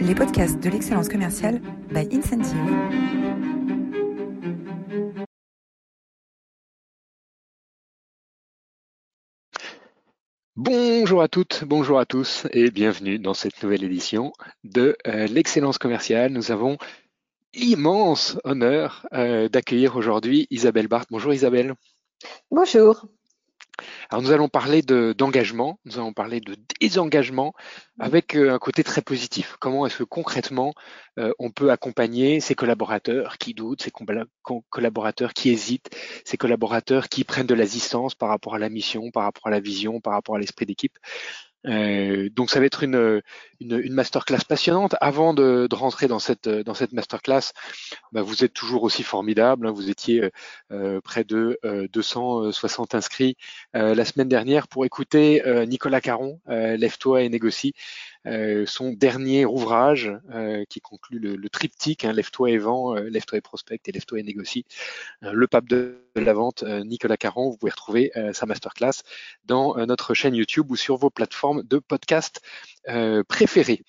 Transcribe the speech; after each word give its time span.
les 0.00 0.14
podcasts 0.14 0.58
de 0.60 0.70
l'excellence 0.70 1.08
commerciale 1.08 1.60
by 1.90 2.08
Incentive. 2.12 2.56
Bonjour 10.56 11.22
à 11.22 11.28
toutes, 11.28 11.64
bonjour 11.64 11.98
à 11.98 12.06
tous 12.06 12.46
et 12.52 12.70
bienvenue 12.70 13.18
dans 13.18 13.34
cette 13.34 13.62
nouvelle 13.62 13.84
édition 13.84 14.32
de 14.64 14.96
euh, 15.06 15.26
l'excellence 15.26 15.78
commerciale. 15.78 16.32
Nous 16.32 16.50
avons 16.50 16.78
l'immense 17.54 18.38
honneur 18.44 19.06
euh, 19.12 19.48
d'accueillir 19.48 19.96
aujourd'hui 19.96 20.46
Isabelle 20.50 20.88
Barthes. 20.88 21.08
Bonjour 21.10 21.34
Isabelle. 21.34 21.74
Bonjour. 22.50 23.06
Alors 24.10 24.22
nous 24.22 24.32
allons 24.32 24.48
parler 24.48 24.82
d'engagement, 24.82 25.78
nous 25.84 25.98
allons 25.98 26.12
parler 26.12 26.40
de 26.40 26.56
désengagement 26.80 27.52
avec 27.98 28.34
euh, 28.34 28.54
un 28.54 28.58
côté 28.58 28.84
très 28.84 29.02
positif. 29.02 29.56
Comment 29.60 29.86
est-ce 29.86 29.98
que 29.98 30.04
concrètement 30.04 30.74
euh, 31.18 31.32
on 31.38 31.50
peut 31.50 31.70
accompagner 31.70 32.40
ses 32.40 32.54
collaborateurs 32.54 33.38
qui 33.38 33.54
doutent, 33.54 33.82
ses 33.82 33.92
collaborateurs 34.70 35.32
qui 35.34 35.50
hésitent, 35.50 35.90
ses 36.24 36.36
collaborateurs 36.36 37.08
qui 37.08 37.24
prennent 37.24 37.46
de 37.46 37.54
la 37.54 37.66
distance 37.66 38.14
par 38.14 38.28
rapport 38.28 38.54
à 38.54 38.58
la 38.58 38.68
mission, 38.68 39.10
par 39.10 39.24
rapport 39.24 39.46
à 39.46 39.50
la 39.50 39.60
vision, 39.60 40.00
par 40.00 40.14
rapport 40.14 40.36
à 40.36 40.38
l'esprit 40.38 40.66
d'équipe? 40.66 40.96
Euh, 41.66 42.30
donc 42.30 42.50
ça 42.50 42.58
va 42.58 42.66
être 42.66 42.82
une, 42.84 43.20
une, 43.60 43.78
une 43.82 43.92
masterclass 43.92 44.44
passionnante. 44.48 44.96
Avant 45.00 45.34
de, 45.34 45.66
de, 45.68 45.74
rentrer 45.74 46.08
dans 46.08 46.18
cette, 46.18 46.48
dans 46.48 46.74
cette 46.74 46.92
masterclass, 46.92 47.52
bah 48.12 48.22
vous 48.22 48.44
êtes 48.44 48.52
toujours 48.52 48.82
aussi 48.82 49.02
formidable. 49.02 49.66
Hein. 49.66 49.72
vous 49.72 49.90
étiez 49.90 50.30
euh, 50.72 51.00
près 51.00 51.24
de 51.24 51.58
260 51.92 52.94
euh, 52.94 52.98
inscrits 52.98 53.36
euh, 53.76 53.94
la 53.94 54.04
semaine 54.04 54.28
dernière 54.28 54.68
pour 54.68 54.84
écouter 54.84 55.42
Nicolas 55.66 56.00
Caron, 56.00 56.40
Lève-toi 56.46 57.22
et 57.22 57.28
négocie. 57.28 57.74
Euh, 58.26 58.66
son 58.66 58.92
dernier 58.92 59.46
ouvrage 59.46 60.12
euh, 60.34 60.64
qui 60.68 60.80
conclut 60.82 61.18
le, 61.18 61.36
le 61.36 61.48
triptyque 61.48 62.04
hein, 62.04 62.12
Lève-toi 62.12 62.50
et 62.50 62.58
vend, 62.58 62.94
euh, 62.94 63.08
Lève-toi 63.08 63.38
et 63.38 63.40
prospecte 63.40 63.88
et 63.88 63.92
Lève-toi 63.92 64.20
et 64.20 64.22
négocie. 64.22 64.66
le 65.22 65.46
pape 65.46 65.66
de, 65.66 66.04
la 66.16 66.34
vente, 66.34 66.64
Nicolas 66.64 67.16
Caron. 67.16 67.50
Vous 67.50 67.56
pouvez 67.56 67.70
retrouver 67.70 68.12
sa 68.32 68.44
masterclass 68.44 69.02
dans 69.44 69.76
notre 69.86 70.12
chaîne 70.12 70.34
YouTube 70.34 70.70
ou 70.70 70.76
sur 70.76 70.96
vos 70.96 71.08
plateformes 71.08 71.62
de 71.62 71.78
podcast 71.78 72.40
préférées. 73.28 73.82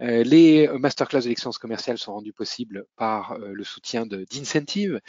Les 0.00 0.66
masterclass 0.78 1.20
de 1.22 1.28
l'excellence 1.28 1.58
commerciale 1.58 1.98
sont 1.98 2.14
rendues 2.14 2.32
possibles 2.32 2.86
par 2.96 3.36
le 3.38 3.64
soutien 3.64 4.06
d'Incentive. 4.06 5.00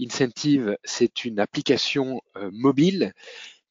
Incentive, 0.00 0.76
c'est 0.84 1.24
une 1.24 1.40
application 1.40 2.20
mobile 2.52 3.12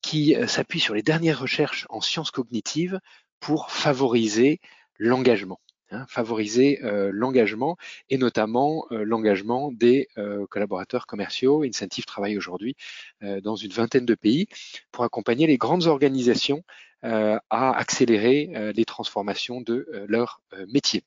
qui 0.02 0.36
s'appuie 0.48 0.82
sur 0.82 0.94
les 0.94 1.04
dernières 1.04 1.40
recherches 1.40 1.86
en 1.90 2.02
sciences 2.02 2.32
cognitives 2.32 3.00
pour 3.40 3.72
favoriser 3.72 4.60
l'engagement. 5.00 5.60
Hein, 5.90 6.06
favoriser 6.10 6.84
euh, 6.84 7.12
l'engagement 7.14 7.78
et 8.10 8.18
notamment 8.18 8.86
euh, 8.92 9.06
l'engagement 9.06 9.72
des 9.72 10.10
euh, 10.18 10.46
collaborateurs 10.48 11.08
commerciaux. 11.08 11.64
Incentive 11.64 12.04
travaille 12.04 12.38
aujourd'hui 12.38 12.76
dans 13.22 13.56
une 13.56 13.72
vingtaine 13.72 14.06
de 14.06 14.16
pays 14.16 14.48
pour 14.92 15.06
accompagner 15.06 15.48
les 15.48 15.58
grandes 15.58 15.88
organisations 15.88 16.64
à 17.04 17.78
accélérer 17.78 18.72
les 18.76 18.86
transformations 18.86 19.62
de 19.62 19.88
leur 20.08 20.42
métier. 20.68 21.04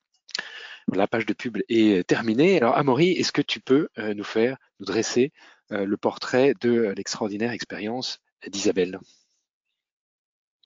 La 0.93 1.07
page 1.07 1.27
de 1.27 1.35
pub 1.35 1.59
est 1.69 2.07
terminée. 2.07 2.57
Alors 2.57 2.77
Amaury, 2.77 3.11
est-ce 3.13 3.33
que 3.33 3.43
tu 3.43 3.61
peux 3.61 3.89
nous 3.97 4.25
faire, 4.25 4.57
nous 4.81 4.87
dresser 4.87 5.33
le 5.71 5.97
portrait 5.97 6.55
de 6.61 6.93
l'extraordinaire 6.97 7.53
expérience 7.53 8.21
d'Isabelle? 8.49 8.99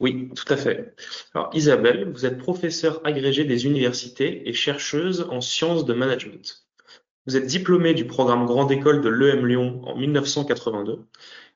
Oui, 0.00 0.31
tout 0.34 0.53
à 0.53 0.56
fait. 0.56 0.94
Alors 1.34 1.50
Isabelle, 1.53 2.11
vous 2.11 2.27
êtes 2.27 2.38
professeure 2.38 3.00
agrégée 3.05 3.44
des 3.44 3.66
universités 3.66 4.48
et 4.48 4.53
chercheuse 4.53 5.27
en 5.31 5.41
sciences 5.41 5.84
de 5.84 5.94
management. 5.94 6.66
Vous 7.27 7.36
êtes 7.36 7.47
diplômée 7.47 7.94
du 7.94 8.06
programme 8.06 8.44
Grande 8.44 8.72
École 8.72 9.00
de 9.00 9.09
l'EM 9.09 9.47
Lyon 9.47 9.83
en 9.84 9.97
1982 9.97 11.06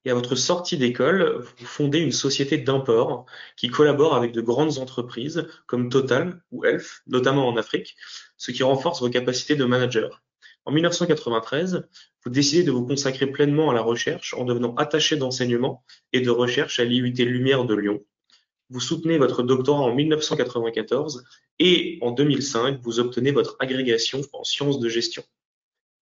et 0.09 0.11
à 0.11 0.15
votre 0.15 0.37
sortie 0.37 0.79
d'école, 0.79 1.45
vous 1.59 1.67
fondez 1.67 1.99
une 1.99 2.13
société 2.13 2.57
d'import 2.57 3.27
qui 3.59 3.69
collabore 3.69 4.15
avec 4.15 4.33
de 4.33 4.41
grandes 4.41 4.79
entreprises 4.79 5.47
comme 5.67 5.91
Total 5.91 6.41
ou 6.51 6.65
Elf, 6.65 7.03
notamment 7.07 7.47
en 7.47 7.59
Afrique, 7.59 7.95
ce 8.39 8.51
qui 8.51 8.63
renforce 8.63 9.03
vos 9.03 9.11
capacités 9.11 9.55
de 9.55 9.67
manager. 9.67 10.23
En 10.65 10.73
1993, 10.73 11.87
vous 12.25 12.31
décidez 12.31 12.63
de 12.63 12.71
vous 12.71 12.87
consacrer 12.87 13.27
pleinement 13.27 13.69
à 13.69 13.75
la 13.75 13.83
recherche 13.83 14.33
en 14.33 14.45
devenant 14.45 14.75
attaché 14.77 15.17
d'enseignement 15.17 15.85
et 16.15 16.23
de 16.23 16.31
recherche 16.31 16.81
à 16.81 16.85
l'IUT 16.85 17.13
Lumière 17.13 17.67
de 17.67 17.75
Lyon, 17.75 18.01
vous 18.71 18.81
soutenez 18.81 19.19
votre 19.19 19.43
doctorat 19.43 19.81
en 19.81 19.95
1994 19.95 21.25
et 21.59 21.99
en 22.01 22.13
2005, 22.13 22.81
vous 22.81 22.99
obtenez 22.99 23.31
votre 23.31 23.57
agrégation 23.61 24.23
en 24.33 24.43
sciences 24.43 24.79
de 24.79 24.89
gestion. 24.89 25.23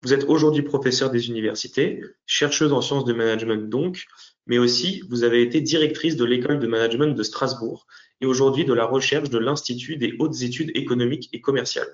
Vous 0.07 0.13
êtes 0.13 0.27
aujourd'hui 0.29 0.63
professeur 0.63 1.11
des 1.11 1.31
universités, 1.31 2.01
chercheuse 2.27 2.73
en 2.73 2.81
sciences 2.81 3.05
de 3.05 3.13
management 3.13 3.69
donc, 3.69 4.07
mais 4.47 4.57
aussi 4.57 5.03
vous 5.09 5.25
avez 5.25 5.43
été 5.43 5.61
directrice 5.61 6.15
de 6.15 6.25
l'école 6.25 6.61
de 6.61 6.69
management 6.69 7.09
de 7.09 7.23
Strasbourg 7.25 7.89
et 8.21 8.27
aujourd'hui 8.27 8.65
de 8.65 8.73
la 8.73 8.85
recherche 8.85 9.31
de 9.31 9.39
l'Institut 9.39 9.97
des 9.97 10.15
hautes 10.21 10.43
études 10.43 10.71
économiques 10.77 11.29
et 11.33 11.41
commerciales. 11.41 11.89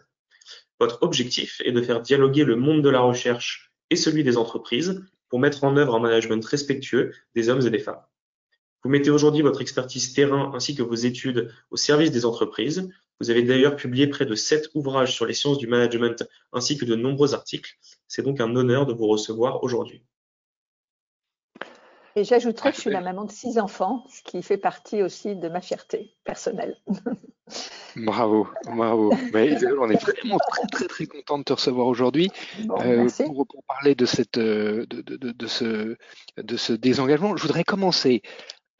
Votre 0.78 1.02
objectif 1.02 1.62
est 1.64 1.72
de 1.72 1.80
faire 1.80 2.02
dialoguer 2.02 2.44
le 2.44 2.54
monde 2.54 2.82
de 2.82 2.90
la 2.90 3.00
recherche 3.00 3.72
et 3.88 3.96
celui 3.96 4.24
des 4.24 4.36
entreprises 4.36 5.02
pour 5.30 5.40
mettre 5.40 5.64
en 5.64 5.74
œuvre 5.78 5.94
un 5.94 6.00
management 6.00 6.44
respectueux 6.44 7.14
des 7.34 7.48
hommes 7.48 7.66
et 7.66 7.70
des 7.70 7.78
femmes. 7.78 8.02
Vous 8.84 8.90
mettez 8.90 9.08
aujourd'hui 9.08 9.40
votre 9.40 9.62
expertise 9.62 10.12
terrain 10.12 10.52
ainsi 10.54 10.74
que 10.74 10.82
vos 10.82 10.94
études 10.94 11.50
au 11.70 11.78
service 11.78 12.10
des 12.10 12.26
entreprises. 12.26 12.90
Vous 13.20 13.30
avez 13.30 13.42
d'ailleurs 13.42 13.76
publié 13.76 14.06
près 14.08 14.26
de 14.26 14.34
sept 14.34 14.68
ouvrages 14.74 15.14
sur 15.14 15.26
les 15.26 15.34
sciences 15.34 15.58
du 15.58 15.66
management 15.66 16.24
ainsi 16.52 16.76
que 16.76 16.84
de 16.84 16.96
nombreux 16.96 17.34
articles. 17.34 17.76
C'est 18.08 18.22
donc 18.22 18.40
un 18.40 18.56
honneur 18.56 18.86
de 18.86 18.92
vous 18.92 19.06
recevoir 19.06 19.62
aujourd'hui. 19.62 20.04
Et 22.14 22.24
j'ajouterais 22.24 22.70
que 22.70 22.76
je 22.76 22.82
suis 22.82 22.90
la 22.90 23.00
maman 23.00 23.24
de 23.24 23.30
six 23.30 23.58
enfants, 23.58 24.04
ce 24.10 24.22
qui 24.22 24.42
fait 24.42 24.58
partie 24.58 25.02
aussi 25.02 25.34
de 25.34 25.48
ma 25.48 25.60
fierté 25.60 26.14
personnelle. 26.24 26.76
Bravo, 27.96 28.48
bravo. 28.64 29.12
Mais, 29.34 29.54
on 29.78 29.90
est 29.90 30.00
vraiment 30.02 30.38
très 30.38 30.66
très 30.68 30.86
très 30.86 31.06
content 31.06 31.38
de 31.38 31.42
te 31.42 31.52
recevoir 31.52 31.86
aujourd'hui 31.86 32.30
euh, 32.80 33.06
pour, 33.26 33.46
parler 33.68 33.94
de 33.94 34.06
cette 34.06 34.38
de, 34.38 34.86
de, 34.88 35.32
de, 35.32 35.46
ce 35.46 35.96
de 36.38 36.56
ce 36.56 36.72
désengagement. 36.72 37.36
Je 37.36 37.42
voudrais 37.42 37.64
commencer 37.64 38.22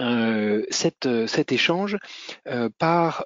euh, 0.01 0.63
euh, 1.07 1.27
cet 1.27 1.53
échange 1.53 1.97
euh, 2.49 2.69
par 2.79 3.25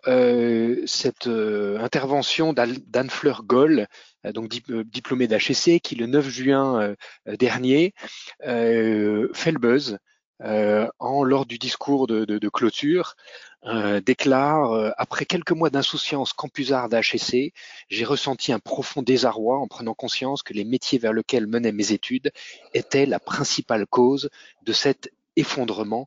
cette 0.87 1.27
intervention 1.27 2.53
d'Anne 2.53 3.11
Fleur 3.11 3.45
Goll, 3.45 3.87
donc 4.25 4.49
diplômée 4.49 5.29
d'HEC, 5.29 5.81
qui 5.83 5.95
le 5.95 6.07
9 6.07 6.29
juin 6.29 6.95
dernier 7.27 7.95
fait 8.43 9.53
le 9.53 9.59
buzz 9.59 9.99
en, 10.41 11.25
lors 11.25 11.47
du 11.47 11.59
discours 11.59 12.07
de, 12.07 12.25
de, 12.25 12.39
de 12.39 12.49
clôture, 12.49 13.15
déclare 14.05 14.93
Après 14.97 15.25
quelques 15.25 15.53
mois 15.53 15.71
d'insouciance 15.71 16.33
campusarde 16.33 16.93
d'HEC, 16.93 17.53
j'ai 17.89 18.05
ressenti 18.05 18.53
un 18.53 18.59
profond 18.59 19.03
désarroi 19.03 19.59
en 19.59 19.69
prenant 19.69 19.95
conscience 19.95 20.43
que 20.43 20.53
les 20.53 20.65
métiers 20.65 20.99
vers 20.99 21.13
lesquels 21.13 21.47
menaient 21.47 21.73
mes 21.73 21.93
études 21.93 22.33
étaient 22.75 23.07
la 23.07 23.21
principale 23.21 23.87
cause 23.87 24.31
de 24.63 24.73
cet 24.73 25.11
effondrement 25.37 26.07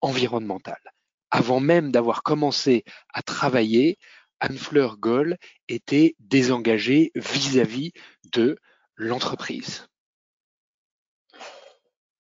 environnementale. 0.00 0.92
Avant 1.30 1.60
même 1.60 1.92
d'avoir 1.92 2.22
commencé 2.22 2.84
à 3.14 3.22
travailler, 3.22 3.98
Anne-Fleur 4.40 4.96
Goll 4.98 5.36
était 5.68 6.16
désengagée 6.18 7.12
vis-à-vis 7.14 7.92
de 8.32 8.58
l'entreprise. 8.96 9.86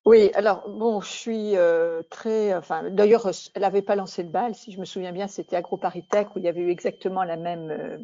Oui, 0.04 0.30
alors 0.32 0.68
bon, 0.70 1.02
je 1.02 1.08
suis 1.08 1.56
euh, 1.56 2.02
très. 2.08 2.54
Enfin, 2.54 2.88
d'ailleurs, 2.90 3.30
elle 3.54 3.60
n'avait 3.60 3.82
pas 3.82 3.94
lancé 3.94 4.22
le 4.22 4.30
bal, 4.30 4.54
si 4.54 4.72
je 4.72 4.80
me 4.80 4.86
souviens 4.86 5.12
bien, 5.12 5.28
c'était 5.28 5.56
AgroParisTech 5.56 6.34
où 6.34 6.38
il 6.38 6.46
y 6.46 6.48
avait 6.48 6.62
eu 6.62 6.70
exactement 6.70 7.24
la 7.24 7.36
même 7.36 7.70
euh, 7.70 7.98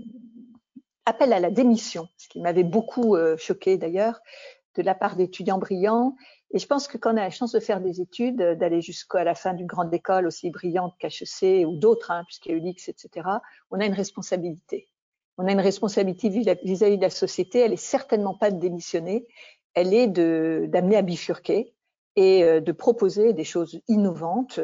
appel 1.06 1.32
à 1.32 1.40
la 1.40 1.50
démission, 1.50 2.06
ce 2.18 2.28
qui 2.28 2.40
m'avait 2.40 2.62
beaucoup 2.62 3.16
euh, 3.16 3.38
choqué 3.38 3.78
d'ailleurs, 3.78 4.20
de 4.76 4.82
la 4.82 4.94
part 4.94 5.16
d'étudiants 5.16 5.56
brillants 5.56 6.14
et 6.54 6.58
je 6.60 6.66
pense 6.68 6.86
que 6.86 6.96
quand 6.96 7.12
on 7.12 7.16
a 7.16 7.22
la 7.22 7.30
chance 7.30 7.50
de 7.50 7.58
faire 7.58 7.80
des 7.80 8.00
études, 8.00 8.40
euh, 8.40 8.54
d'aller 8.54 8.80
jusqu'à 8.80 9.24
la 9.24 9.34
fin 9.34 9.54
d'une 9.54 9.66
grande 9.66 9.92
école 9.92 10.26
aussi 10.26 10.50
brillante 10.50 10.94
qu'HEC 11.00 11.66
ou 11.66 11.76
d'autres, 11.76 12.12
hein, 12.12 12.22
puisqu'il 12.26 12.52
y 12.52 12.54
a 12.54 12.58
eu 12.58 12.60
l'X, 12.60 12.88
etc., 12.88 13.28
on 13.72 13.80
a 13.80 13.86
une 13.86 13.92
responsabilité. 13.92 14.88
On 15.36 15.48
a 15.48 15.52
une 15.52 15.60
responsabilité 15.60 16.28
vis-à-vis 16.28 16.96
de 16.96 17.02
la 17.02 17.10
société. 17.10 17.58
Elle 17.58 17.72
est 17.72 17.76
certainement 17.76 18.34
pas 18.34 18.52
de 18.52 18.60
démissionner. 18.60 19.26
Elle 19.74 19.92
est 19.92 20.06
d'amener 20.06 20.96
à 20.96 21.02
bifurquer 21.02 21.74
et 22.14 22.44
euh, 22.44 22.60
de 22.60 22.70
proposer 22.70 23.32
des 23.32 23.42
choses 23.42 23.80
innovantes 23.88 24.60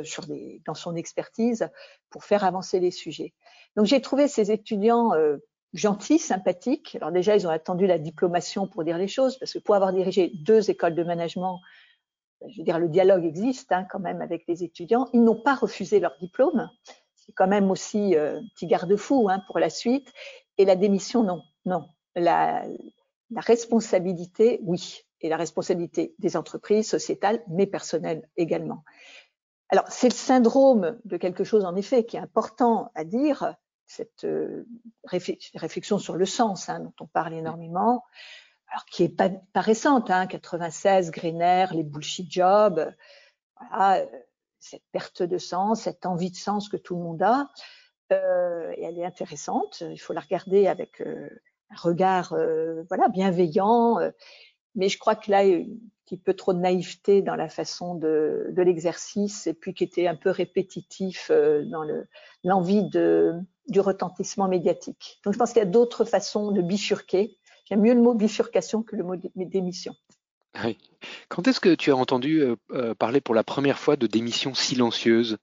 dans 0.64 0.74
son 0.74 0.94
expertise 0.94 1.68
pour 2.08 2.22
faire 2.22 2.44
avancer 2.44 2.78
les 2.78 2.92
sujets. 2.92 3.34
Donc 3.74 3.86
j'ai 3.86 4.00
trouvé 4.00 4.28
ces 4.28 4.52
étudiants 4.52 5.12
euh, 5.14 5.38
gentils, 5.72 6.18
sympathiques. 6.18 6.96
Alors 7.00 7.12
déjà, 7.12 7.36
ils 7.36 7.46
ont 7.46 7.50
attendu 7.50 7.86
la 7.86 7.98
diplomation 7.98 8.66
pour 8.66 8.84
dire 8.84 8.98
les 8.98 9.08
choses, 9.08 9.38
parce 9.38 9.52
que 9.52 9.58
pour 9.58 9.74
avoir 9.74 9.92
dirigé 9.92 10.32
deux 10.34 10.70
écoles 10.70 10.94
de 10.94 11.04
management, 11.04 11.60
je 12.48 12.58
veux 12.58 12.64
dire, 12.64 12.78
le 12.78 12.88
dialogue 12.88 13.24
existe 13.24 13.72
hein, 13.72 13.86
quand 13.90 14.00
même 14.00 14.20
avec 14.22 14.44
les 14.48 14.64
étudiants. 14.64 15.08
Ils 15.12 15.22
n'ont 15.22 15.40
pas 15.40 15.54
refusé 15.54 16.00
leur 16.00 16.16
diplôme. 16.18 16.70
c'est 17.14 17.32
quand 17.32 17.48
même 17.48 17.70
aussi 17.70 18.16
un 18.16 18.42
petit 18.54 18.66
garde-fou 18.66 19.28
hein, 19.30 19.42
pour 19.46 19.58
la 19.58 19.70
suite. 19.70 20.12
Et 20.58 20.64
la 20.64 20.76
démission, 20.76 21.22
non, 21.22 21.42
non. 21.64 21.86
La, 22.16 22.64
la 23.30 23.40
responsabilité, 23.40 24.60
oui. 24.64 25.00
Et 25.20 25.28
la 25.28 25.36
responsabilité 25.36 26.14
des 26.18 26.36
entreprises, 26.36 26.88
sociétales, 26.88 27.42
mais 27.48 27.66
personnelles 27.66 28.28
également. 28.36 28.84
Alors, 29.68 29.84
c'est 29.88 30.08
le 30.08 30.14
syndrome 30.14 30.98
de 31.04 31.16
quelque 31.16 31.44
chose, 31.44 31.64
en 31.64 31.76
effet, 31.76 32.04
qui 32.04 32.16
est 32.16 32.20
important 32.20 32.90
à 32.94 33.04
dire, 33.04 33.54
cette 33.90 34.24
euh, 34.24 34.66
réflexion 35.04 35.98
sur 35.98 36.16
le 36.16 36.24
sens, 36.24 36.68
hein, 36.68 36.80
dont 36.80 36.92
on 37.00 37.06
parle 37.06 37.34
énormément, 37.34 38.04
alors 38.70 38.84
qui 38.86 39.04
est 39.04 39.08
pas, 39.08 39.30
récente, 39.60 40.10
hein, 40.10 40.26
96, 40.26 41.10
Greener, 41.10 41.66
les 41.72 41.82
bullshit 41.82 42.30
jobs, 42.30 42.94
voilà, 43.58 44.04
cette 44.58 44.84
perte 44.92 45.22
de 45.22 45.38
sens, 45.38 45.82
cette 45.82 46.06
envie 46.06 46.30
de 46.30 46.36
sens 46.36 46.68
que 46.68 46.76
tout 46.76 46.96
le 46.96 47.02
monde 47.02 47.22
a, 47.22 47.48
euh, 48.12 48.72
et 48.76 48.84
elle 48.84 48.98
est 48.98 49.04
intéressante. 49.04 49.82
Il 49.88 49.98
faut 49.98 50.12
la 50.12 50.20
regarder 50.20 50.66
avec 50.66 51.00
euh, 51.00 51.28
un 51.70 51.76
regard, 51.76 52.32
euh, 52.32 52.82
voilà, 52.88 53.08
bienveillant. 53.08 53.98
Euh, 54.00 54.10
mais 54.74 54.88
je 54.88 54.98
crois 54.98 55.16
que 55.16 55.30
là, 55.30 55.44
il 55.44 55.50
y 55.50 55.54
a 55.54 55.58
un 55.58 55.66
petit 56.04 56.16
peu 56.16 56.34
trop 56.34 56.52
de 56.52 56.58
naïveté 56.58 57.22
dans 57.22 57.36
la 57.36 57.48
façon 57.48 57.94
de, 57.94 58.48
de 58.50 58.62
l'exercice, 58.62 59.46
et 59.46 59.54
puis 59.54 59.74
qui 59.74 59.84
était 59.84 60.06
un 60.06 60.16
peu 60.16 60.30
répétitif 60.30 61.30
euh, 61.30 61.64
dans 61.64 61.84
l'envie 62.44 62.88
de 62.88 63.34
du 63.68 63.78
retentissement 63.78 64.48
médiatique. 64.48 65.20
Donc, 65.24 65.32
je 65.32 65.38
pense 65.38 65.52
qu'il 65.52 65.60
y 65.60 65.62
a 65.62 65.66
d'autres 65.66 66.04
façons 66.04 66.50
de 66.50 66.60
bifurquer. 66.60 67.38
J'aime 67.70 67.82
mieux 67.82 67.94
le 67.94 68.00
mot 68.00 68.14
bifurcation 68.14 68.82
que 68.82 68.96
le 68.96 69.04
mot 69.04 69.14
démission. 69.36 69.94
Oui. 70.64 70.78
Quand 71.28 71.46
est-ce 71.46 71.60
que 71.60 71.74
tu 71.74 71.92
as 71.92 71.96
entendu 71.96 72.42
euh, 72.72 72.94
parler 72.94 73.20
pour 73.20 73.34
la 73.34 73.44
première 73.44 73.78
fois 73.78 73.96
de 73.96 74.06
démission 74.06 74.54
silencieuse? 74.54 75.38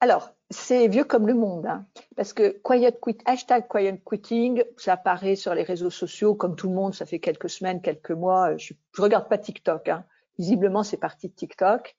Alors, 0.00 0.30
c'est 0.50 0.88
vieux 0.88 1.04
comme 1.04 1.26
le 1.26 1.34
monde, 1.34 1.64
hein, 1.66 1.86
parce 2.16 2.32
que 2.32 2.60
quiet 2.62 2.98
quit, 3.00 3.16
hashtag 3.24 3.66
quiet 3.68 4.02
quitting, 4.04 4.64
ça 4.76 4.94
apparaît 4.94 5.36
sur 5.36 5.54
les 5.54 5.62
réseaux 5.62 5.90
sociaux 5.90 6.34
comme 6.34 6.56
tout 6.56 6.68
le 6.68 6.74
monde, 6.74 6.94
ça 6.94 7.06
fait 7.06 7.20
quelques 7.20 7.48
semaines, 7.48 7.80
quelques 7.80 8.10
mois. 8.10 8.56
Je, 8.58 8.74
je 8.94 9.00
regarde 9.00 9.28
pas 9.28 9.38
TikTok, 9.38 9.88
hein. 9.88 10.04
visiblement 10.38 10.82
c'est 10.82 10.98
parti 10.98 11.28
de 11.28 11.34
TikTok. 11.34 11.96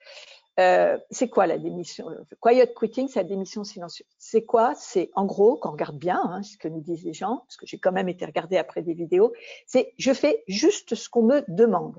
Euh, 0.60 1.00
c'est 1.10 1.30
quoi 1.30 1.48
la 1.48 1.58
démission? 1.58 2.08
Quiet 2.40 2.74
quitting, 2.76 3.08
c'est 3.08 3.22
la 3.22 3.28
démission 3.28 3.64
silencieuse. 3.64 4.08
C'est 4.20 4.46
quoi? 4.46 4.76
C'est 4.76 5.10
en 5.16 5.26
gros, 5.26 5.58
quand 5.58 5.70
on 5.70 5.72
regarde 5.74 5.98
bien, 5.98 6.22
hein, 6.24 6.44
ce 6.44 6.58
que 6.58 6.68
nous 6.68 6.82
disent 6.82 7.04
les 7.04 7.14
gens, 7.14 7.44
parce 7.48 7.58
que 7.58 7.66
j'ai 7.66 7.80
quand 7.80 7.92
même 7.92 8.10
été 8.10 8.26
regarder 8.26 8.58
après 8.58 8.84
des 8.84 8.94
vidéos, 8.94 9.34
c'est 9.66 9.94
je 9.98 10.14
fais 10.14 10.44
juste 10.48 10.96
ce 10.96 11.10
qu'on 11.10 11.24
me 11.24 11.44
demande. 11.48 11.98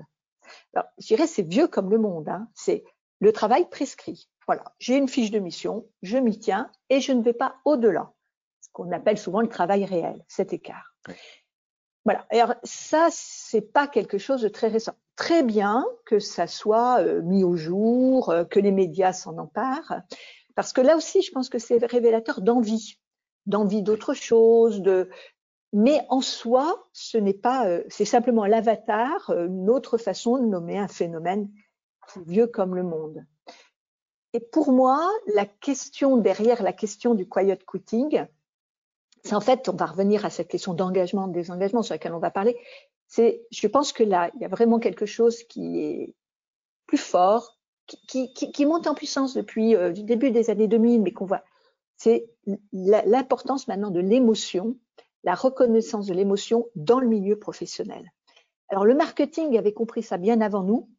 Alors, 0.73 0.87
je 0.99 1.07
dirais 1.07 1.27
c'est 1.27 1.43
vieux 1.43 1.67
comme 1.67 1.89
le 1.89 1.97
monde. 1.97 2.29
Hein. 2.29 2.47
C'est 2.53 2.85
le 3.19 3.33
travail 3.33 3.69
prescrit. 3.69 4.29
Voilà, 4.47 4.63
j'ai 4.79 4.95
une 4.95 5.07
fiche 5.07 5.31
de 5.31 5.39
mission, 5.39 5.87
je 6.01 6.17
m'y 6.17 6.37
tiens 6.37 6.71
et 6.89 7.01
je 7.01 7.11
ne 7.11 7.23
vais 7.23 7.33
pas 7.33 7.55
au-delà. 7.65 8.13
Ce 8.61 8.69
qu'on 8.71 8.91
appelle 8.91 9.17
souvent 9.17 9.41
le 9.41 9.49
travail 9.49 9.85
réel, 9.85 10.23
cet 10.27 10.53
écart. 10.53 10.95
Voilà. 12.05 12.25
Alors 12.29 12.53
ça, 12.63 13.07
c'est 13.11 13.73
pas 13.73 13.87
quelque 13.87 14.17
chose 14.17 14.41
de 14.41 14.47
très 14.47 14.67
récent. 14.67 14.93
Très 15.15 15.43
bien 15.43 15.85
que 16.05 16.19
ça 16.19 16.45
soit 16.45 17.01
euh, 17.01 17.21
mis 17.21 17.43
au 17.43 17.55
jour, 17.55 18.29
euh, 18.29 18.43
que 18.43 18.59
les 18.59 18.71
médias 18.71 19.13
s'en 19.13 19.37
emparent, 19.37 20.01
parce 20.55 20.73
que 20.73 20.81
là 20.81 20.97
aussi, 20.97 21.21
je 21.21 21.31
pense 21.31 21.49
que 21.49 21.59
c'est 21.59 21.83
révélateur 21.85 22.41
d'envie, 22.41 22.99
d'envie 23.45 23.81
d'autre 23.81 24.13
chose. 24.13 24.83
Mais 25.73 26.01
en 26.09 26.21
soi, 26.21 26.87
ce 26.93 27.17
n'est 27.17 27.33
pas, 27.33 27.67
euh, 27.67 27.83
c'est 27.89 28.05
simplement 28.05 28.45
l'avatar, 28.45 29.29
une 29.29 29.69
autre 29.69 29.97
façon 29.97 30.37
de 30.37 30.45
nommer 30.45 30.77
un 30.77 30.87
phénomène 30.87 31.49
vieux 32.25 32.47
comme 32.47 32.75
le 32.75 32.83
monde. 32.83 33.25
Et 34.33 34.39
pour 34.39 34.71
moi, 34.71 35.09
la 35.33 35.45
question 35.45 36.17
derrière 36.17 36.61
la 36.61 36.73
question 36.73 37.15
du 37.15 37.27
quiet 37.27 37.57
quitting, 37.65 38.25
c'est 39.23 39.33
en 39.33 39.41
fait, 39.41 39.69
on 39.69 39.75
va 39.75 39.85
revenir 39.85 40.25
à 40.25 40.29
cette 40.29 40.49
question 40.49 40.73
d'engagement, 40.73 41.27
désengagement 41.27 41.81
sur 41.81 41.93
laquelle 41.93 42.13
on 42.13 42.19
va 42.19 42.31
parler. 42.31 42.57
Je 43.09 43.67
pense 43.67 43.93
que 43.93 44.03
là, 44.03 44.31
il 44.35 44.41
y 44.41 44.45
a 44.45 44.49
vraiment 44.49 44.79
quelque 44.79 45.05
chose 45.05 45.43
qui 45.43 45.79
est 45.79 46.15
plus 46.87 46.97
fort, 46.97 47.57
qui, 48.07 48.65
monte 48.65 48.87
en 48.87 48.95
puissance 48.95 49.33
depuis 49.33 49.75
euh, 49.75 49.89
le 49.89 50.03
début 50.03 50.31
des 50.31 50.49
années 50.49 50.67
2000, 50.67 51.01
mais 51.01 51.11
qu'on 51.11 51.25
voit. 51.25 51.43
C'est 51.97 52.27
l'importance 52.73 53.67
maintenant 53.67 53.91
de 53.91 53.99
l'émotion, 53.99 54.77
la 55.23 55.35
reconnaissance 55.35 56.07
de 56.07 56.13
l'émotion 56.13 56.67
dans 56.75 56.99
le 56.99 57.07
milieu 57.07 57.37
professionnel. 57.37 58.11
Alors, 58.69 58.85
le 58.85 58.95
marketing 58.95 59.57
avait 59.57 59.73
compris 59.73 60.03
ça 60.03 60.17
bien 60.17 60.41
avant 60.41 60.63
nous, 60.63 60.89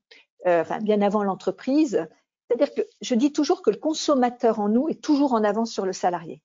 euh, 0.46 0.62
enfin 0.62 0.78
bien 0.78 1.02
avant 1.02 1.22
l'entreprise, 1.22 2.06
c'est-à-dire 2.46 2.72
que 2.74 2.82
je 3.00 3.14
dis 3.14 3.32
toujours 3.32 3.62
que 3.62 3.70
le 3.70 3.76
consommateur 3.76 4.60
en 4.60 4.68
nous 4.68 4.88
est 4.88 5.02
toujours 5.02 5.32
en 5.32 5.42
avance 5.42 5.72
sur 5.72 5.84
le 5.84 5.92
salarié. 5.92 6.42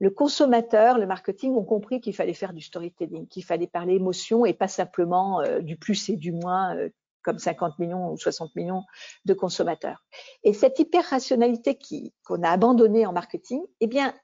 Le 0.00 0.10
consommateur, 0.10 0.98
le 0.98 1.06
marketing 1.06 1.54
ont 1.54 1.64
compris 1.64 2.00
qu'il 2.00 2.14
fallait 2.14 2.34
faire 2.34 2.52
du 2.52 2.62
storytelling, 2.62 3.28
qu'il 3.28 3.44
fallait 3.44 3.66
parler 3.66 3.94
émotion 3.94 4.44
et 4.44 4.54
pas 4.54 4.68
simplement 4.68 5.40
euh, 5.40 5.60
du 5.60 5.76
plus 5.76 6.08
et 6.08 6.16
du 6.16 6.32
moins 6.32 6.76
euh, 6.76 6.88
comme 7.22 7.38
50 7.38 7.78
millions 7.78 8.12
ou 8.12 8.18
60 8.18 8.54
millions 8.54 8.84
de 9.24 9.34
consommateurs. 9.34 10.04
Et 10.42 10.52
cette 10.52 10.78
hyper-rationalité 10.78 11.78
qu'on 12.24 12.42
a 12.42 12.50
abandonnée 12.50 13.06
en 13.06 13.12
marketing, 13.12 13.62
eh 13.80 13.86
bien, 13.86 14.14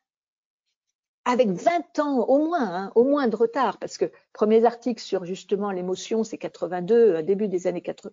avec 1.25 1.51
20 1.51 1.99
ans 1.99 2.19
au 2.21 2.45
moins, 2.45 2.75
hein, 2.75 2.93
au 2.95 3.05
moins 3.05 3.29
de 3.29 3.37
retard, 3.37 3.79
parce 3.79 3.99
que 3.99 4.11
premiers 4.33 4.65
articles 4.65 5.03
sur 5.03 5.25
justement 5.25 5.71
l'émotion, 5.71 6.25
c'est 6.25 6.39
82, 6.39 6.95
euh, 6.95 7.23
début 7.23 7.49
des 7.49 7.67
années 7.67 7.83
80, 7.83 8.13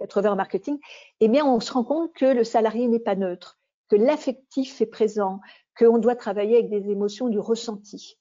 80 0.00 0.32
en 0.32 0.36
marketing, 0.36 0.78
eh 1.20 1.28
bien, 1.28 1.44
on 1.44 1.60
se 1.60 1.72
rend 1.72 1.84
compte 1.84 2.12
que 2.14 2.26
le 2.26 2.44
salarié 2.44 2.88
n'est 2.88 3.00
pas 3.00 3.14
neutre, 3.14 3.58
que 3.88 3.96
l'affectif 3.96 4.80
est 4.80 4.86
présent, 4.86 5.40
qu'on 5.78 5.98
doit 5.98 6.16
travailler 6.16 6.56
avec 6.58 6.70
des 6.70 6.90
émotions 6.90 7.28
du 7.28 7.38
ressenti. 7.38 8.18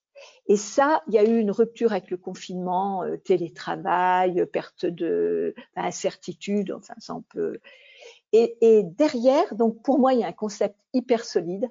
Et 0.47 0.57
ça, 0.57 1.03
il 1.07 1.13
y 1.13 1.17
a 1.17 1.23
eu 1.23 1.39
une 1.39 1.51
rupture 1.51 1.91
avec 1.91 2.09
le 2.09 2.17
confinement, 2.17 3.03
euh, 3.03 3.17
télétravail, 3.17 4.45
perte 4.51 4.85
de 4.85 5.53
incertitude, 5.75 6.71
enfin 6.71 6.93
ça 6.99 7.15
on 7.15 7.21
peut. 7.21 7.59
Et, 8.31 8.83
derrière, 8.83 9.55
donc 9.55 9.81
pour 9.81 9.97
moi, 9.97 10.13
il 10.13 10.19
y 10.19 10.23
a 10.23 10.27
un 10.27 10.33
concept 10.33 10.75
hyper 10.93 11.23
solide 11.23 11.69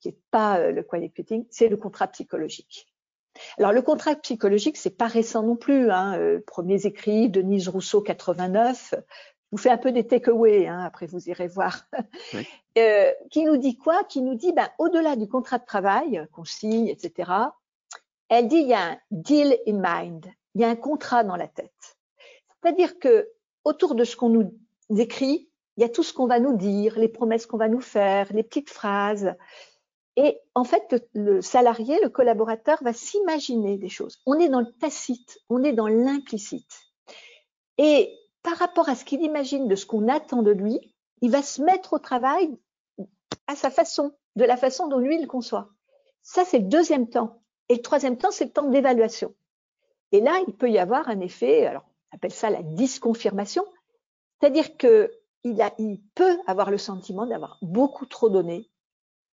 qui 0.00 0.08
est 0.08 0.18
pas 0.30 0.58
euh, 0.58 0.70
le 0.70 0.82
quiet 0.82 1.08
quitting, 1.08 1.46
c'est 1.48 1.68
le 1.68 1.76
contrat 1.76 2.08
psychologique. 2.08 2.86
Alors 3.56 3.72
le 3.72 3.80
contrat 3.80 4.14
psychologique, 4.16 4.76
c'est 4.76 4.96
pas 4.96 5.06
récent 5.06 5.42
non 5.42 5.56
plus. 5.56 5.90
Hein. 5.90 6.18
Euh, 6.18 6.40
premiers 6.46 6.84
écrits, 6.84 7.30
Denise 7.30 7.68
Rousseau 7.68 8.02
89. 8.02 8.94
Vous 9.52 9.58
fais 9.58 9.70
un 9.70 9.76
peu 9.76 9.92
des 9.92 10.06
takeaways, 10.06 10.66
hein, 10.66 10.82
après 10.82 11.06
vous 11.06 11.28
irez 11.28 11.48
voir. 11.48 11.86
Oui. 12.34 12.46
Euh, 12.78 13.12
qui 13.30 13.44
nous 13.44 13.58
dit 13.58 13.76
quoi? 13.76 14.02
Qui 14.04 14.22
nous 14.22 14.34
dit, 14.34 14.50
ben, 14.54 14.66
au-delà 14.78 15.14
du 15.14 15.28
contrat 15.28 15.58
de 15.58 15.66
travail 15.66 16.26
qu'on 16.32 16.46
signe, 16.46 16.88
etc. 16.88 17.30
Elle 18.30 18.48
dit, 18.48 18.56
il 18.56 18.68
y 18.68 18.72
a 18.72 18.92
un 18.92 18.98
deal 19.10 19.58
in 19.68 19.74
mind, 19.74 20.24
il 20.54 20.62
y 20.62 20.64
a 20.64 20.70
un 20.70 20.76
contrat 20.76 21.22
dans 21.22 21.36
la 21.36 21.48
tête. 21.48 21.98
C'est-à-dire 22.48 22.98
que 22.98 23.28
autour 23.64 23.94
de 23.94 24.04
ce 24.04 24.16
qu'on 24.16 24.30
nous 24.30 24.54
écrit, 24.96 25.50
il 25.76 25.82
y 25.82 25.84
a 25.84 25.90
tout 25.90 26.02
ce 26.02 26.14
qu'on 26.14 26.26
va 26.26 26.40
nous 26.40 26.56
dire, 26.56 26.98
les 26.98 27.08
promesses 27.08 27.44
qu'on 27.44 27.58
va 27.58 27.68
nous 27.68 27.82
faire, 27.82 28.32
les 28.32 28.42
petites 28.42 28.70
phrases. 28.70 29.34
Et 30.16 30.38
en 30.54 30.64
fait, 30.64 30.82
le, 31.14 31.34
le 31.34 31.42
salarié, 31.42 32.00
le 32.02 32.08
collaborateur 32.08 32.82
va 32.82 32.94
s'imaginer 32.94 33.76
des 33.76 33.90
choses. 33.90 34.22
On 34.24 34.38
est 34.38 34.48
dans 34.48 34.60
le 34.60 34.72
tacite, 34.80 35.40
on 35.50 35.62
est 35.62 35.74
dans 35.74 35.88
l'implicite. 35.88 36.80
Et 37.76 38.16
par 38.42 38.56
rapport 38.56 38.88
à 38.88 38.94
ce 38.94 39.04
qu'il 39.04 39.22
imagine 39.22 39.68
de 39.68 39.76
ce 39.76 39.86
qu'on 39.86 40.08
attend 40.08 40.42
de 40.42 40.50
lui, 40.50 40.78
il 41.20 41.30
va 41.30 41.42
se 41.42 41.62
mettre 41.62 41.94
au 41.94 41.98
travail 41.98 42.58
à 43.46 43.56
sa 43.56 43.70
façon, 43.70 44.12
de 44.36 44.44
la 44.44 44.56
façon 44.56 44.88
dont 44.88 44.98
lui 44.98 45.18
il 45.18 45.26
conçoit. 45.26 45.68
Ça, 46.22 46.44
c'est 46.44 46.58
le 46.58 46.68
deuxième 46.68 47.08
temps. 47.08 47.42
Et 47.68 47.76
le 47.76 47.82
troisième 47.82 48.16
temps, 48.16 48.30
c'est 48.30 48.46
le 48.46 48.52
temps 48.52 48.68
d'évaluation. 48.68 49.34
Et 50.10 50.20
là, 50.20 50.38
il 50.46 50.54
peut 50.54 50.70
y 50.70 50.78
avoir 50.78 51.08
un 51.08 51.20
effet, 51.20 51.66
alors 51.66 51.84
on 52.12 52.16
appelle 52.16 52.32
ça 52.32 52.50
la 52.50 52.62
disconfirmation, 52.62 53.64
c'est-à-dire 54.40 54.76
que 54.76 55.10
il, 55.44 55.60
a, 55.60 55.72
peut 56.14 56.38
avoir 56.46 56.70
le 56.70 56.78
sentiment 56.78 57.26
d'avoir 57.26 57.58
beaucoup 57.62 58.06
trop 58.06 58.28
donné 58.28 58.70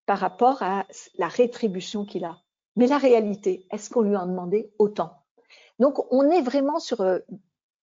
par 0.06 0.18
rapport 0.18 0.62
à 0.62 0.86
la 1.18 1.28
rétribution 1.28 2.04
qu'il 2.04 2.24
a. 2.24 2.38
Mais 2.76 2.86
la 2.86 2.98
réalité, 2.98 3.66
est-ce 3.70 3.90
qu'on 3.90 4.02
lui 4.02 4.16
en 4.16 4.26
demandait 4.26 4.70
autant? 4.78 5.12
Donc, 5.78 6.10
on 6.12 6.30
est 6.30 6.40
vraiment 6.40 6.78
sur 6.78 7.00
euh, 7.00 7.18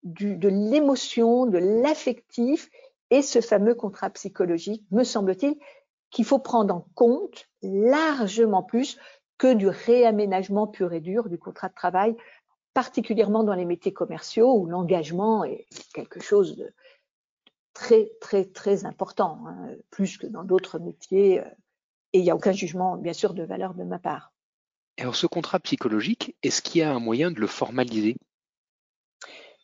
de 0.05 0.47
l'émotion, 0.47 1.45
de 1.45 1.57
l'affectif 1.57 2.69
et 3.09 3.21
ce 3.21 3.41
fameux 3.41 3.75
contrat 3.75 4.09
psychologique, 4.11 4.85
me 4.91 5.03
semble-t-il, 5.03 5.55
qu'il 6.11 6.25
faut 6.25 6.39
prendre 6.39 6.73
en 6.73 6.87
compte 6.95 7.47
largement 7.61 8.63
plus 8.63 8.97
que 9.37 9.53
du 9.53 9.67
réaménagement 9.67 10.67
pur 10.67 10.93
et 10.93 11.01
dur 11.01 11.27
du 11.27 11.37
contrat 11.37 11.69
de 11.69 11.73
travail, 11.73 12.15
particulièrement 12.73 13.43
dans 13.43 13.53
les 13.53 13.65
métiers 13.65 13.93
commerciaux 13.93 14.53
où 14.55 14.65
l'engagement 14.65 15.43
est 15.43 15.65
quelque 15.93 16.21
chose 16.21 16.55
de 16.55 16.71
très, 17.73 18.11
très, 18.21 18.45
très 18.45 18.85
important, 18.85 19.39
hein, 19.47 19.69
plus 19.91 20.17
que 20.17 20.27
dans 20.27 20.43
d'autres 20.43 20.79
métiers. 20.79 21.41
Euh, 21.41 21.49
et 22.13 22.19
il 22.19 22.23
n'y 22.23 22.31
a 22.31 22.35
aucun 22.35 22.53
jugement, 22.53 22.95
bien 22.95 23.11
sûr, 23.11 23.33
de 23.33 23.43
valeur 23.43 23.73
de 23.73 23.83
ma 23.83 23.99
part. 23.99 24.31
Alors, 24.97 25.15
ce 25.17 25.27
contrat 25.27 25.59
psychologique, 25.59 26.37
est-ce 26.41 26.61
qu'il 26.61 26.79
y 26.79 26.83
a 26.83 26.93
un 26.93 26.99
moyen 26.99 27.29
de 27.29 27.41
le 27.41 27.47
formaliser? 27.47 28.15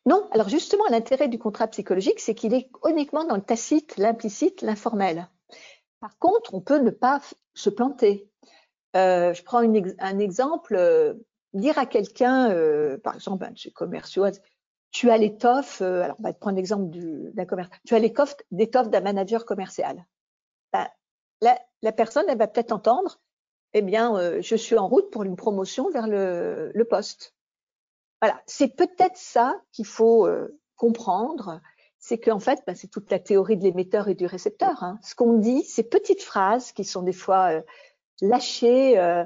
Non. 0.06 0.28
Alors, 0.32 0.50
justement, 0.50 0.84
l'intérêt 0.90 1.28
du 1.28 1.38
contrat 1.38 1.68
psychologique, 1.68 2.20
c'est 2.20 2.36
qu'il 2.36 2.54
est 2.54 2.70
uniquement 2.88 3.24
dans 3.24 3.36
le 3.36 3.42
tacite, 3.42 3.98
l'implicite, 3.98 4.62
l'informel. 4.62 5.30
Par 6.00 6.18
contre, 6.18 6.54
on 6.54 6.62
peut 6.62 6.80
ne 6.80 6.90
pas 6.90 7.22
se 7.54 7.70
planter. 7.70 8.28
Euh, 8.96 9.34
je 9.34 9.44
prends 9.44 9.60
un 9.60 10.20
exemple, 10.20 10.76
euh, 10.76 11.14
dire 11.54 11.78
à 11.78 11.86
quelqu'un, 11.86 12.50
euh, 12.52 12.98
par 12.98 13.16
exemple, 13.16 13.46
un 13.46 13.52
de 13.52 13.70
commerciaux, 13.74 14.26
tu 14.92 15.10
as 15.10 15.18
l'étoffe, 15.18 15.82
alors 15.82 16.18
on 16.20 16.24
va 16.24 16.34
prendre 16.34 16.58
l'exemple 16.58 16.90
d'un 16.90 17.46
commercial, 17.46 17.80
tu 17.86 17.96
as 17.96 18.00
l'étoffe 18.00 18.90
d'un 18.90 19.00
manager 19.00 19.46
commercial. 19.46 20.06
Ben, 20.74 20.88
la, 21.42 21.92
personne, 21.94 22.26
elle 22.28 22.38
va 22.38 22.48
peut-être 22.48 22.74
entendre, 22.74 23.22
eh 23.74 23.82
bien, 23.82 24.42
je 24.42 24.56
suis 24.56 24.78
en 24.78 24.90
route 24.90 25.10
pour 25.12 25.24
une 25.24 25.38
promotion 25.38 25.90
vers 25.92 26.08
le 26.08 26.84
poste. 26.90 27.34
Voilà, 28.22 28.42
c'est 28.46 28.76
peut-être 28.76 29.18
ça 29.18 29.60
qu'il 29.72 29.86
faut 29.86 30.28
comprendre 30.76 31.60
c'est 32.02 32.18
qu'en 32.18 32.40
fait, 32.40 32.60
ben, 32.66 32.76
c'est 32.76 32.88
toute 32.88 33.12
la 33.12 33.20
théorie 33.20 33.58
de 33.58 33.64
l'émetteur 33.64 34.10
et 34.10 34.16
du 34.16 34.26
récepteur. 34.26 34.84
Hein. 34.84 35.00
Ce 35.04 35.14
qu'on 35.14 35.38
dit, 35.38 35.64
ces 35.64 35.84
petites 35.84 36.24
phrases 36.24 36.72
qui 36.72 36.84
sont 36.84 37.04
des 37.04 37.14
fois 37.14 37.52
euh, 37.52 37.62
lâchées, 38.22 38.98
euh, 38.98 39.24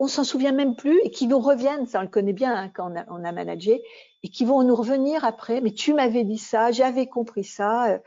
on 0.00 0.08
s'en 0.08 0.24
souvient 0.24 0.50
même 0.50 0.74
plus 0.74 1.00
et 1.04 1.12
qui 1.12 1.28
nous 1.28 1.38
reviennent, 1.38 1.86
ça 1.86 2.00
on 2.00 2.02
le 2.02 2.08
connaît 2.08 2.32
bien 2.32 2.52
hein, 2.52 2.70
quand 2.74 2.92
on 3.08 3.24
a, 3.24 3.32
managé, 3.32 3.80
et 4.24 4.28
qui 4.28 4.44
vont 4.44 4.64
nous 4.64 4.74
revenir 4.74 5.24
après, 5.24 5.60
mais 5.60 5.70
tu 5.70 5.94
m'avais 5.94 6.24
dit 6.24 6.38
ça, 6.38 6.72
j'avais 6.72 7.06
compris 7.06 7.44
ça. 7.44 7.92
Euh, 7.92 7.98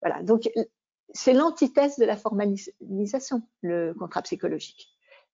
voilà, 0.00 0.22
donc 0.22 0.48
c'est 1.12 1.32
l'antithèse 1.32 1.96
de 1.96 2.04
la 2.04 2.16
formalisation, 2.16 3.42
le 3.62 3.94
contrat 3.94 4.22
psychologique. 4.22 4.86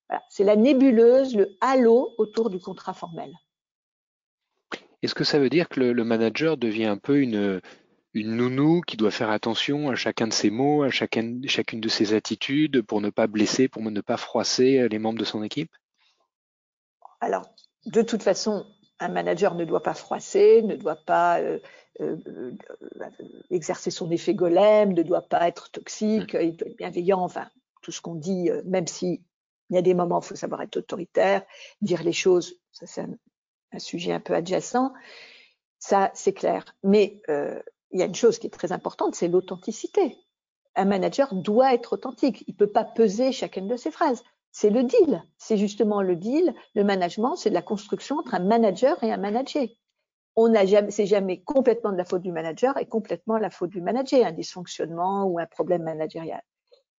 Voilà, 0.08 0.22
c'est 0.30 0.44
la 0.44 0.56
nébuleuse, 0.56 1.36
le 1.36 1.54
halo 1.60 2.14
autour 2.16 2.48
du 2.48 2.60
contrat 2.60 2.94
formel. 2.94 3.30
Est-ce 5.04 5.14
que 5.14 5.24
ça 5.24 5.38
veut 5.38 5.50
dire 5.50 5.68
que 5.68 5.80
le, 5.80 6.04
manager 6.04 6.56
devient 6.56 6.86
un 6.86 6.96
peu 6.96 7.20
une, 7.20 7.60
une 8.14 8.36
nounou 8.36 8.80
qui 8.80 8.96
doit 8.96 9.10
faire 9.10 9.28
attention 9.28 9.90
à 9.90 9.96
chacun 9.96 10.26
de 10.26 10.32
ses 10.32 10.48
mots, 10.48 10.82
à 10.82 10.88
chacune 10.88 11.40
de 11.42 11.88
ses 11.90 12.14
attitudes 12.14 12.80
pour 12.80 13.02
ne 13.02 13.10
pas 13.10 13.26
blesser, 13.26 13.68
pour 13.68 13.82
ne 13.82 14.00
pas 14.00 14.16
froisser 14.16 14.88
les 14.88 14.98
membres 14.98 15.18
de 15.18 15.26
son 15.26 15.42
équipe? 15.42 15.70
Alors, 17.20 17.42
de 17.84 18.00
toute 18.00 18.22
façon, 18.22 18.64
un 18.98 19.08
manager 19.08 19.54
ne 19.56 19.66
doit 19.66 19.82
pas 19.82 19.92
froisser, 19.92 20.62
ne 20.62 20.74
doit 20.74 20.96
pas 21.04 21.38
euh, 21.38 21.58
euh, 22.00 22.16
exercer 23.50 23.90
son 23.90 24.10
effet 24.10 24.32
golem, 24.32 24.94
ne 24.94 25.02
doit 25.02 25.28
pas 25.28 25.46
être 25.48 25.70
toxique, 25.70 26.32
mmh. 26.32 26.40
il 26.40 26.56
doit 26.56 26.68
être 26.68 26.78
bienveillant, 26.78 27.20
enfin, 27.20 27.50
tout 27.82 27.92
ce 27.92 28.00
qu'on 28.00 28.14
dit, 28.14 28.48
euh, 28.50 28.62
même 28.64 28.86
si 28.86 29.22
il 29.68 29.76
y 29.76 29.78
a 29.78 29.82
des 29.82 29.92
moments 29.92 30.16
où 30.16 30.22
il 30.22 30.28
faut 30.28 30.34
savoir 30.34 30.62
être 30.62 30.78
autoritaire, 30.78 31.42
dire 31.82 32.02
les 32.02 32.12
choses, 32.12 32.54
ça 32.72 32.86
c'est 32.86 33.02
un 33.02 33.14
sujet 33.78 34.12
un 34.12 34.20
peu 34.20 34.34
adjacent, 34.34 34.92
ça 35.78 36.10
c'est 36.14 36.32
clair. 36.32 36.64
Mais 36.82 37.20
euh, 37.28 37.60
il 37.90 38.00
y 38.00 38.02
a 38.02 38.06
une 38.06 38.14
chose 38.14 38.38
qui 38.38 38.46
est 38.46 38.50
très 38.50 38.72
importante, 38.72 39.14
c'est 39.14 39.28
l'authenticité. 39.28 40.16
Un 40.76 40.86
manager 40.86 41.34
doit 41.34 41.74
être 41.74 41.92
authentique. 41.92 42.44
Il 42.48 42.52
ne 42.52 42.56
peut 42.56 42.70
pas 42.70 42.84
peser 42.84 43.30
chacune 43.30 43.68
de 43.68 43.76
ses 43.76 43.92
phrases. 43.92 44.24
C'est 44.50 44.70
le 44.70 44.82
deal. 44.82 45.22
C'est 45.38 45.56
justement 45.56 46.02
le 46.02 46.16
deal. 46.16 46.54
Le 46.74 46.84
management, 46.84 47.36
c'est 47.36 47.50
de 47.50 47.54
la 47.54 47.62
construction 47.62 48.18
entre 48.18 48.34
un 48.34 48.44
manager 48.44 49.02
et 49.04 49.12
un 49.12 49.16
manager. 49.16 49.66
On 50.36 50.48
n'a 50.48 50.66
jamais, 50.66 50.90
c'est 50.90 51.06
jamais 51.06 51.42
complètement 51.42 51.92
de 51.92 51.96
la 51.96 52.04
faute 52.04 52.22
du 52.22 52.32
manager 52.32 52.76
et 52.78 52.86
complètement 52.86 53.38
la 53.38 53.50
faute 53.50 53.70
du 53.70 53.80
manager, 53.80 54.26
un 54.26 54.32
dysfonctionnement 54.32 55.24
ou 55.26 55.38
un 55.38 55.46
problème 55.46 55.84
managérial. 55.84 56.42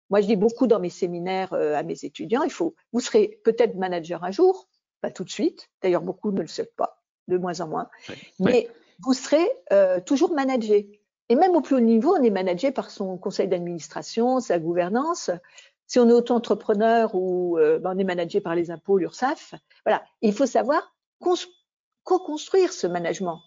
Moi, 0.08 0.20
je 0.20 0.26
dis 0.26 0.36
beaucoup 0.36 0.66
dans 0.66 0.80
mes 0.80 0.90
séminaires 0.90 1.52
euh, 1.52 1.74
à 1.74 1.82
mes 1.82 2.04
étudiants, 2.04 2.42
il 2.44 2.52
faut, 2.52 2.74
vous 2.92 3.00
serez 3.00 3.40
peut-être 3.44 3.74
manager 3.74 4.24
un 4.24 4.30
jour, 4.30 4.68
pas 5.00 5.10
tout 5.10 5.24
de 5.24 5.30
suite. 5.30 5.68
D'ailleurs, 5.82 6.02
beaucoup 6.02 6.32
ne 6.32 6.40
le 6.40 6.46
savent 6.46 6.66
pas, 6.76 7.02
de 7.28 7.36
moins 7.38 7.60
en 7.60 7.68
moins. 7.68 7.88
Mais 8.38 8.68
vous 9.00 9.14
serez 9.14 9.46
euh, 9.72 10.00
toujours 10.00 10.32
managé. 10.32 11.00
Et 11.28 11.34
même 11.34 11.56
au 11.56 11.60
plus 11.60 11.76
haut 11.76 11.80
niveau, 11.80 12.16
on 12.16 12.22
est 12.22 12.30
managé 12.30 12.70
par 12.70 12.90
son 12.90 13.18
conseil 13.18 13.48
d'administration, 13.48 14.40
sa 14.40 14.58
gouvernance. 14.58 15.30
Si 15.86 15.98
on 15.98 16.08
est 16.08 16.12
auto-entrepreneur 16.12 17.14
ou 17.14 17.58
euh, 17.58 17.78
ben, 17.78 17.94
on 17.94 17.98
est 17.98 18.04
managé 18.04 18.40
par 18.40 18.54
les 18.54 18.70
impôts, 18.70 18.98
l'URSSAF, 18.98 19.54
voilà. 19.84 20.04
Il 20.22 20.32
faut 20.32 20.46
savoir 20.46 20.94
co-construire 22.04 22.72
ce 22.72 22.86
management. 22.86 23.40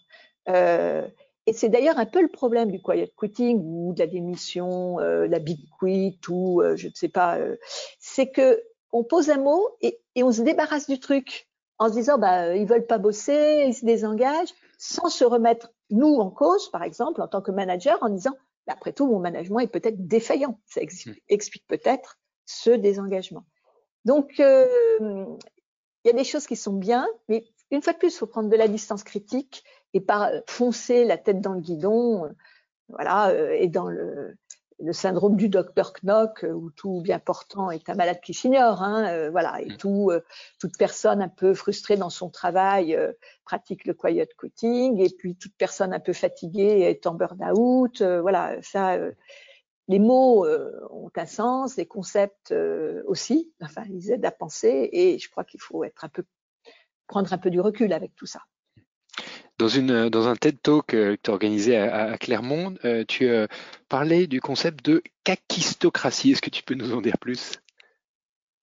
Euh, 0.50 1.08
et 1.46 1.54
c'est 1.54 1.70
d'ailleurs 1.70 1.98
un 1.98 2.06
peu 2.06 2.22
le 2.22 2.28
problème 2.28 2.72
du 2.72 2.82
quiet 2.82 3.12
quitting 3.18 3.60
ou 3.64 3.94
de 3.94 4.00
la 4.00 4.08
démission, 4.08 5.00
euh, 5.00 5.28
la 5.28 5.40
big 5.40 5.60
quit 5.80 6.20
ou 6.30 6.62
euh, 6.62 6.76
je 6.76 6.88
ne 6.88 6.94
sais 6.94 7.10
pas. 7.10 7.38
c'est 8.00 8.30
que 8.30 8.62
on 8.92 9.04
pose 9.04 9.30
un 9.30 9.38
mot 9.38 9.70
et, 9.82 10.00
on 10.18 10.32
se 10.32 10.42
débarrasse 10.42 10.88
du 10.88 11.00
truc 11.00 11.48
en 11.78 11.88
se 11.88 11.94
disant 11.94 12.18
bah 12.18 12.56
ils 12.56 12.66
veulent 12.66 12.86
pas 12.86 12.98
bosser, 12.98 13.66
ils 13.68 13.74
se 13.74 13.86
désengagent, 13.86 14.54
sans 14.78 15.10
se 15.10 15.24
remettre 15.24 15.72
nous 15.90 16.16
en 16.16 16.30
cause, 16.30 16.70
par 16.72 16.84
exemple, 16.84 17.22
en 17.22 17.28
tant 17.28 17.42
que 17.42 17.52
manager, 17.52 17.98
en 18.02 18.10
disant 18.10 18.36
bah, 18.68 18.74
après 18.74 18.92
tout 18.92 19.08
mon 19.08 19.20
management 19.20 19.60
est 19.60 19.68
peut-être 19.68 20.08
défaillant. 20.08 20.60
Ça 20.66 20.82
hmm. 20.82 21.14
explique 21.30 21.66
peut-être 21.68 22.20
ce 22.46 22.72
désengagement. 22.72 23.46
Donc 24.06 24.40
euh, 24.40 24.68
il 25.00 26.08
y 26.08 26.10
a 26.10 26.14
des 26.14 26.24
choses 26.24 26.48
qui 26.48 26.56
sont 26.56 26.74
bien, 26.74 27.08
mais 27.28 27.46
une 27.72 27.82
fois 27.82 27.94
de 27.94 27.98
plus, 27.98 28.14
il 28.14 28.18
faut 28.18 28.28
prendre 28.28 28.50
de 28.50 28.56
la 28.56 28.68
distance 28.68 29.04
critique 29.04 29.64
et 29.94 30.02
pas 30.02 30.32
foncer 30.48 31.06
la 31.06 31.18
tête 31.18 31.42
dans 31.42 31.54
le 31.54 31.62
guidon, 31.62 32.30
voilà, 32.88 33.30
euh, 33.30 33.52
et 33.52 33.68
dans 33.68 33.88
le 33.88 34.36
le 34.82 34.94
syndrome 34.94 35.36
du 35.36 35.50
docteur 35.50 35.94
Knock, 36.04 36.44
euh, 36.44 36.52
où 36.52 36.72
tout 36.72 37.02
bien 37.02 37.20
portant 37.20 37.72
est 37.72 37.90
un 37.90 37.96
malade 37.96 38.20
qui 38.22 38.34
s'ignore, 38.34 38.82
hein, 38.82 39.08
euh, 39.10 39.30
voilà, 39.30 39.62
et 39.62 39.70
mm. 39.70 39.78
tout, 39.78 40.10
euh, 40.12 40.24
toute 40.60 40.78
personne 40.78 41.22
un 41.22 41.30
peu 41.30 41.54
frustrée 41.54 41.98
dans 41.98 42.10
son 42.10 42.30
travail 42.30 42.98
pratique 43.46 43.86
le 43.86 43.94
quiet 43.94 44.30
quitting, 44.40 45.00
et 45.00 45.10
puis 45.10 45.36
toute 45.36 45.56
personne 45.58 45.94
un 45.94 46.00
peu 46.00 46.14
fatiguée 46.14 46.82
est 46.82 47.08
en 47.08 47.14
burn-out, 47.14 48.02
voilà, 48.02 48.62
ça, 48.62 48.98
les 49.88 50.00
mots 50.00 50.46
ont 50.92 51.12
un 51.16 51.26
sens, 51.26 51.76
les 51.76 51.88
concepts 51.88 52.54
aussi, 53.06 53.52
enfin, 53.62 53.84
ils 53.90 54.12
aident 54.12 54.26
à 54.26 54.32
penser, 54.32 54.90
et 54.92 55.18
je 55.18 55.30
crois 55.30 55.44
qu'il 55.44 55.60
faut 55.60 55.84
être 55.84 56.06
un 56.06 56.10
peu, 56.10 56.24
prendre 57.08 57.34
un 57.34 57.38
peu 57.38 57.50
du 57.50 57.60
recul 57.60 57.92
avec 57.92 58.16
tout 58.16 58.28
ça. 58.28 58.42
Dans, 59.60 59.68
une, 59.68 60.08
dans 60.08 60.30
un 60.30 60.38
TED 60.38 60.62
Talk 60.62 60.94
euh, 60.94 61.18
que 61.18 61.22
tu 61.22 61.30
as 61.30 61.34
organisé 61.34 61.78
à, 61.78 62.18
Clermont, 62.18 62.76
euh, 62.86 63.04
tu 63.06 63.28
euh, 63.28 63.46
parlais 63.90 64.26
du 64.26 64.40
concept 64.40 64.86
de 64.86 65.04
kakistocratie. 65.26 66.32
Est-ce 66.32 66.42
que 66.42 66.50
tu 66.50 66.64
peux 66.64 66.76
nous 66.76 66.94
en 66.94 67.02
dire 67.02 67.18
plus? 67.18 67.60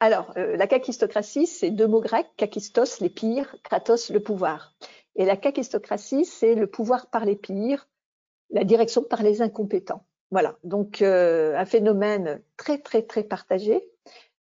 Alors, 0.00 0.33
la 0.37 0.67
kakistocratie, 0.67 1.47
c'est 1.47 1.71
deux 1.71 1.87
mots 1.87 2.00
grecs, 2.00 2.29
kakistos, 2.37 3.00
les 3.00 3.09
pires, 3.09 3.57
kratos, 3.62 4.11
le 4.11 4.21
pouvoir. 4.21 4.75
Et 5.17 5.25
la 5.26 5.37
kakistocratie, 5.37 6.25
c'est 6.25 6.55
le 6.55 6.67
pouvoir 6.67 7.07
par 7.07 7.25
les 7.25 7.37
pires, 7.37 7.88
la 8.50 8.65
direction 8.65 9.03
par 9.03 9.23
les 9.23 9.41
incompétents. 9.41 10.05
Voilà, 10.31 10.57
donc 10.65 11.00
un 11.00 11.65
phénomène 11.65 12.43
très, 12.59 12.76
très, 12.79 13.03
très 13.03 13.23
partagé. 13.23 13.83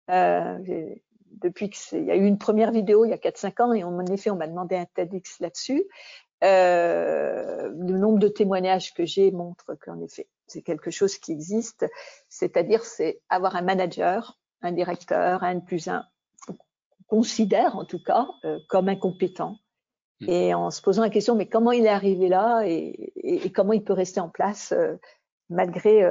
depuis 0.07 1.71
qu'il 1.71 2.05
y 2.05 2.11
a 2.11 2.17
eu 2.17 2.26
une 2.26 2.38
première 2.38 2.73
vidéo 2.73 3.07
il 3.07 3.11
y 3.11 3.14
a 3.14 3.17
4-5 3.17 3.62
ans 3.62 3.73
et 3.73 3.85
en 3.85 4.05
effet 4.07 4.31
on 4.31 4.37
m'a 4.37 4.49
demandé 4.49 4.76
un 4.76 4.87
TEDx 4.87 5.40
là-dessus 5.40 5.85
euh, 6.45 7.68
le 7.68 7.99
nombre 7.99 8.18
de 8.18 8.28
témoignages 8.28 8.95
que 8.95 9.04
j'ai 9.04 9.30
montre 9.30 9.75
qu'en 9.80 10.00
effet, 10.00 10.28
c'est 10.47 10.62
quelque 10.62 10.90
chose 10.90 11.18
qui 11.18 11.33
existe. 11.33 11.87
C'est-à-dire, 12.28 12.85
c'est 12.85 13.21
avoir 13.28 13.57
un 13.57 13.62
manager, 13.62 14.38
un 14.62 14.73
directeur, 14.73 15.42
un 15.42 15.61
plus 15.61 15.88
un, 15.88 16.04
considère 17.07 17.76
en 17.76 17.85
tout 17.85 18.02
cas 18.02 18.28
euh, 18.45 18.59
comme 18.68 18.88
incompétent. 18.88 19.57
Hmm. 20.21 20.28
Et 20.28 20.54
en 20.54 20.71
se 20.71 20.83
posant 20.83 21.02
la 21.02 21.11
question, 21.11 21.35
mais 21.35 21.47
comment 21.47 21.73
il 21.73 21.87
est 21.87 21.90
arrivé 21.90 22.28
là 22.28 22.62
et, 22.64 23.12
et, 23.16 23.50
comment 23.52 23.73
il 23.73 23.83
peut 23.83 23.92
rester 23.92 24.21
en 24.21 24.28
place 24.28 24.73
euh, 24.73 24.97
malgré 25.49 26.02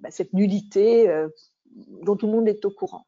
bah, 0.00 0.10
cette 0.10 0.32
nullité 0.32 1.08
dont 2.02 2.16
tout 2.16 2.26
le 2.26 2.32
monde 2.32 2.48
est 2.48 2.64
au 2.64 2.72
courant. 2.72 3.06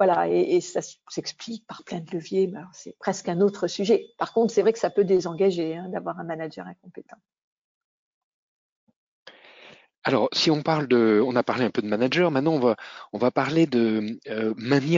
Voilà, 0.00 0.28
et, 0.28 0.62
ça 0.62 0.80
s'explique 1.10 1.66
par 1.66 1.84
plein 1.84 2.00
de 2.00 2.10
leviers, 2.10 2.50
c'est 2.72 2.96
presque 2.98 3.28
un 3.28 3.42
autre 3.42 3.66
sujet. 3.66 4.06
Par 4.16 4.32
contre, 4.32 4.50
c'est 4.50 4.62
vrai 4.62 4.72
que 4.72 4.78
ça 4.78 4.88
peut 4.88 5.04
désengager 5.04 5.76
hein, 5.76 5.90
d'avoir 5.90 6.18
un 6.18 6.24
manager 6.24 6.66
incompétent. 6.66 7.18
Alors, 10.02 10.30
si 10.32 10.50
on 10.50 10.62
parle 10.62 10.88
de, 10.88 11.22
on 11.22 11.36
a 11.36 11.42
parlé 11.42 11.66
un 11.66 11.70
peu 11.70 11.82
de 11.82 11.86
manager, 11.86 12.30
maintenant 12.30 12.54
on 12.54 12.60
va, 12.60 12.76
on 13.12 13.18
va 13.18 13.30
parler 13.30 13.66
de 13.66 14.18
euh, 14.30 14.54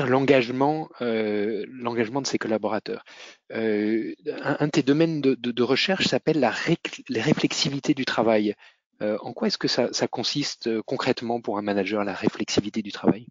l'engagement, 0.07 0.89
euh, 1.01 1.65
l'engagement 1.69 2.23
de 2.23 2.29
ses 2.29 2.39
collaborateurs. 2.39 3.03
Euh, 3.53 4.15
un, 4.45 4.67
de 4.67 4.71
tes 4.71 4.85
domaines 4.85 5.21
de, 5.21 5.63
recherche 5.65 6.07
s'appelle 6.07 6.39
la, 6.39 6.53
réflexivité 6.53 7.93
du 7.93 8.05
travail. 8.05 8.55
en 9.01 9.33
quoi 9.33 9.49
est-ce 9.49 9.59
que 9.59 9.67
ça 9.67 10.09
consiste 10.09 10.81
concrètement 10.83 11.41
pour 11.41 11.59
un 11.59 11.63
manager, 11.63 12.05
la 12.05 12.15
réflexivité 12.15 12.83
du 12.83 12.93
travail? 12.93 13.27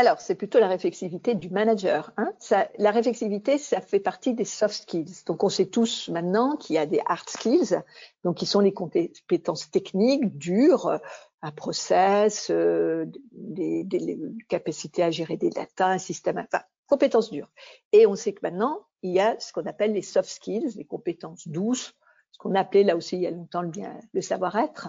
Alors, 0.00 0.18
c'est 0.18 0.34
plutôt 0.34 0.58
la 0.58 0.68
réflexivité 0.68 1.34
du 1.34 1.50
manager. 1.50 2.10
Hein. 2.16 2.32
la 2.78 2.90
réflexivité, 2.90 3.58
ça 3.58 3.82
fait 3.82 4.00
partie 4.00 4.32
des 4.32 4.46
soft 4.46 4.74
skills. 4.74 5.24
Donc, 5.26 5.44
on 5.44 5.50
sait 5.50 5.66
tous 5.66 6.08
maintenant 6.08 6.56
qu'il 6.56 6.76
y 6.76 6.78
a 6.78 6.86
des 6.86 7.02
hard 7.04 7.28
skills, 7.28 7.78
donc 8.24 8.38
qui 8.38 8.46
sont 8.46 8.60
les 8.60 8.72
compétences 8.72 9.70
techniques 9.70 10.38
dures, 10.38 10.98
un 11.42 11.50
process, 11.50 12.48
euh, 12.50 13.04
des, 13.32 14.18
capacités 14.48 15.02
à 15.02 15.10
gérer 15.10 15.36
des 15.36 15.50
data, 15.50 15.88
un 15.88 15.98
système, 15.98 16.38
enfin, 16.38 16.62
compétences 16.86 17.30
dures. 17.30 17.50
Et 17.92 18.06
on 18.06 18.16
sait 18.16 18.32
que 18.32 18.40
maintenant, 18.40 18.80
il 19.02 19.12
y 19.12 19.20
a 19.20 19.38
ce 19.38 19.52
qu'on 19.52 19.66
appelle 19.66 19.92
les 19.92 20.00
soft 20.00 20.30
skills, 20.30 20.76
les 20.76 20.86
compétences 20.86 21.46
douces, 21.46 21.94
ce 22.32 22.38
qu'on 22.38 22.54
appelait 22.54 22.84
là 22.84 22.96
aussi 22.96 23.16
il 23.16 23.22
y 23.22 23.26
a 23.26 23.32
longtemps 23.32 23.64
le 24.14 24.20
savoir-être. 24.22 24.88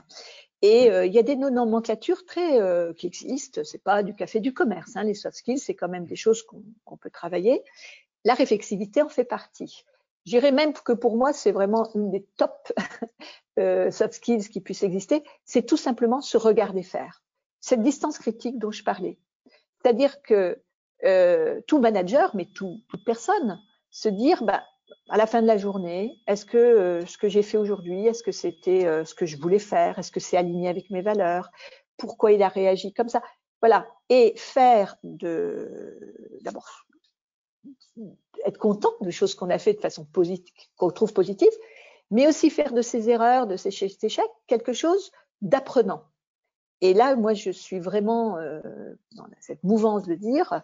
Et 0.62 0.88
il 0.88 1.12
y 1.12 1.18
a 1.18 1.24
des 1.24 1.36
nomenclatures 1.36 2.24
très 2.26 2.60
qui 2.96 3.08
existent. 3.08 3.62
C'est 3.64 3.84
pas 3.84 4.04
du 4.04 4.14
café 4.14 4.40
du 4.40 4.54
commerce. 4.54 4.96
Hein, 4.96 5.04
les 5.04 5.16
soft 5.16 5.38
skills, 5.38 5.58
c'est 5.58 5.74
quand 5.74 5.90
même 5.90 6.06
des 6.06 6.16
choses 6.16 6.44
qu'on 6.44 6.98
peut 6.98 7.10
travailler. 7.10 7.64
La 8.26 8.36
réflexivité 8.36 9.02
en 9.02 9.10
fait 9.10 9.24
partie. 9.24 9.84
Je 10.26 10.32
dirais 10.32 10.52
même 10.52 10.74
que 10.74 10.94
pour 10.94 11.18
moi, 11.18 11.34
c'est 11.34 11.52
vraiment 11.52 11.90
une 11.96 12.12
des 12.12 12.24
top 12.38 12.72
soft 13.58 14.14
skills 14.14 14.50
qui 14.50 14.62
puissent 14.62 14.84
exister. 14.84 15.24
C'est 15.46 15.66
tout 15.66 15.78
simplement 15.78 16.22
se 16.22 16.38
regarder 16.38 16.84
faire. 16.84 17.24
Cette 17.60 17.82
distance 17.82 18.20
critique 18.20 18.60
dont 18.60 18.72
je 18.72 18.84
parlais. 18.84 19.18
C'est-à-dire 19.82 20.22
que 20.22 20.62
euh, 21.04 21.62
tout 21.68 21.80
manager, 21.80 22.36
mais 22.36 22.46
tout, 22.46 22.78
toute 22.88 23.04
personne, 23.04 23.60
se 23.90 24.10
dire, 24.10 24.44
bah, 24.44 24.64
à 25.10 25.18
la 25.18 25.28
fin 25.28 25.42
de 25.42 25.48
la 25.48 25.58
journée, 25.58 26.18
est-ce 26.28 26.46
que 26.46 26.58
euh, 26.58 27.06
ce 27.06 27.18
que 27.18 27.30
j'ai 27.30 27.44
fait 27.44 27.58
aujourd'hui, 27.58 28.08
est-ce 28.08 28.24
que 28.24 28.32
c'était 28.32 28.86
euh, 28.86 29.06
ce 29.06 29.14
que 29.14 29.26
je 29.26 29.38
voulais 29.38 29.60
faire, 29.60 30.00
est-ce 30.00 30.12
que 30.12 30.20
c'est 30.20 30.38
aligné 30.38 30.70
avec 30.70 30.90
mes 30.90 31.02
valeurs, 31.02 31.50
pourquoi 31.98 32.32
il 32.32 32.42
a 32.44 32.48
réagi 32.48 32.94
comme 32.94 33.10
ça, 33.10 33.22
voilà, 33.62 33.88
et 34.10 34.34
faire 34.38 34.98
de, 35.04 36.40
d'abord, 36.42 36.86
être 38.46 38.58
content 38.58 38.94
de 39.02 39.12
choses 39.12 39.36
qu'on 39.36 39.50
a 39.50 39.60
fait 39.60 39.74
de 39.74 39.82
façon 39.82 40.06
positive, 40.06 40.54
qu'on 40.78 40.90
trouve 40.90 41.14
positive, 41.14 41.52
mais 42.10 42.28
aussi 42.28 42.50
faire 42.50 42.74
de 42.74 42.82
ces 42.82 43.10
erreurs, 43.10 43.48
de 43.48 43.56
ces 43.56 43.70
échecs, 43.70 44.26
quelque 44.48 44.74
chose 44.74 45.12
d'apprenant. 45.42 46.04
Et 46.82 46.94
là, 46.94 47.16
moi, 47.16 47.34
je 47.34 47.52
suis 47.52 47.80
vraiment 47.80 48.38
euh, 48.38 48.60
dans 49.16 49.28
cette 49.40 49.64
mouvance 49.64 50.04
de 50.04 50.16
dire, 50.16 50.62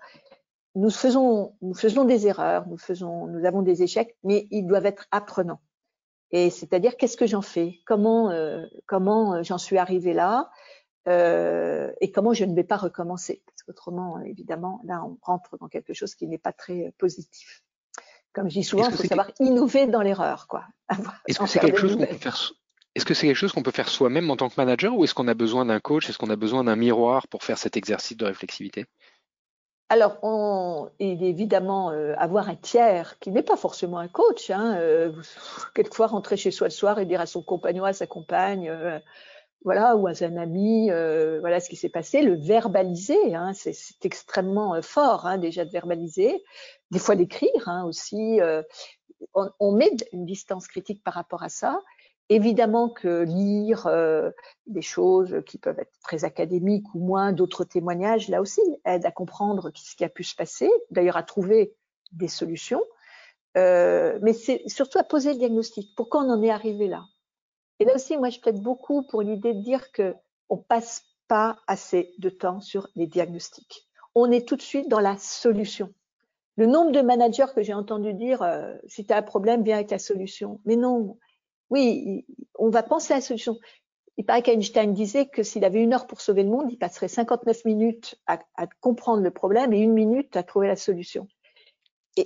nous 0.78 0.92
faisons, 0.92 1.56
nous 1.62 1.74
faisons 1.74 2.06
des 2.06 2.28
erreurs, 2.28 2.68
nous 2.68 2.78
faisons, 2.78 3.26
nous 3.26 3.46
avons 3.46 3.64
des 3.64 3.82
échecs, 3.82 4.16
mais 4.24 4.48
ils 4.52 4.68
doivent 4.68 4.86
être 4.86 5.08
apprenants. 5.12 5.60
Et 6.30 6.52
c'est-à-dire, 6.52 6.98
qu'est-ce 6.98 7.18
que 7.18 7.26
j'en 7.26 7.42
fais? 7.42 7.80
Comment, 7.86 8.30
euh, 8.30 8.66
comment 8.86 9.36
euh, 9.36 9.44
j'en 9.44 9.58
suis 9.58 9.78
arrivée 9.78 10.14
là? 10.14 10.52
Euh, 11.08 11.92
Et 12.00 12.12
comment 12.12 12.34
je 12.34 12.46
ne 12.46 12.54
vais 12.54 12.64
pas 12.64 12.78
recommencer? 12.78 13.42
Parce 13.48 13.64
qu'autrement, 13.64 14.20
évidemment, 14.22 14.82
là, 14.84 15.04
on 15.04 15.18
rentre 15.22 15.58
dans 15.58 15.68
quelque 15.68 15.94
chose 15.94 16.14
qui 16.14 16.28
n'est 16.28 16.38
pas 16.38 16.52
très 16.52 16.94
positif. 17.00 17.64
Comme 18.34 18.50
je 18.50 18.60
dis 18.60 18.64
souvent, 18.64 18.88
il 18.90 18.96
faut 18.96 19.04
savoir 19.04 19.32
innover 19.40 19.88
dans 19.88 20.02
l'erreur, 20.02 20.48
quoi. 20.48 20.66
Est-ce 21.28 21.40
que 21.40 21.48
c'est 21.48 21.60
quelque 21.60 21.80
chose 21.80 21.96
qu'on 21.96 22.06
peut 22.06 22.18
faire 22.18 22.38
est-ce 22.96 23.06
que 23.06 23.14
c'est 23.14 23.28
quelque 23.28 23.36
chose 23.36 23.52
qu'on 23.52 23.62
peut 23.62 23.70
faire 23.70 23.90
soi-même 23.90 24.32
en 24.32 24.38
tant 24.38 24.50
que 24.50 24.56
manager 24.58 24.98
ou 24.98 25.04
est-ce 25.04 25.14
qu'on 25.14 25.28
a 25.28 25.36
besoin 25.36 25.66
d'un 25.66 25.80
coach? 25.80 26.10
Est-ce 26.10 26.18
qu'on 26.18 26.32
a 26.32 26.36
besoin 26.36 26.64
d'un 26.64 26.76
miroir 26.76 27.28
pour 27.28 27.44
faire 27.44 27.60
cet 27.60 27.78
exercice 27.78 28.18
de 28.18 28.26
réflexivité? 28.26 28.88
Alors, 29.90 30.18
on, 30.22 30.90
il 31.00 31.24
évidemment 31.24 31.92
euh, 31.92 32.14
avoir 32.18 32.50
un 32.50 32.56
tiers 32.56 33.18
qui 33.20 33.32
n'est 33.32 33.44
pas 33.44 33.56
forcément 33.56 34.00
un 34.00 34.10
coach. 34.10 34.50
Hein, 34.50 34.76
euh, 34.80 35.14
quelquefois 35.74 36.08
rentrer 36.08 36.36
chez 36.36 36.52
soi 36.52 36.68
le 36.68 36.72
soir 36.72 37.00
et 37.00 37.06
dire 37.06 37.22
à 37.22 37.26
son 37.26 37.42
compagnon, 37.42 37.86
à 37.86 37.94
sa 37.94 38.06
compagne, 38.06 38.70
euh, 38.70 39.00
voilà, 39.64 39.96
ou 39.96 40.08
à 40.08 40.12
un 40.22 40.38
ami, 40.38 40.90
voilà 41.40 41.60
ce 41.60 41.70
qui 41.70 41.78
s'est 41.78 41.90
passé, 41.90 42.22
le 42.22 42.36
verbaliser. 42.36 43.34
Hein, 43.34 43.54
c'est 43.54 43.74
extrêmement 44.04 44.82
fort 44.82 45.26
hein, 45.26 45.38
déjà 45.38 45.66
de 45.66 45.72
verbaliser. 45.72 46.44
Des 46.92 47.00
fois 47.00 47.16
d'écrire 47.16 47.68
hein, 47.68 47.86
aussi. 47.86 48.40
On, 49.34 49.50
on, 49.60 49.72
met 49.72 49.92
une 50.14 50.26
distance 50.26 50.68
critique 50.68 51.04
par 51.04 51.16
rapport 51.16 51.44
à 51.44 51.50
ça. 51.50 51.82
Évidemment 52.30 52.90
que 52.90 53.24
lire 53.24 53.88
euh, 53.88 54.32
des 54.66 54.82
choses 54.82 55.42
qui 55.46 55.58
peuvent 55.58 55.80
être 55.80 55.98
très 56.02 56.26
académiques 56.26 56.94
ou 56.94 57.00
moins, 57.00 57.32
d'autres 57.32 57.64
témoignages, 57.64 58.28
là 58.28 58.42
aussi, 58.42 58.62
aide 58.86 59.06
à 59.06 59.12
comprendre 59.12 59.72
ce 59.76 59.96
qui 59.96 60.04
a 60.04 60.10
pu 60.10 60.24
se 60.24 60.36
passer, 60.36 60.70
d'ailleurs 60.92 61.16
à 61.16 61.24
trouver 61.24 61.74
des 62.12 62.28
solutions, 62.28 62.84
euh, 63.58 64.20
mais 64.22 64.34
c'est 64.34 64.62
surtout 64.68 65.00
à 65.00 65.04
poser 65.04 65.34
le 65.34 65.40
diagnostic. 65.40 65.96
Pourquoi 65.96 66.22
on 66.22 66.30
en 66.30 66.42
est 66.44 66.50
arrivé 66.50 66.88
là? 66.88 67.06
Et 67.80 67.86
là 67.86 67.96
aussi, 67.96 68.18
moi, 68.18 68.30
je 68.30 68.40
plaide 68.40 68.62
beaucoup 68.62 69.04
pour 69.04 69.22
l'idée 69.22 69.54
de 69.54 69.62
dire 69.62 69.92
que 69.92 70.16
on 70.50 70.58
passe 70.58 71.06
pas 71.28 71.58
assez 71.68 72.14
de 72.20 72.30
temps 72.30 72.62
sur 72.62 72.88
les 72.96 73.08
diagnostics. 73.08 73.88
On 74.16 74.32
est 74.32 74.48
tout 74.48 74.56
de 74.56 74.62
suite 74.62 74.90
dans 74.90 75.00
la 75.00 75.18
solution. 75.18 75.94
Le 76.56 76.66
nombre 76.66 76.92
de 76.92 77.02
managers 77.02 77.54
que 77.54 77.62
j'ai 77.62 77.74
entendu 77.74 78.14
dire, 78.14 78.42
euh, 78.42 78.74
si 78.88 79.06
tu 79.06 79.14
as 79.14 79.18
un 79.18 79.22
problème, 79.22 79.64
viens 79.64 79.76
avec 79.76 79.92
la 79.92 80.00
solution. 80.00 80.60
Mais 80.66 80.76
non, 80.76 81.18
oui, 81.70 82.26
on 82.58 82.70
va 82.70 82.84
penser 82.84 83.14
à 83.14 83.18
la 83.18 83.22
solution. 83.22 83.58
Il 84.18 84.26
paraît 84.26 84.42
qu'Einstein 84.42 84.94
disait 84.94 85.28
que 85.28 85.44
s'il 85.44 85.64
avait 85.64 85.82
une 85.82 85.94
heure 85.94 86.08
pour 86.08 86.22
sauver 86.22 86.44
le 86.44 86.50
monde, 86.50 86.72
il 86.72 86.78
passerait 86.78 87.08
59 87.08 87.66
minutes 87.66 88.16
à, 88.26 88.40
comprendre 88.80 89.22
le 89.22 89.32
problème 89.32 89.74
et 89.74 89.80
une 89.80 89.94
minute 89.94 90.36
à 90.36 90.44
trouver 90.44 90.68
la 90.68 90.76
solution. 90.76 91.28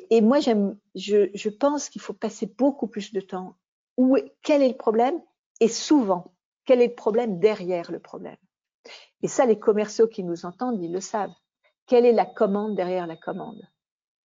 Et, 0.10 0.22
moi, 0.22 0.40
je, 0.40 1.50
pense 1.50 1.90
qu'il 1.90 2.02
faut 2.02 2.14
passer 2.14 2.46
beaucoup 2.58 2.88
plus 2.88 3.12
de 3.12 3.20
temps. 3.20 3.58
Où, 3.98 4.18
quel 4.42 4.64
est 4.64 4.70
le 4.70 4.78
problème? 4.78 5.22
Et 5.60 5.68
souvent, 5.68 6.34
quel 6.64 6.82
est 6.82 6.88
le 6.88 6.96
problème 6.96 7.40
derrière 7.40 7.92
le 7.92 8.00
problème? 8.00 8.38
Et 9.22 9.28
ça, 9.28 9.46
les 9.46 9.60
commerciaux 9.60 10.08
qui 10.08 10.24
nous 10.24 10.46
entendent, 10.46 10.82
ils 10.82 10.94
le 10.94 11.02
savent. 11.02 11.34
Quelle 11.88 12.06
est 12.06 12.14
la 12.14 12.26
commande 12.26 12.74
derrière 12.76 13.06
la 13.06 13.18
commande? 13.18 13.62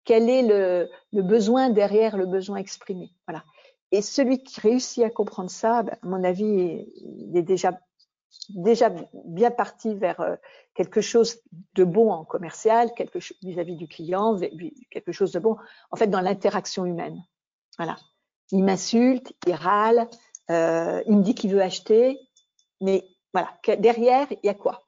Quel 0.04 0.30
est 0.32 0.42
le, 0.42 0.90
le 1.14 1.22
besoin 1.22 1.70
derrière 1.70 2.18
le 2.18 2.26
besoin 2.26 2.58
exprimé? 2.58 3.12
Voilà. 3.28 3.44
Et 3.92 4.02
celui 4.02 4.44
qui 4.44 4.60
réussit 4.62 5.04
à 5.04 5.10
comprendre 5.10 5.50
ça, 5.50 5.84
ben, 5.84 5.98
à 6.02 6.08
mon 6.08 6.24
avis, 6.24 6.88
il 6.96 7.36
est 7.36 7.44
déjà 7.44 7.80
déjà 8.50 8.90
bien 9.26 9.52
parti 9.52 9.96
vers 9.96 10.20
euh, 10.22 10.36
quelque 10.74 11.02
chose 11.02 11.42
de 11.74 11.84
bon 11.84 12.12
en 12.12 12.24
commercial, 12.24 12.94
quelque 12.94 13.20
chose 13.20 13.38
vis-à-vis 13.42 13.76
du 13.76 13.88
client, 13.88 14.40
quelque 14.90 15.12
chose 15.12 15.32
de 15.32 15.40
bon, 15.40 15.58
en 15.92 15.98
fait, 15.98 16.08
dans 16.08 16.22
l'interaction 16.22 16.86
humaine. 16.86 17.22
Voilà. 17.78 17.98
Il 18.52 18.64
m'insulte, 18.64 19.34
il 19.48 19.54
râle, 19.54 20.08
euh, 20.50 21.02
il 21.08 21.18
me 21.18 21.24
dit 21.24 21.36
qu'il 21.36 21.52
veut 21.52 21.62
acheter, 21.62 22.20
mais 22.82 23.06
voilà, 23.34 23.50
derrière, 23.78 24.28
il 24.32 24.40
y 24.44 24.50
a 24.50 24.54
quoi? 24.54 24.88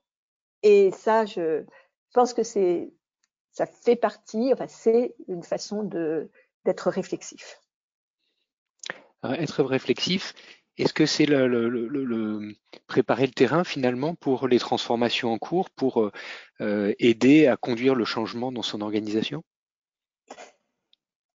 Et 0.64 0.92
ça, 0.92 1.26
je 1.26 1.66
pense 2.14 2.34
que 2.34 2.44
c'est, 2.44 2.94
ça 3.52 3.66
fait 3.66 3.96
partie, 3.96 4.52
enfin, 4.54 4.68
c'est 4.68 5.16
une 5.28 5.44
façon 5.44 5.84
de 5.84 6.30
d'être 6.66 6.90
réflexif. 6.90 7.60
Euh, 9.26 9.34
être 9.34 9.64
réflexif, 9.64 10.34
est-ce 10.78 10.94
que 10.94 11.06
c'est 11.06 11.28
préparer 12.88 13.28
le 13.28 13.34
terrain 13.34 13.64
finalement 13.64 14.16
pour 14.16 14.48
les 14.48 14.60
transformations 14.60 15.32
en 15.32 15.38
cours, 15.38 15.70
pour 15.70 16.02
euh, 16.02 16.12
euh, 16.62 16.94
aider 17.00 17.48
à 17.48 17.58
conduire 17.58 17.96
le 17.96 18.06
changement 18.06 18.52
dans 18.52 18.64
son 18.64 18.82
organisation? 18.82 19.44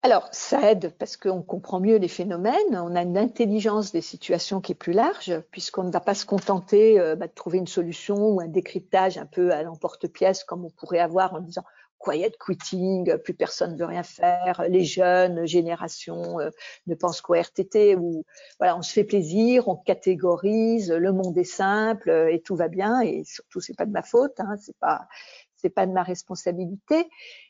Alors, 0.02 0.28
ça 0.32 0.70
aide 0.70 0.94
parce 0.98 1.16
qu'on 1.16 1.42
comprend 1.42 1.80
mieux 1.80 1.96
les 1.96 2.08
phénomènes, 2.08 2.54
on 2.72 2.94
a 2.94 3.02
une 3.02 3.18
intelligence 3.18 3.90
des 3.90 4.00
situations 4.00 4.60
qui 4.60 4.72
est 4.72 4.76
plus 4.76 4.92
large, 4.92 5.40
puisqu'on 5.50 5.82
ne 5.82 5.90
va 5.90 6.00
pas 6.00 6.14
se 6.14 6.24
contenter 6.24 6.98
bah, 7.16 7.26
de 7.26 7.32
trouver 7.32 7.58
une 7.58 7.66
solution 7.66 8.16
ou 8.16 8.40
un 8.40 8.46
décryptage 8.46 9.18
un 9.18 9.26
peu 9.26 9.50
à 9.52 9.64
l'emporte-pièce 9.64 10.44
comme 10.44 10.64
on 10.64 10.70
pourrait 10.70 11.00
avoir 11.00 11.34
en 11.34 11.40
disant 11.40 11.64
quiet 11.98 12.32
quitting, 12.38 13.16
plus 13.18 13.34
personne 13.34 13.72
ne 13.72 13.78
veut 13.78 13.84
rien 13.84 14.02
faire, 14.02 14.64
les 14.68 14.84
jeunes 14.84 15.46
générations 15.46 16.40
euh, 16.40 16.50
ne 16.86 16.94
pensent 16.94 17.20
qu'au 17.20 17.34
RTT 17.34 17.96
ou 17.96 18.24
voilà, 18.58 18.76
on 18.76 18.82
se 18.82 18.92
fait 18.92 19.04
plaisir, 19.04 19.68
on 19.68 19.76
catégorise, 19.76 20.90
le 20.90 21.12
monde 21.12 21.36
est 21.36 21.44
simple 21.44 22.10
et 22.30 22.40
tout 22.40 22.56
va 22.56 22.68
bien 22.68 23.00
et 23.00 23.24
surtout 23.24 23.60
c'est 23.60 23.76
pas 23.76 23.86
de 23.86 23.92
ma 23.92 24.02
faute, 24.02 24.38
hein, 24.38 24.56
c'est 24.60 24.76
pas 24.78 25.08
c'est 25.56 25.70
pas 25.70 25.86
de 25.86 25.92
ma 25.92 26.04
responsabilité, 26.04 27.08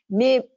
mais 0.09 0.49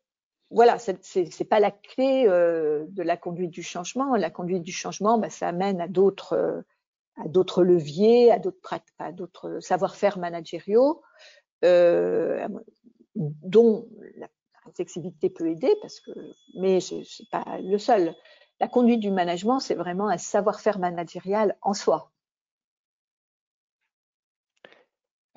voilà, 0.50 0.78
c'est 0.78 1.48
pas 1.48 1.60
la 1.60 1.70
clé 1.70 2.26
euh, 2.28 2.84
de 2.88 3.02
la 3.02 3.16
conduite 3.16 3.50
du 3.50 3.62
changement. 3.62 4.14
La 4.16 4.30
conduite 4.30 4.62
du 4.62 4.72
changement, 4.72 5.16
bah, 5.18 5.30
ça 5.30 5.48
amène 5.48 5.80
à 5.80 5.88
d'autres 5.88 6.64
à 7.16 7.28
d'autres 7.28 7.62
leviers, 7.62 8.30
à 8.30 8.38
d'autres 8.38 8.74
à 8.98 9.12
d'autres 9.12 9.60
savoir-faire 9.60 10.18
managériaux. 10.18 11.02
Euh, 11.64 12.46
dont 13.14 13.88
la 14.16 14.28
réflexivité 14.64 15.30
peut 15.30 15.48
aider, 15.48 15.74
parce 15.80 16.00
que, 16.00 16.10
mais 16.54 16.80
c'est 16.80 17.04
pas 17.30 17.58
le 17.62 17.78
seul. 17.78 18.14
La 18.60 18.68
conduite 18.68 19.00
du 19.00 19.10
management, 19.10 19.60
c'est 19.60 19.74
vraiment 19.74 20.08
un 20.08 20.18
savoir-faire 20.18 20.78
managérial 20.78 21.56
en 21.62 21.74
soi. 21.74 22.12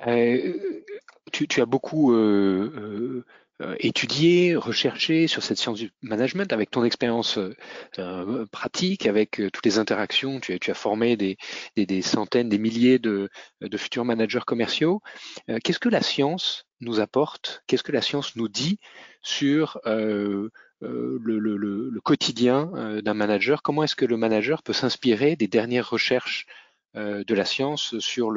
Euh, 0.07 0.83
tu, 1.31 1.61
as 1.61 1.65
beaucoup 1.65 2.13
euh, 2.13 3.25
euh, 3.61 3.75
étudié, 3.79 4.55
recherché 4.55 5.27
sur 5.27 5.41
cette 5.41 5.57
science 5.57 5.79
du 5.79 5.91
management 6.01 6.51
avec 6.53 6.69
ton 6.69 6.83
expérience 6.83 7.39
pratique, 8.51 9.07
avec 9.07 9.41
toutes 9.51 9.65
les 9.65 9.79
interactions. 9.79 10.39
Tu 10.39 10.59
as, 10.67 10.73
formé 10.73 11.17
des, 11.17 12.01
centaines, 12.01 12.49
des 12.49 12.59
milliers 12.59 12.99
de 12.99 13.29
futurs 13.75 14.05
managers 14.05 14.45
commerciaux. 14.45 15.01
Qu'est-ce 15.63 15.79
que 15.79 15.89
la 15.89 16.01
science 16.01 16.64
nous 16.85 16.99
apporte 16.99 17.63
Qu'est-ce 17.67 17.83
que 17.83 17.91
la 17.91 18.01
science 18.01 18.35
nous 18.35 18.47
dit 18.47 18.79
sur 19.21 19.79
le, 19.85 20.51
le, 20.81 21.39
le, 21.57 22.01
quotidien 22.01 22.71
d'un 23.03 23.13
manager? 23.13 23.61
Comment 23.61 23.83
est-ce 23.83 23.95
que 23.95 24.05
le 24.05 24.17
manager 24.17 24.63
peut 24.63 24.73
s'inspirer 24.73 25.35
des 25.35 25.47
dernières 25.47 25.89
recherches 25.89 26.45
de 26.93 27.33
la 27.33 27.45
science 27.45 27.97
sur, 27.99 28.31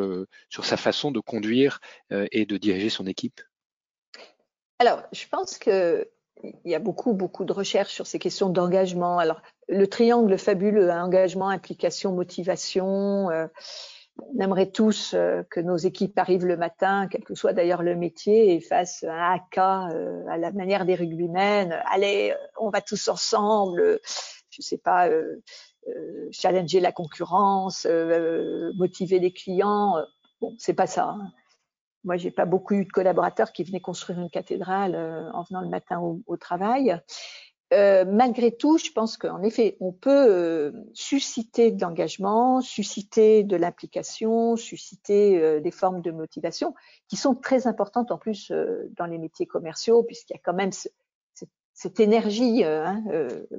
sa 0.50 0.76
façon 0.76 1.10
de 1.10 1.20
conduire 1.20 1.80
et 2.10 2.46
de 2.46 2.56
diriger 2.56 2.90
son 2.90 3.06
équipe? 3.06 3.40
Alors, 4.78 5.02
je 5.12 5.26
pense 5.28 5.58
que 5.58 6.08
il 6.42 6.70
y 6.70 6.74
a 6.74 6.78
beaucoup, 6.78 7.14
beaucoup 7.14 7.44
de 7.44 7.52
recherches 7.52 7.92
sur 7.92 8.06
ces 8.06 8.18
questions 8.18 8.48
d'engagement. 8.48 9.18
Alors, 9.18 9.42
le 9.68 9.86
triangle 9.86 10.38
fabuleux, 10.38 10.90
hein, 10.90 11.04
engagement, 11.04 11.48
implication, 11.48 12.12
motivation. 12.12 13.30
Euh, 13.30 13.46
on 14.18 14.38
aimerait 14.40 14.70
tous 14.70 15.14
euh, 15.14 15.42
que 15.50 15.60
nos 15.60 15.76
équipes 15.76 16.18
arrivent 16.18 16.46
le 16.46 16.56
matin, 16.56 17.08
quel 17.10 17.24
que 17.24 17.34
soit 17.34 17.52
d'ailleurs 17.52 17.82
le 17.82 17.96
métier, 17.96 18.54
et 18.54 18.60
fassent 18.60 19.04
un 19.04 19.32
haka 19.32 19.88
euh, 19.88 20.26
à 20.28 20.36
la 20.36 20.52
manière 20.52 20.84
des 20.84 20.94
rugbymen. 20.94 21.80
Allez, 21.90 22.34
on 22.58 22.70
va 22.70 22.80
tous 22.80 23.08
ensemble, 23.08 24.00
je 24.50 24.62
sais 24.62 24.78
pas, 24.78 25.08
challenger 26.32 26.80
la 26.80 26.92
concurrence, 26.92 27.86
motiver 28.76 29.18
les 29.18 29.32
clients. 29.32 29.96
Bon, 30.40 30.54
c'est 30.58 30.74
pas 30.74 30.86
ça. 30.86 31.10
Hein. 31.10 31.32
Moi, 32.04 32.16
j'ai 32.16 32.30
pas 32.30 32.44
beaucoup 32.44 32.74
eu 32.74 32.84
de 32.84 32.90
collaborateurs 32.90 33.52
qui 33.52 33.64
venaient 33.64 33.80
construire 33.80 34.18
une 34.20 34.30
cathédrale 34.30 34.96
en 35.32 35.42
venant 35.44 35.60
le 35.60 35.68
matin 35.68 36.00
au 36.00 36.36
travail. 36.36 37.00
Euh, 37.74 38.06
malgré 38.06 38.50
tout, 38.50 38.78
je 38.78 38.90
pense 38.90 39.18
qu'en 39.18 39.42
effet, 39.42 39.76
on 39.80 39.92
peut 39.92 40.10
euh, 40.10 40.72
susciter 40.94 41.70
de 41.70 41.82
l'engagement, 41.82 42.62
susciter 42.62 43.42
de 43.42 43.56
l'implication, 43.56 44.56
susciter 44.56 45.38
euh, 45.38 45.60
des 45.60 45.70
formes 45.70 46.00
de 46.00 46.10
motivation 46.10 46.74
qui 47.08 47.16
sont 47.16 47.34
très 47.34 47.66
importantes 47.66 48.10
en 48.10 48.16
plus 48.16 48.52
dans 48.96 49.06
les 49.06 49.18
métiers 49.18 49.46
commerciaux, 49.46 50.02
puisqu'il 50.02 50.34
y 50.34 50.36
a 50.36 50.40
quand 50.42 50.54
même 50.54 50.70
cette 51.74 52.00
énergie 52.00 52.64
hein, 52.64 53.04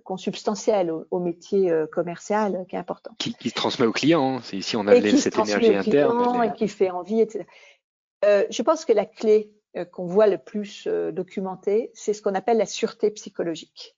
consubstantielle 0.04 0.92
au, 0.92 1.20
métier 1.20 1.72
commercial 1.92 2.66
qui 2.68 2.76
est 2.76 2.80
important. 2.80 3.12
Qui, 3.18 3.34
qui 3.34 3.50
se 3.50 3.56
transmet 3.56 3.86
au 3.86 3.92
client, 3.92 4.38
hein. 4.38 4.42
c'est 4.44 4.58
ici 4.58 4.76
on 4.76 4.88
a 4.88 5.00
cette 5.02 5.38
énergie 5.38 5.76
interne. 5.76 6.44
Et 6.44 6.54
qui 6.54 6.68
fait 6.68 6.90
envie, 6.90 7.22
etc. 7.22 7.46
je 8.24 8.62
pense 8.62 8.86
que 8.86 8.94
la 8.94 9.06
clé 9.06 9.52
qu'on 9.92 10.06
voit 10.06 10.28
le 10.28 10.38
plus 10.38 10.88
documentée, 11.14 11.92
c'est 11.94 12.14
ce 12.14 12.22
qu'on 12.22 12.36
appelle 12.36 12.58
la 12.58 12.66
sûreté 12.66 13.12
psychologique. 13.12 13.96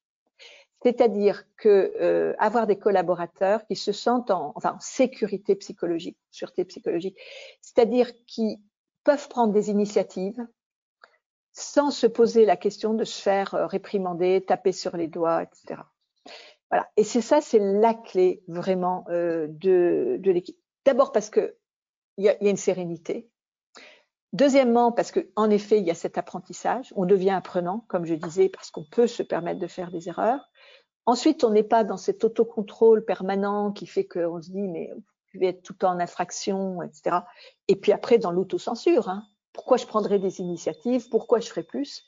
C'est-à-dire 0.83 1.43
que 1.57 1.93
euh, 2.01 2.33
avoir 2.39 2.65
des 2.65 2.77
collaborateurs 2.77 3.65
qui 3.67 3.75
se 3.75 3.91
sentent 3.91 4.31
en 4.31 4.51
enfin, 4.55 4.77
sécurité 4.79 5.55
psychologique, 5.55 6.17
sûreté 6.31 6.65
psychologique, 6.65 7.17
c'est-à-dire 7.61 8.11
qui 8.25 8.59
peuvent 9.03 9.29
prendre 9.29 9.53
des 9.53 9.69
initiatives 9.69 10.45
sans 11.53 11.91
se 11.91 12.07
poser 12.07 12.45
la 12.45 12.55
question 12.55 12.93
de 12.93 13.03
se 13.03 13.21
faire 13.21 13.53
euh, 13.53 13.67
réprimander, 13.67 14.43
taper 14.45 14.71
sur 14.71 14.97
les 14.97 15.07
doigts, 15.07 15.43
etc. 15.43 15.81
Voilà. 16.69 16.89
Et 16.97 17.03
c'est 17.03 17.21
ça, 17.21 17.41
c'est 17.41 17.59
la 17.59 17.93
clé 17.93 18.43
vraiment 18.47 19.05
euh, 19.09 19.47
de, 19.49 20.17
de 20.19 20.31
l'équipe. 20.31 20.57
D'abord 20.85 21.11
parce 21.11 21.29
que 21.29 21.57
il 22.17 22.25
y 22.25 22.27
y 22.27 22.29
a, 22.29 22.49
une 22.49 22.57
sérénité. 22.57 23.29
Deuxièmement, 24.33 24.93
parce 24.93 25.11
qu'en 25.11 25.49
effet, 25.49 25.79
il 25.79 25.85
y 25.85 25.91
a 25.91 25.95
cet 25.95 26.17
apprentissage. 26.17 26.93
On 26.95 27.05
devient 27.05 27.31
apprenant, 27.31 27.85
comme 27.89 28.05
je 28.05 28.15
disais, 28.15 28.47
parce 28.47 28.71
qu'on 28.71 28.85
peut 28.85 29.07
se 29.07 29.23
permettre 29.23 29.59
de 29.59 29.67
faire 29.67 29.91
des 29.91 30.07
erreurs. 30.07 30.49
Ensuite, 31.05 31.43
on 31.43 31.49
n'est 31.49 31.63
pas 31.63 31.83
dans 31.83 31.97
cet 31.97 32.23
autocontrôle 32.23 33.03
permanent 33.03 33.71
qui 33.71 33.87
fait 33.87 34.05
qu'on 34.05 34.41
se 34.41 34.51
dit, 34.51 34.67
mais 34.67 34.91
je 35.33 35.39
vais 35.39 35.47
être 35.47 35.63
tout 35.63 35.73
le 35.73 35.79
temps 35.79 35.91
en 35.91 35.99
infraction, 35.99 36.81
etc. 36.81 37.17
Et 37.67 37.75
puis 37.75 37.91
après, 37.91 38.17
dans 38.17 38.31
l'autocensure, 38.31 39.09
hein, 39.09 39.23
pourquoi 39.53 39.77
je 39.77 39.85
prendrais 39.85 40.19
des 40.19 40.39
initiatives? 40.39 41.09
Pourquoi 41.09 41.39
je 41.39 41.47
ferais 41.47 41.63
plus? 41.63 42.05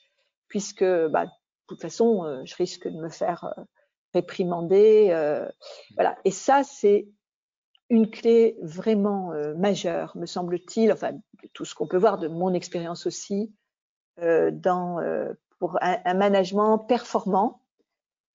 Puisque, 0.48 0.84
bah, 0.84 1.26
de 1.26 1.32
toute 1.68 1.82
façon, 1.82 2.24
euh, 2.24 2.42
je 2.46 2.56
risque 2.56 2.88
de 2.88 2.98
me 2.98 3.10
faire 3.10 3.46
euh, 3.58 3.64
réprimander. 4.14 5.08
Euh, 5.12 5.48
voilà. 5.96 6.18
Et 6.26 6.32
ça, 6.32 6.64
c'est 6.64 7.08
une 7.90 8.10
clé 8.10 8.58
vraiment 8.62 9.34
majeure, 9.56 10.16
me 10.16 10.26
semble-t-il, 10.26 10.92
enfin, 10.92 11.12
tout 11.54 11.64
ce 11.64 11.76
qu'on 11.76 11.86
peut 11.86 11.98
voir 11.98 12.18
de 12.18 12.28
mon 12.28 12.52
expérience 12.54 13.06
aussi, 13.06 13.54
dans, 14.18 15.00
pour 15.60 15.78
un 15.80 16.14
management 16.16 16.80
performant 16.80 17.62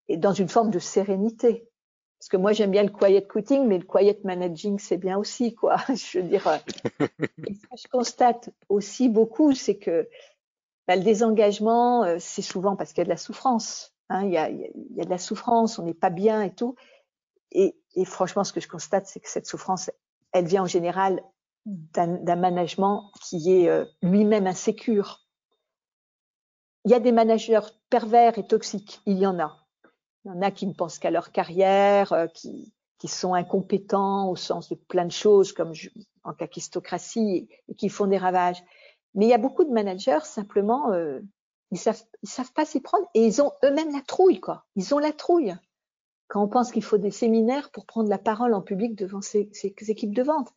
et 0.08 0.16
dans 0.16 0.32
une 0.32 0.48
forme 0.48 0.70
de 0.70 0.78
sérénité. 0.78 1.68
Parce 2.18 2.28
que 2.28 2.36
moi, 2.36 2.52
j'aime 2.52 2.72
bien 2.72 2.82
le 2.82 2.90
quiet 2.90 3.26
quitting, 3.30 3.66
mais 3.66 3.78
le 3.78 3.84
quiet 3.84 4.18
managing, 4.24 4.78
c'est 4.78 4.96
bien 4.96 5.16
aussi, 5.18 5.54
quoi. 5.54 5.76
Je 5.88 6.18
veux 6.18 6.28
dire, 6.28 6.46
euh, 6.48 6.56
ce 6.98 7.66
que 7.68 7.76
je 7.76 7.88
constate 7.88 8.50
aussi 8.68 9.08
beaucoup, 9.08 9.54
c'est 9.54 9.78
que 9.78 10.08
bah, 10.88 10.96
le 10.96 11.02
désengagement, 11.02 12.02
euh, 12.04 12.16
c'est 12.18 12.42
souvent 12.42 12.74
parce 12.74 12.92
qu'il 12.92 12.98
y 12.98 13.02
a 13.02 13.04
de 13.04 13.10
la 13.10 13.16
souffrance. 13.16 13.94
Hein, 14.08 14.24
il, 14.24 14.32
y 14.32 14.38
a, 14.38 14.48
de 14.48 15.10
la 15.10 15.18
souffrance, 15.18 15.78
on 15.78 15.84
n'est 15.84 15.94
pas 15.94 16.10
bien 16.10 16.42
et 16.42 16.52
tout. 16.52 16.74
Et, 17.52 17.76
et, 17.94 18.04
franchement, 18.04 18.42
ce 18.42 18.52
que 18.52 18.60
je 18.60 18.68
constate, 18.68 19.06
c'est 19.06 19.20
que 19.20 19.28
cette 19.28 19.46
souffrance, 19.46 19.90
elle 20.32 20.46
vient 20.46 20.62
en 20.62 20.66
général 20.66 21.22
d'un 21.66 22.36
management 22.36 23.10
qui 23.22 23.52
est 23.52 23.68
euh, 23.68 23.84
lui-même 24.02 24.46
insécure. 24.46 25.26
Il 26.84 26.90
y 26.90 26.94
a 26.94 27.00
des 27.00 27.12
managers 27.12 27.60
pervers 27.90 28.38
et 28.38 28.46
toxiques, 28.46 29.02
il 29.04 29.18
y 29.18 29.26
en 29.26 29.38
a. 29.38 29.67
Il 30.24 30.28
y 30.28 30.30
en 30.30 30.42
a 30.42 30.50
qui 30.50 30.66
ne 30.66 30.72
pensent 30.72 30.98
qu'à 30.98 31.10
leur 31.10 31.32
carrière, 31.32 32.12
euh, 32.12 32.26
qui, 32.26 32.72
qui 32.98 33.08
sont 33.08 33.34
incompétents 33.34 34.28
au 34.28 34.36
sens 34.36 34.68
de 34.68 34.74
plein 34.74 35.04
de 35.04 35.12
choses, 35.12 35.52
comme 35.52 35.72
en 36.24 36.32
kakistocratie, 36.34 37.48
et 37.68 37.74
qui 37.74 37.88
font 37.88 38.06
des 38.06 38.18
ravages. 38.18 38.62
Mais 39.14 39.26
il 39.26 39.28
y 39.28 39.34
a 39.34 39.38
beaucoup 39.38 39.64
de 39.64 39.70
managers, 39.70 40.24
simplement, 40.24 40.92
euh, 40.92 41.20
ils 41.70 41.78
savent, 41.78 42.02
ils 42.22 42.28
savent 42.28 42.52
pas 42.52 42.64
s'y 42.64 42.80
prendre 42.80 43.06
et 43.14 43.24
ils 43.24 43.40
ont 43.42 43.52
eux-mêmes 43.64 43.92
la 43.92 44.02
trouille, 44.02 44.40
quoi. 44.40 44.64
Ils 44.76 44.94
ont 44.94 44.98
la 44.98 45.12
trouille. 45.12 45.54
Quand 46.28 46.42
on 46.42 46.48
pense 46.48 46.72
qu'il 46.72 46.84
faut 46.84 46.98
des 46.98 47.10
séminaires 47.10 47.70
pour 47.70 47.86
prendre 47.86 48.08
la 48.10 48.18
parole 48.18 48.52
en 48.52 48.60
public 48.60 48.94
devant 48.94 49.22
ces, 49.22 49.48
ces 49.52 49.90
équipes 49.90 50.14
de 50.14 50.22
vente. 50.22 50.52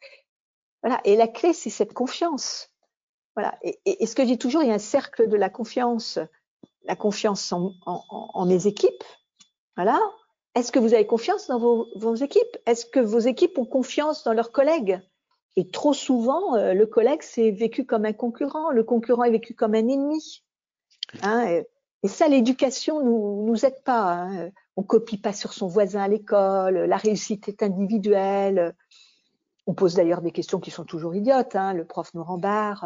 Voilà. 0.84 1.00
Et 1.06 1.16
la 1.16 1.28
clé, 1.28 1.54
c'est 1.54 1.70
cette 1.70 1.94
confiance. 1.94 2.70
Voilà. 3.36 3.58
Et, 3.62 3.80
et, 3.86 4.06
ce 4.06 4.16
que 4.16 4.24
je 4.24 4.28
dis 4.28 4.38
toujours, 4.38 4.64
il 4.64 4.68
y 4.68 4.72
a 4.72 4.76
un 4.76 4.80
cercle 4.80 5.30
de 5.30 5.38
la 5.38 5.50
confiance. 5.50 6.20
La 6.84 6.96
confiance 6.96 7.54
en, 7.54 7.74
en, 7.86 8.04
en 8.10 8.46
mes 8.46 8.68
équipes, 8.68 9.04
voilà. 9.84 10.00
Est-ce 10.54 10.72
que 10.72 10.78
vous 10.78 10.94
avez 10.94 11.08
confiance 11.08 11.48
dans 11.48 11.58
vos, 11.58 12.16
équipes? 12.16 12.56
Est-ce 12.68 12.86
que 12.86 13.00
vos 13.00 13.18
équipes 13.18 13.58
ont 13.58 13.66
confiance 13.66 14.24
dans 14.24 14.34
leurs 14.34 14.52
collègues? 14.52 15.00
Et 15.56 15.68
trop 15.70 15.94
souvent, 15.94 16.56
euh, 16.56 16.76
le 16.76 16.86
collègue 16.86 17.24
c'est 17.24 17.50
vécu 17.50 17.84
comme 17.84 18.06
un 18.06 18.14
concurrent, 18.14 18.70
le 18.70 18.84
concurrent 18.84 19.24
est 19.24 19.32
vécu 19.32 19.56
comme 19.56 19.74
un 19.74 19.88
ennemi. 19.88 20.44
Hein, 21.24 21.64
et, 22.04 22.08
ça, 22.08 22.28
l'éducation 22.28 23.04
nous 23.04 23.48
nous 23.48 23.66
aide 23.66 23.82
pas. 23.84 24.14
Hein. 24.14 24.52
On 24.76 24.84
copie 24.84 25.18
pas 25.18 25.34
sur 25.34 25.52
son 25.52 25.66
voisin 25.66 26.04
à 26.04 26.08
l'école. 26.08 26.78
La 26.78 26.98
réussite 26.98 27.48
est 27.48 27.64
individuelle. 27.64 28.76
On 29.66 29.74
pose 29.74 29.96
d'ailleurs 29.96 30.22
des 30.22 30.32
questions 30.32 30.60
qui 30.60 30.70
sont 30.70 30.86
toujours 30.86 31.16
idiotes. 31.16 31.56
Hein. 31.56 31.74
Le 31.74 31.86
prof 31.86 32.14
nous 32.14 32.24
rembarre. 32.24 32.86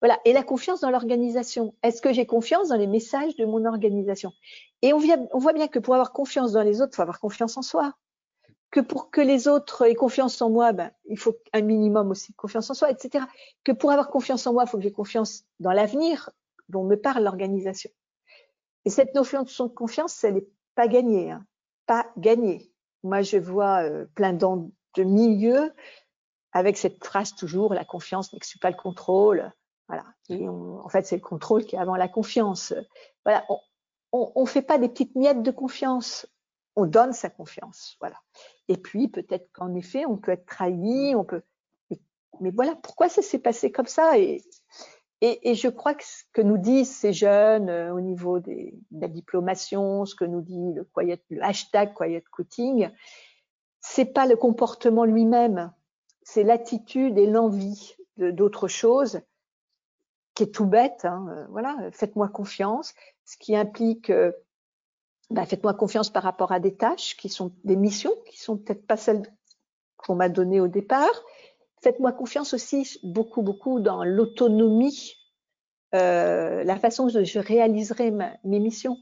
Voilà. 0.00 0.18
Et 0.24 0.32
la 0.32 0.42
confiance 0.42 0.80
dans 0.80 0.90
l'organisation. 0.90 1.74
Est-ce 1.82 2.00
que 2.00 2.12
j'ai 2.12 2.26
confiance 2.26 2.68
dans 2.68 2.76
les 2.76 2.86
messages 2.86 3.36
de 3.36 3.44
mon 3.44 3.64
organisation? 3.64 4.32
Et 4.82 4.92
on, 4.92 4.98
voit 4.98 5.52
bien 5.52 5.68
que 5.68 5.78
pour 5.78 5.94
avoir 5.94 6.12
confiance 6.12 6.52
dans 6.52 6.62
les 6.62 6.80
autres, 6.80 6.92
il 6.94 6.96
faut 6.96 7.02
avoir 7.02 7.20
confiance 7.20 7.56
en 7.56 7.62
soi. 7.62 7.94
Que 8.70 8.80
pour 8.80 9.10
que 9.10 9.20
les 9.20 9.48
autres 9.48 9.86
aient 9.86 9.94
confiance 9.94 10.40
en 10.40 10.48
moi, 10.48 10.72
ben, 10.72 10.90
il 11.06 11.18
faut 11.18 11.34
un 11.52 11.60
minimum 11.60 12.10
aussi 12.10 12.32
de 12.32 12.36
confiance 12.36 12.70
en 12.70 12.74
soi, 12.74 12.90
etc. 12.90 13.24
Que 13.64 13.72
pour 13.72 13.90
avoir 13.90 14.10
confiance 14.10 14.46
en 14.46 14.52
moi, 14.52 14.64
il 14.64 14.70
faut 14.70 14.76
que 14.76 14.84
j'ai 14.84 14.92
confiance 14.92 15.44
dans 15.58 15.72
l'avenir 15.72 16.30
dont 16.68 16.84
me 16.84 16.96
parle 16.96 17.24
l'organisation. 17.24 17.90
Et 18.84 18.90
cette 18.90 19.14
notion 19.14 19.42
de 19.42 19.68
confiance, 19.68 20.22
elle 20.24 20.34
n'est 20.34 20.48
pas 20.76 20.88
gagnée. 20.88 21.32
Hein. 21.32 21.44
Pas 21.86 22.06
gagnée. 22.16 22.72
Moi, 23.02 23.22
je 23.22 23.38
vois 23.38 23.82
euh, 23.82 24.06
plein 24.14 24.32
de 24.32 25.02
milieux 25.02 25.72
avec 26.52 26.76
cette 26.76 27.04
phrase 27.04 27.34
toujours, 27.34 27.74
la 27.74 27.84
confiance 27.84 28.32
n'exclut 28.32 28.58
pas 28.58 28.70
le 28.70 28.76
contrôle. 28.76 29.52
Voilà. 29.90 30.04
Et 30.28 30.48
en 30.48 30.88
fait, 30.88 31.04
c'est 31.04 31.16
le 31.16 31.20
contrôle 31.22 31.64
qui 31.64 31.74
est 31.74 31.78
avant 31.80 31.96
la 31.96 32.06
confiance. 32.06 32.72
Voilà. 33.24 33.44
On 34.12 34.40
ne 34.40 34.46
fait 34.46 34.62
pas 34.62 34.78
des 34.78 34.88
petites 34.88 35.16
miettes 35.16 35.42
de 35.42 35.50
confiance. 35.50 36.28
On 36.76 36.86
donne 36.86 37.12
sa 37.12 37.28
confiance. 37.28 37.96
Voilà. 37.98 38.16
Et 38.68 38.76
puis, 38.76 39.08
peut-être 39.08 39.50
qu'en 39.52 39.74
effet, 39.74 40.06
on 40.06 40.16
peut 40.16 40.30
être 40.30 40.46
trahi, 40.46 41.16
on 41.16 41.24
peut. 41.24 41.42
Mais 42.40 42.52
voilà, 42.52 42.76
pourquoi 42.76 43.08
ça 43.08 43.20
s'est 43.20 43.40
passé 43.40 43.72
comme 43.72 43.88
ça? 43.88 44.16
Et, 44.16 44.44
je 45.20 45.68
crois 45.68 45.94
que 45.94 46.04
ce 46.04 46.22
que 46.32 46.40
nous 46.40 46.56
disent 46.56 46.94
ces 46.94 47.12
jeunes 47.12 47.68
euh, 47.68 47.92
au 47.92 48.00
niveau 48.00 48.38
de 48.38 48.70
la 48.92 49.08
diplomation, 49.08 50.06
ce 50.06 50.14
que 50.14 50.24
nous 50.24 50.40
dit 50.40 50.72
le, 50.72 50.84
quiet, 50.84 51.20
le 51.30 51.42
hashtag 51.42 51.94
quiet 51.94 52.22
quitting, 52.34 52.88
c'est 53.80 54.14
pas 54.14 54.26
le 54.26 54.36
comportement 54.36 55.04
lui-même, 55.04 55.72
c'est 56.22 56.44
l'attitude 56.44 57.18
et 57.18 57.26
l'envie 57.26 57.96
d'autre 58.16 58.68
chose 58.68 59.20
qui 60.40 60.44
est 60.44 60.54
tout 60.54 60.64
bête. 60.64 61.04
Hein, 61.04 61.26
euh, 61.28 61.46
voilà, 61.50 61.76
faites-moi 61.92 62.28
confiance, 62.28 62.94
ce 63.26 63.36
qui 63.36 63.54
implique 63.54 64.08
euh, 64.08 64.32
bah, 65.28 65.44
faites-moi 65.44 65.74
confiance 65.74 66.08
par 66.08 66.22
rapport 66.22 66.50
à 66.50 66.60
des 66.60 66.74
tâches 66.74 67.14
qui 67.18 67.28
sont 67.28 67.52
des 67.64 67.76
missions 67.76 68.14
qui 68.26 68.40
sont 68.40 68.56
peut-être 68.56 68.86
pas 68.86 68.96
celles 68.96 69.22
qu'on 69.98 70.14
m'a 70.14 70.30
données 70.30 70.60
au 70.60 70.66
départ. 70.66 71.12
Faites-moi 71.82 72.12
confiance 72.12 72.54
aussi 72.54 72.98
beaucoup 73.02 73.42
beaucoup 73.42 73.80
dans 73.80 74.02
l'autonomie, 74.02 75.14
euh, 75.94 76.64
la 76.64 76.78
façon 76.78 77.06
dont 77.08 77.22
je 77.22 77.38
réaliserai 77.38 78.10
mes 78.10 78.60
missions. 78.60 78.96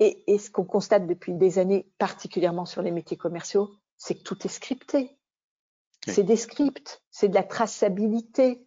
Et, 0.00 0.22
et 0.26 0.38
ce 0.38 0.50
qu'on 0.50 0.64
constate 0.64 1.06
depuis 1.06 1.32
des 1.32 1.58
années, 1.58 1.90
particulièrement 1.96 2.66
sur 2.66 2.82
les 2.82 2.90
métiers 2.90 3.16
commerciaux, 3.16 3.70
c'est 3.96 4.16
que 4.16 4.22
tout 4.22 4.36
est 4.44 4.50
scripté. 4.50 5.16
C'est 6.06 6.24
des 6.24 6.36
scripts, 6.36 7.02
c'est 7.10 7.28
de 7.28 7.34
la 7.34 7.44
traçabilité, 7.44 8.66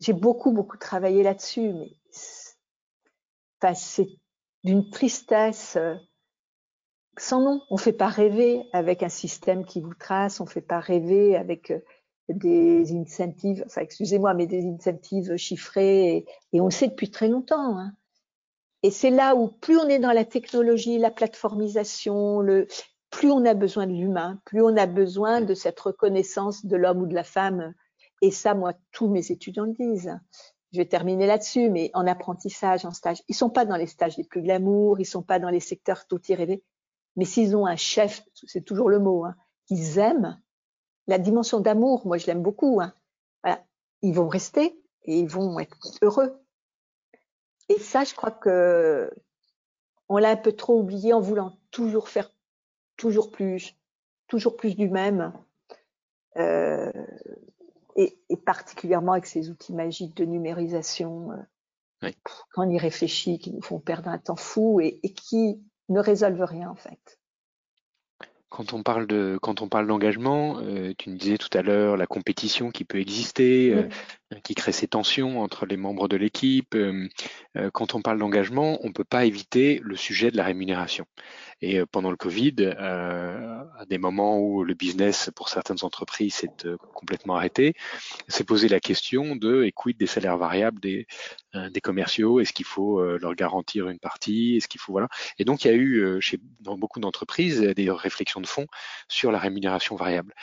j'ai 0.00 0.12
beaucoup, 0.12 0.52
beaucoup 0.52 0.76
travaillé 0.76 1.22
là-dessus, 1.22 1.72
mais 1.72 1.90
c'est 3.74 4.08
d'une 4.64 4.90
tristesse 4.90 5.76
euh, 5.76 5.94
sans 7.16 7.40
nom. 7.40 7.60
On 7.70 7.76
fait 7.76 7.92
pas 7.92 8.08
rêver 8.08 8.64
avec 8.72 9.02
un 9.02 9.08
système 9.08 9.64
qui 9.64 9.80
vous 9.80 9.94
trace, 9.94 10.40
on 10.40 10.46
fait 10.46 10.60
pas 10.60 10.80
rêver 10.80 11.36
avec 11.36 11.70
euh, 11.70 11.80
des 12.28 12.94
incentives, 12.94 13.64
enfin 13.66 13.80
excusez-moi, 13.80 14.34
mais 14.34 14.46
des 14.46 14.66
incentives 14.66 15.36
chiffrés, 15.36 16.26
et, 16.52 16.60
on 16.60 16.66
le 16.66 16.70
sait 16.70 16.88
depuis 16.88 17.10
très 17.10 17.28
longtemps. 17.28 17.78
Hein. 17.78 17.92
Et 18.82 18.90
c'est 18.90 19.10
là 19.10 19.34
où 19.34 19.48
plus 19.48 19.78
on 19.78 19.88
est 19.88 19.98
dans 19.98 20.12
la 20.12 20.24
technologie, 20.24 20.98
la 20.98 21.10
plateformisation, 21.10 22.44
plus 23.10 23.30
on 23.30 23.44
a 23.44 23.54
besoin 23.54 23.86
de 23.86 23.92
l'humain, 23.92 24.40
plus 24.44 24.62
on 24.62 24.76
a 24.76 24.86
besoin 24.86 25.40
de 25.40 25.54
cette 25.54 25.80
reconnaissance 25.80 26.64
de 26.64 26.76
l'homme 26.76 27.02
ou 27.02 27.06
de 27.06 27.14
la 27.14 27.24
femme. 27.24 27.74
Et 28.20 28.30
ça, 28.30 28.54
moi, 28.54 28.72
tous 28.92 29.08
mes 29.08 29.30
étudiants 29.30 29.64
le 29.64 29.72
disent. 29.72 30.18
Je 30.72 30.78
vais 30.78 30.86
terminer 30.86 31.26
là-dessus, 31.26 31.70
mais 31.70 31.90
en 31.94 32.06
apprentissage, 32.06 32.84
en 32.84 32.90
stage, 32.90 33.22
ils 33.28 33.34
sont 33.34 33.48
pas 33.48 33.64
dans 33.64 33.76
les 33.76 33.86
stages 33.86 34.18
les 34.18 34.24
plus 34.24 34.42
glamour, 34.42 35.00
ils 35.00 35.06
sont 35.06 35.22
pas 35.22 35.38
dans 35.38 35.48
les 35.48 35.60
secteurs 35.60 36.06
tout 36.06 36.20
rêvés. 36.28 36.62
Mais 37.16 37.24
s'ils 37.24 37.56
ont 37.56 37.66
un 37.66 37.76
chef, 37.76 38.22
c'est 38.46 38.64
toujours 38.64 38.90
le 38.90 38.98
mot, 38.98 39.24
hein, 39.24 39.34
qu'ils 39.66 39.98
aiment, 39.98 40.38
la 41.06 41.18
dimension 41.18 41.60
d'amour, 41.60 42.06
moi 42.06 42.18
je 42.18 42.26
l'aime 42.26 42.42
beaucoup. 42.42 42.80
Hein, 42.80 42.92
voilà, 43.42 43.64
ils 44.02 44.14
vont 44.14 44.28
rester 44.28 44.78
et 45.04 45.18
ils 45.18 45.28
vont 45.28 45.58
être 45.58 45.78
heureux. 46.02 46.38
Et 47.70 47.78
ça, 47.78 48.04
je 48.04 48.14
crois 48.14 48.30
que 48.30 49.10
on 50.08 50.18
l'a 50.18 50.30
un 50.30 50.36
peu 50.36 50.52
trop 50.52 50.78
oublié 50.78 51.12
en 51.12 51.20
voulant 51.20 51.58
toujours 51.70 52.08
faire 52.08 52.30
toujours 52.96 53.30
plus, 53.30 53.74
toujours 54.26 54.56
plus 54.56 54.74
du 54.74 54.88
même. 54.88 55.32
Euh, 56.36 56.92
et, 57.98 58.36
particulièrement 58.36 59.12
avec 59.12 59.26
ces 59.26 59.50
outils 59.50 59.74
magiques 59.74 60.16
de 60.16 60.24
numérisation, 60.24 61.32
euh, 62.02 62.10
quand 62.54 62.64
on 62.64 62.70
y 62.70 62.78
réfléchit, 62.78 63.38
qui 63.38 63.52
nous 63.52 63.60
font 63.60 63.80
perdre 63.80 64.08
un 64.08 64.18
temps 64.18 64.36
fou 64.36 64.80
et, 64.80 65.00
qui 65.00 65.60
ne 65.88 66.00
résolvent 66.00 66.44
rien 66.44 66.70
en 66.70 66.76
fait. 66.76 67.18
Quand 68.50 68.72
on 68.72 68.82
parle 68.82 69.06
de 69.06 69.38
quand 69.42 69.60
on 69.60 69.68
parle 69.68 69.86
d'engagement, 69.86 70.58
euh, 70.60 70.94
tu 70.96 71.10
nous 71.10 71.16
disais 71.16 71.36
tout 71.36 71.50
à 71.52 71.60
l'heure 71.60 71.96
la 71.96 72.06
compétition 72.06 72.70
qui 72.70 72.84
peut 72.84 72.98
exister, 72.98 73.88
qui 74.42 74.54
crée 74.54 74.72
ces 74.72 74.88
tensions 74.88 75.40
entre 75.40 75.66
les 75.66 75.76
membres 75.76 76.08
de 76.08 76.16
l'équipe. 76.16 76.76
quand 77.72 77.94
on 77.94 78.02
parle 78.02 78.18
d'engagement, 78.18 78.78
on 78.82 78.92
peut 78.92 79.04
pas 79.04 79.24
éviter 79.24 79.80
le 79.82 79.96
sujet 79.96 80.30
de 80.30 80.36
la 80.36 80.44
rémunération. 80.44 81.06
Et 81.60 81.80
euh, 81.80 81.86
pendant 81.86 82.10
le 82.10 82.16
Covid, 82.16 82.54
euh, 82.60 83.62
à 83.78 83.84
des 83.86 83.98
moments 83.98 84.38
où 84.38 84.62
le 84.62 84.74
business 84.74 85.30
pour 85.34 85.48
certaines 85.48 85.82
entreprises 85.82 86.34
s'est 86.34 86.48
euh, 86.66 86.76
complètement 86.94 87.34
arrêté, 87.34 87.74
s'est 88.28 88.44
posé 88.44 88.68
la 88.68 88.80
question 88.80 89.34
de 89.34 89.70
quid 89.74 89.96
des 89.98 90.06
salaires 90.06 90.38
variables 90.38 90.80
des, 90.80 91.06
des 91.70 91.80
commerciaux 91.80 92.40
Est-ce 92.40 92.52
qu'il 92.52 92.64
faut 92.64 93.02
leur 93.02 93.34
garantir 93.34 93.88
une 93.88 93.98
partie 93.98 94.56
Est-ce 94.56 94.68
qu'il 94.68 94.80
faut 94.80 94.92
voilà 94.92 95.08
Et 95.38 95.44
donc 95.44 95.64
il 95.64 95.68
y 95.68 95.70
a 95.70 95.74
eu 95.74 96.20
chez 96.20 96.38
dans 96.60 96.76
beaucoup 96.76 97.00
d'entreprises 97.00 97.60
des 97.60 97.90
réflexions 97.90 98.40
de 98.40 98.46
fond 98.46 98.66
sur 99.08 99.32
la 99.32 99.38
rémunération 99.38 99.96
variable. 99.96 100.34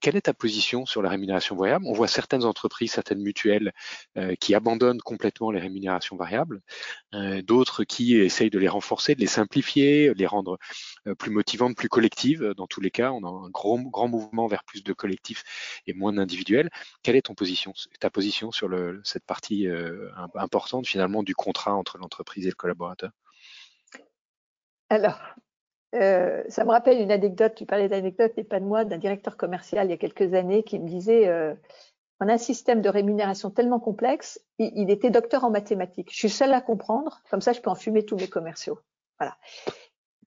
quelle 0.00 0.16
est 0.16 0.22
ta 0.22 0.34
position 0.34 0.86
sur 0.86 1.02
la 1.02 1.08
rémunération 1.08 1.56
variable? 1.56 1.86
On 1.86 1.92
voit 1.92 2.08
certaines 2.08 2.44
entreprises, 2.44 2.92
certaines 2.92 3.13
mutuelles 3.20 3.72
qui 4.40 4.54
abandonnent 4.54 5.00
complètement 5.00 5.50
les 5.50 5.60
rémunérations 5.60 6.16
variables, 6.16 6.60
d'autres 7.42 7.84
qui 7.84 8.16
essayent 8.16 8.50
de 8.50 8.58
les 8.58 8.68
renforcer, 8.68 9.14
de 9.14 9.20
les 9.20 9.26
simplifier, 9.26 10.12
les 10.14 10.26
rendre 10.26 10.58
euh, 11.06 11.14
plus 11.14 11.30
motivante, 11.30 11.76
plus 11.76 11.88
collective. 11.88 12.54
Dans 12.56 12.66
tous 12.66 12.80
les 12.80 12.90
cas, 12.90 13.12
on 13.12 13.24
a 13.24 13.28
un 13.28 13.50
grand, 13.50 14.08
mouvement 14.08 14.46
vers 14.46 14.64
plus 14.64 14.82
de 14.82 14.92
collectifs 14.92 15.42
et 15.86 15.94
moins 15.94 16.12
d'individuels. 16.12 16.70
Quelle 17.02 17.16
est 17.16 17.22
ton 17.22 17.34
position, 17.34 17.72
ta 18.00 18.10
position 18.10 18.50
sur 18.50 18.68
cette 19.04 19.24
partie 19.24 19.68
euh, 19.68 20.10
importante 20.34 20.86
finalement 20.86 21.22
du 21.22 21.34
contrat 21.34 21.74
entre 21.74 21.98
l'entreprise 21.98 22.46
et 22.46 22.50
le 22.50 22.54
collaborateur? 22.54 23.10
Alors, 24.90 25.20
euh, 25.94 26.42
ça 26.48 26.64
me 26.64 26.70
rappelle 26.70 27.00
une 27.00 27.12
anecdote, 27.12 27.54
tu 27.54 27.66
parlais 27.66 27.88
d'anecdote 27.88 28.32
et 28.36 28.44
pas 28.44 28.60
de 28.60 28.64
moi, 28.64 28.84
d'un 28.84 28.98
directeur 28.98 29.36
commercial 29.36 29.86
il 29.86 29.90
y 29.90 29.94
a 29.94 29.96
quelques 29.96 30.34
années 30.34 30.62
qui 30.62 30.78
me 30.78 30.88
disait 30.88 31.28
un 32.28 32.38
système 32.38 32.80
de 32.80 32.88
rémunération 32.88 33.50
tellement 33.50 33.80
complexe, 33.80 34.40
il, 34.58 34.90
était 34.90 35.10
docteur 35.10 35.44
en 35.44 35.50
mathématiques. 35.50 36.10
Je 36.12 36.16
suis 36.16 36.30
seule 36.30 36.52
à 36.52 36.60
comprendre, 36.60 37.22
comme 37.30 37.40
ça 37.40 37.52
je 37.52 37.60
peux 37.60 37.70
en 37.70 37.74
fumer 37.74 38.04
tous 38.04 38.16
mes 38.16 38.28
commerciaux. 38.28 38.78
Voilà. 39.18 39.36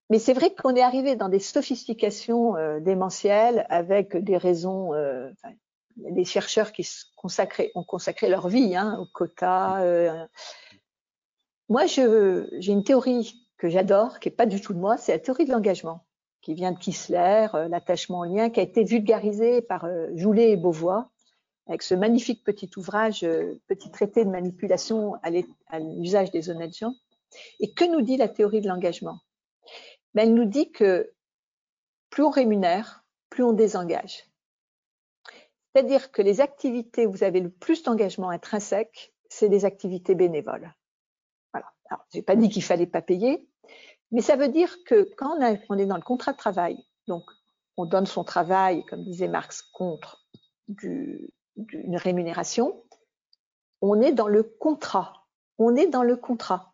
Mais 0.10 0.19
c'est 0.19 0.33
vrai 0.33 0.53
qu'on 0.53 0.75
est 0.75 0.81
arrivé 0.81 1.15
dans 1.15 1.29
des 1.29 1.39
sophistications 1.39 2.55
euh, 2.55 2.79
démentielles 2.79 3.65
avec 3.69 4.15
des 4.17 4.38
raisons. 4.38 4.93
Euh, 4.93 5.29
des 5.97 6.25
chercheurs 6.25 6.73
qui 6.73 6.88
ont 7.73 7.83
consacré 7.83 8.29
leur 8.29 8.47
vie 8.49 8.75
hein, 8.75 8.99
au 8.99 9.07
quota. 9.12 9.81
Euh. 9.81 10.27
Moi, 11.69 11.88
j'ai 11.88 12.71
une 12.71 12.83
théorie 12.83 13.33
que 13.57 13.67
j'adore, 13.67 14.19
qui 14.19 14.29
est 14.29 14.31
pas 14.31 14.45
du 14.45 14.62
tout 14.62 14.75
de 14.75 14.79
moi, 14.79 14.97
c'est 14.97 15.12
la 15.12 15.17
théorie 15.17 15.45
de 15.45 15.51
l'engagement, 15.51 16.05
qui 16.41 16.53
vient 16.53 16.71
de 16.71 16.77
Kissler, 16.77 17.47
l'attachement 17.67 18.19
en 18.19 18.23
lien, 18.25 18.51
qui 18.51 18.60
a 18.60 18.63
été 18.63 18.83
vulgarisé 18.83 19.63
par 19.63 19.88
Joulet 20.13 20.51
et 20.51 20.55
Beauvois, 20.55 21.10
avec 21.67 21.84
ce 21.84 21.95
magnifique 21.95 22.43
petit 22.43 22.69
ouvrage, 22.77 23.21
petit 23.67 23.91
traité 23.91 24.23
de 24.23 24.30
manipulation 24.30 25.15
à 25.23 25.80
l'usage 25.80 26.32
des 26.32 26.49
honnêtes 26.49 26.77
gens. 26.77 26.93
Et 27.60 27.73
que 27.73 27.86
nous 27.86 28.01
dit 28.01 28.17
la 28.17 28.30
théorie 28.30 28.62
de 28.62 28.67
l'engagement? 28.67 29.19
Elle 30.15 30.34
nous 30.34 30.45
dit 30.45 30.71
que 30.71 31.13
plus 32.10 32.23
on 32.23 32.30
rémunère, 32.30 33.06
plus 33.30 33.43
on 33.43 33.53
désengage. 33.53 34.23
C'est-à-dire 35.73 36.12
que 36.12 36.21
les 36.21 36.41
activités 36.41 37.06
où 37.06 37.12
vous 37.12 37.23
avez 37.23 37.39
le 37.39 37.51
plus 37.51 37.84
d'engagement 37.84 38.30
intrinsèque, 38.30 39.13
c'est 39.30 39.49
des 39.49 39.65
activités 39.65 40.15
bénévoles. 40.15 40.73
Voilà. 41.53 41.67
Alors, 41.89 42.03
j'ai 42.12 42.23
pas 42.23 42.36
dit 42.36 42.49
qu'il 42.49 42.63
fallait 42.63 42.88
pas 42.88 43.01
payer, 43.01 43.47
mais 44.12 44.21
ça 44.21 44.36
veut 44.36 44.47
dire 44.47 44.75
que 44.86 45.08
quand 45.17 45.38
on, 45.69 45.77
est 45.77 45.86
dans 45.86 45.97
le 45.97 46.01
contrat 46.01 46.32
de 46.32 46.38
travail, 46.38 46.84
donc 47.08 47.23
on 47.75 47.86
donne 47.86 48.08
son 48.08 48.23
travail, 48.23 48.84
comme 48.86 49.03
disait 49.03 49.27
Marx, 49.27 49.62
contre 49.62 50.25
du, 50.67 51.30
une 51.72 51.98
rémunération, 51.98 52.84
on 53.82 54.02
est 54.02 54.13
dans 54.13 54.28
le 54.28 54.43
contrat. 54.43 55.28
On 55.58 55.76
est 55.76 55.88
dans 55.88 56.04
le 56.04 56.15
contrat. 56.15 56.74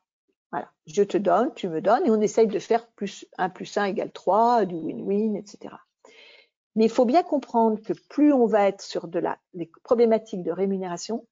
Voilà. 0.52 0.72
Je 0.86 1.04
te 1.04 1.18
donne, 1.18 1.54
tu 1.54 1.68
me 1.68 1.82
donnes, 1.82 2.06
et 2.06 2.12
on 2.12 2.22
essaye 2.22 2.48
de 2.48 2.60
faire 2.60 2.88
plus 2.92 3.26
1 3.38 3.50
plus 3.50 3.78
1 3.78 3.86
égale 3.86 4.12
3, 4.12 4.66
du 4.66 4.76
win-win, 4.76 5.36
etc. 5.36 5.76
Mais 6.76 6.86
il 6.86 6.92
faut 6.92 7.06
bien 7.06 7.24
comprendre 7.24 7.82
que 7.82 7.94
plus 8.10 8.34
on 8.34 8.46
va 8.46 8.68
être 8.68 8.82
sur 8.82 9.08
de 9.08 9.20
la, 9.20 9.38
les 9.54 9.72
problématiques 9.84 10.44
de 10.44 10.52
rémunération, 10.52 11.28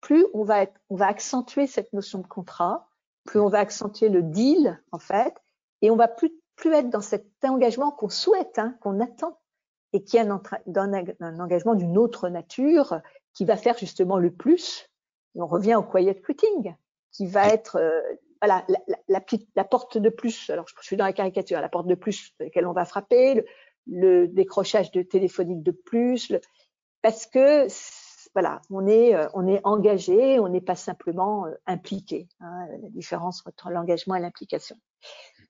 plus 0.00 0.26
on 0.34 0.44
va 0.44 0.66
on 0.90 0.96
va 0.96 1.06
accentuer 1.06 1.66
cette 1.66 1.92
notion 1.92 2.18
de 2.18 2.26
contrat, 2.26 2.88
plus 3.24 3.40
on 3.40 3.48
va 3.48 3.58
accentuer 3.58 4.08
le 4.08 4.22
deal, 4.22 4.80
en 4.90 4.98
fait, 4.98 5.34
et 5.80 5.90
on 5.90 5.96
va 5.96 6.08
plus, 6.08 6.32
plus 6.56 6.72
être 6.72 6.90
dans 6.90 7.00
cet 7.00 7.26
engagement 7.44 7.90
qu'on 7.90 8.08
souhaite, 8.08 8.58
hein, 8.58 8.76
qu'on 8.80 9.00
attend, 9.00 9.38
et 9.92 10.04
qui 10.04 10.16
est 10.16 10.20
un, 10.20 10.42
un 11.20 11.40
engagement 11.40 11.74
d'une 11.74 11.98
autre 11.98 12.28
nature, 12.28 13.00
qui 13.34 13.44
va 13.44 13.56
faire 13.56 13.76
justement 13.78 14.18
le 14.18 14.30
plus. 14.30 14.90
Et 15.34 15.40
on 15.40 15.46
revient 15.46 15.74
au 15.74 15.82
quiet 15.82 16.20
quitting, 16.20 16.74
qui 17.10 17.26
va 17.26 17.48
être 17.48 17.76
euh, 17.76 18.00
voilà, 18.40 18.64
la, 19.08 19.20
la, 19.54 19.64
porte 19.64 19.98
de 19.98 20.08
plus, 20.08 20.50
alors 20.50 20.66
je 20.68 20.74
suis 20.84 20.96
dans 20.96 21.04
la 21.04 21.12
caricature, 21.12 21.60
la 21.60 21.68
porte 21.68 21.86
de 21.86 21.94
plus 21.94 22.32
laquelle 22.40 22.66
on 22.66 22.72
va 22.72 22.84
frapper, 22.84 23.44
le, 23.86 24.26
décrochage 24.26 24.90
de 24.90 25.02
téléphonique 25.02 25.62
de 25.62 25.70
plus, 25.70 26.32
parce 27.02 27.26
que 27.26 27.68
voilà, 28.34 28.62
on 28.70 28.86
est, 28.86 29.14
euh, 29.14 29.28
on 29.34 29.46
est 29.46 29.60
engagé, 29.64 30.40
on 30.40 30.48
n'est 30.48 30.60
pas 30.60 30.74
simplement 30.74 31.46
euh, 31.46 31.52
impliqué. 31.66 32.28
Hein, 32.40 32.66
la 32.82 32.88
différence 32.88 33.42
entre 33.46 33.70
l'engagement 33.70 34.14
et 34.14 34.20
l'implication. 34.20 34.76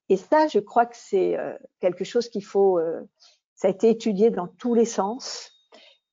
Et 0.09 0.16
ça, 0.16 0.48
je 0.48 0.59
crois 0.59 0.87
que 0.87 0.96
c'est 0.96 1.38
euh, 1.38 1.57
quelque 1.81 2.05
chose 2.05 2.28
qu'il 2.28 2.44
faut. 2.44 2.81
Ça 3.62 3.68
a 3.68 3.70
été 3.70 3.90
étudié 3.90 4.31
dans 4.31 4.48
tous 4.48 4.75
les 4.75 4.85
sens 4.85 5.53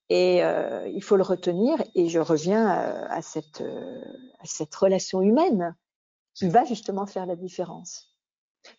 et 0.09 0.41
il 0.41 1.03
faut 1.03 1.17
le 1.17 1.23
retenir. 1.23 1.83
Et 1.95 2.09
je 2.09 2.19
reviens 2.19 2.67
à 2.67 3.21
cette, 3.23 3.61
à 3.61 4.45
cette 4.45 4.75
relation 4.75 5.21
humaine 5.21 5.75
qui 6.35 6.47
va 6.47 6.63
justement 6.63 7.05
faire 7.05 7.25
la 7.25 7.35
différence. 7.35 8.09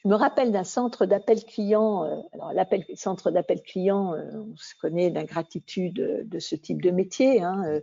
Je 0.04 0.08
me 0.08 0.14
rappelle 0.14 0.52
d'un 0.52 0.64
centre 0.64 1.06
d'appel 1.06 1.44
client. 1.44 2.04
Euh, 2.04 2.16
alors, 2.32 2.52
l'appel 2.52 2.84
centre 2.94 3.30
d'appel 3.30 3.62
client, 3.62 4.14
euh, 4.14 4.30
on 4.34 4.56
se 4.56 4.74
connaît 4.80 5.10
d'ingratitude 5.10 5.94
de 6.26 6.38
ce 6.38 6.54
type 6.54 6.82
de 6.82 6.90
métier, 6.90 7.42
hein, 7.42 7.64
euh, 7.66 7.80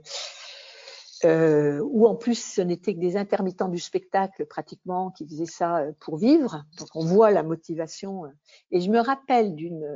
euh, 1.25 1.80
où 1.84 2.08
en 2.08 2.15
plus 2.15 2.41
ce 2.41 2.62
n'était 2.62 2.93
que 2.93 2.99
des 2.99 3.17
intermittents 3.17 3.69
du 3.69 3.80
spectacle 3.80 4.45
pratiquement 4.45 5.12
qui 5.12 5.27
faisaient 5.27 5.45
ça 5.45 5.84
pour 5.99 6.17
vivre. 6.17 6.63
Donc 6.80 6.89
on 6.95 7.06
voit 7.06 7.32
la 7.32 7.43
motivation. 7.43 8.23
Et 8.71 8.82
je 8.82 8.89
me 8.89 8.99
rappelle 8.99 9.56
d'une 9.56 9.88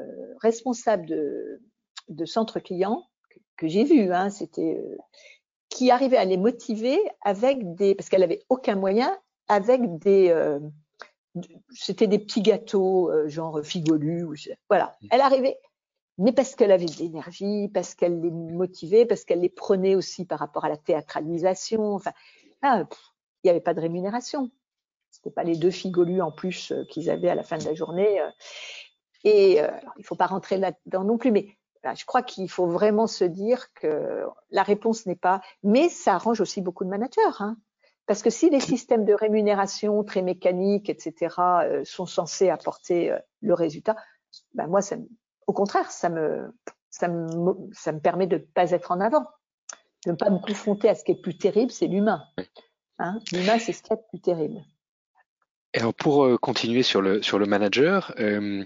responsable 0.42 1.06
de, 1.06 1.62
de 2.10 2.26
centre 2.26 2.60
client 2.60 3.04
que, 3.30 3.40
que 3.58 3.68
j'ai 3.68 3.84
vu. 3.84 4.12
Hein, 4.14 4.30
c'était 4.30 4.82
qui 5.70 5.90
arrivait 5.90 6.18
à 6.18 6.26
les 6.26 6.38
motiver 6.38 7.00
avec 7.22 7.76
des 7.76 7.96
parce 7.96 8.10
qu'elle 8.10 8.24
avait 8.24 8.44
aucun 8.50 8.76
moyen 8.76 9.18
avec 9.48 9.98
des, 10.00 10.30
euh, 10.30 10.60
c'était 11.72 12.08
des 12.08 12.20
petits 12.20 12.42
gâteaux 12.42 13.10
euh, 13.10 13.28
genre 13.28 13.62
figolu, 13.64 14.26
voilà. 14.70 14.96
Mm. 15.02 15.08
Elle 15.12 15.22
arrivait, 15.22 15.58
mais 16.18 16.32
parce 16.32 16.56
qu'elle 16.56 16.72
avait 16.72 16.86
de 16.86 16.98
l'énergie, 16.98 17.70
parce 17.74 17.96
qu'elle 17.96 18.22
les 18.22 18.32
motivait, 18.32 19.06
parce 19.06 19.26
qu'elle 19.26 19.42
les 19.42 19.50
prenait 19.50 19.96
aussi 19.96 20.26
par 20.26 20.40
rapport 20.40 20.66
à 20.66 20.70
la 20.70 20.78
théâtralisation. 20.78 21.96
Enfin, 21.96 22.12
ah, 22.62 22.84
il 23.44 23.48
n'y 23.48 23.50
avait 23.50 23.62
pas 23.62 23.74
de 23.74 23.82
rémunération. 23.82 24.52
C'était 25.10 25.32
pas 25.32 25.44
les 25.44 25.58
deux 25.58 25.72
figolus 25.72 26.22
en 26.22 26.32
plus 26.32 26.72
euh, 26.72 26.86
qu'ils 26.86 27.10
avaient 27.10 27.30
à 27.30 27.36
la 27.36 27.44
fin 27.44 27.58
de 27.58 27.66
la 27.66 27.74
journée. 27.74 28.22
Et 29.24 29.58
il 29.58 29.72
il 29.98 30.06
faut 30.06 30.16
pas 30.16 30.28
rentrer 30.28 30.58
là-dedans 30.58 31.04
non 31.04 31.18
plus, 31.18 31.32
mais 31.32 31.58
je 31.96 32.06
crois 32.06 32.22
qu'il 32.22 32.50
faut 32.50 32.68
vraiment 32.68 33.08
se 33.08 33.24
dire 33.24 33.74
que 33.74 34.26
la 34.52 34.64
réponse 34.64 35.06
n'est 35.06 35.16
pas. 35.16 35.42
Mais 35.64 35.90
ça 35.90 36.16
arrange 36.16 36.42
aussi 36.42 36.62
beaucoup 36.62 36.84
de 36.84 36.90
managers. 36.90 37.22
Hein. 37.40 37.58
Parce 38.06 38.22
que 38.22 38.30
si 38.30 38.50
les 38.50 38.60
systèmes 38.60 39.06
de 39.06 39.14
rémunération 39.14 40.04
très 40.04 40.22
mécaniques, 40.22 40.90
etc., 40.90 41.36
euh, 41.40 41.84
sont 41.86 42.06
censés 42.06 42.50
apporter 42.50 43.12
euh, 43.12 43.20
le 43.42 43.54
résultat, 43.54 43.96
ben 44.54 44.68
moi, 44.68 44.82
ça, 44.82 44.98
au 45.52 45.54
contraire, 45.54 45.92
ça 45.92 46.08
me, 46.08 46.56
ça 46.90 47.10
me, 47.10 47.28
ça 47.74 47.92
me 47.92 48.00
permet 48.00 48.26
de 48.26 48.38
ne 48.38 48.42
pas 48.42 48.72
être 48.72 48.92
en 48.92 49.02
avant, 49.02 49.28
de 50.06 50.12
ne 50.12 50.16
pas 50.16 50.30
me 50.30 50.40
confronter 50.40 50.88
à 50.88 50.96
ce 50.96 51.04
qui 51.04 51.12
est 51.12 51.22
plus 51.22 51.38
terrible, 51.38 51.72
c'est 51.72 51.88
l'humain. 51.88 52.24
Hein 53.00 53.20
l'humain, 53.34 53.60
c'est 53.60 53.74
ce 53.74 53.84
qui 53.84 53.92
est 53.92 53.98
le 53.98 54.02
plus 54.10 54.22
terrible. 54.22 54.62
Alors 55.76 55.94
pour 55.94 56.24
euh, 56.24 56.38
continuer 56.38 56.84
sur 56.84 57.02
le 57.02 57.22
sur 57.22 57.38
le 57.38 57.48
manager, 57.48 58.14
euh, 58.20 58.64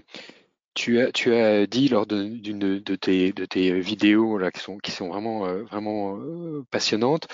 tu 0.74 1.00
as 1.00 1.10
tu 1.10 1.34
as 1.34 1.66
dit 1.66 1.88
lors 1.88 2.06
d'une 2.06 2.60
de, 2.60 2.94
tes 2.94 3.32
de 3.32 3.44
tes 3.44 3.80
vidéos 3.80 4.38
là 4.38 4.52
qui 4.52 4.60
sont 4.60 4.78
qui 4.78 4.92
sont 4.92 5.08
vraiment 5.08 5.46
euh, 5.46 5.64
vraiment 5.64 6.20
passionnantes, 6.70 7.26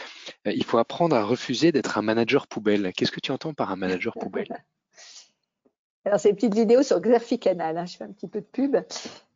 il 0.47 0.65
faut 0.65 0.79
apprendre 0.79 1.15
à 1.15 1.25
refuser 1.25 1.73
d'être 1.73 1.99
un 1.99 2.03
manager 2.03 2.47
poubelle. 2.47 2.91
Qu'est-ce 2.97 3.13
que 3.13 3.21
tu 3.21 3.33
entends 3.33 3.53
par 3.53 3.71
un 3.71 3.77
manager 3.77 4.15
poubelle? 4.15 4.49
Alors 6.07 6.19
c'est 6.19 6.31
une 6.31 6.37
petite 6.37 6.55
vidéo 6.55 6.83
sur 6.83 7.01
Xerfi 7.01 7.39
Canal, 7.39 7.77
hein, 7.77 7.85
je 7.85 7.99
fais 7.99 8.05
un 8.05 8.13
petit 8.13 8.29
peu 8.29 8.41
de 8.41 8.47
pub. 8.47 8.77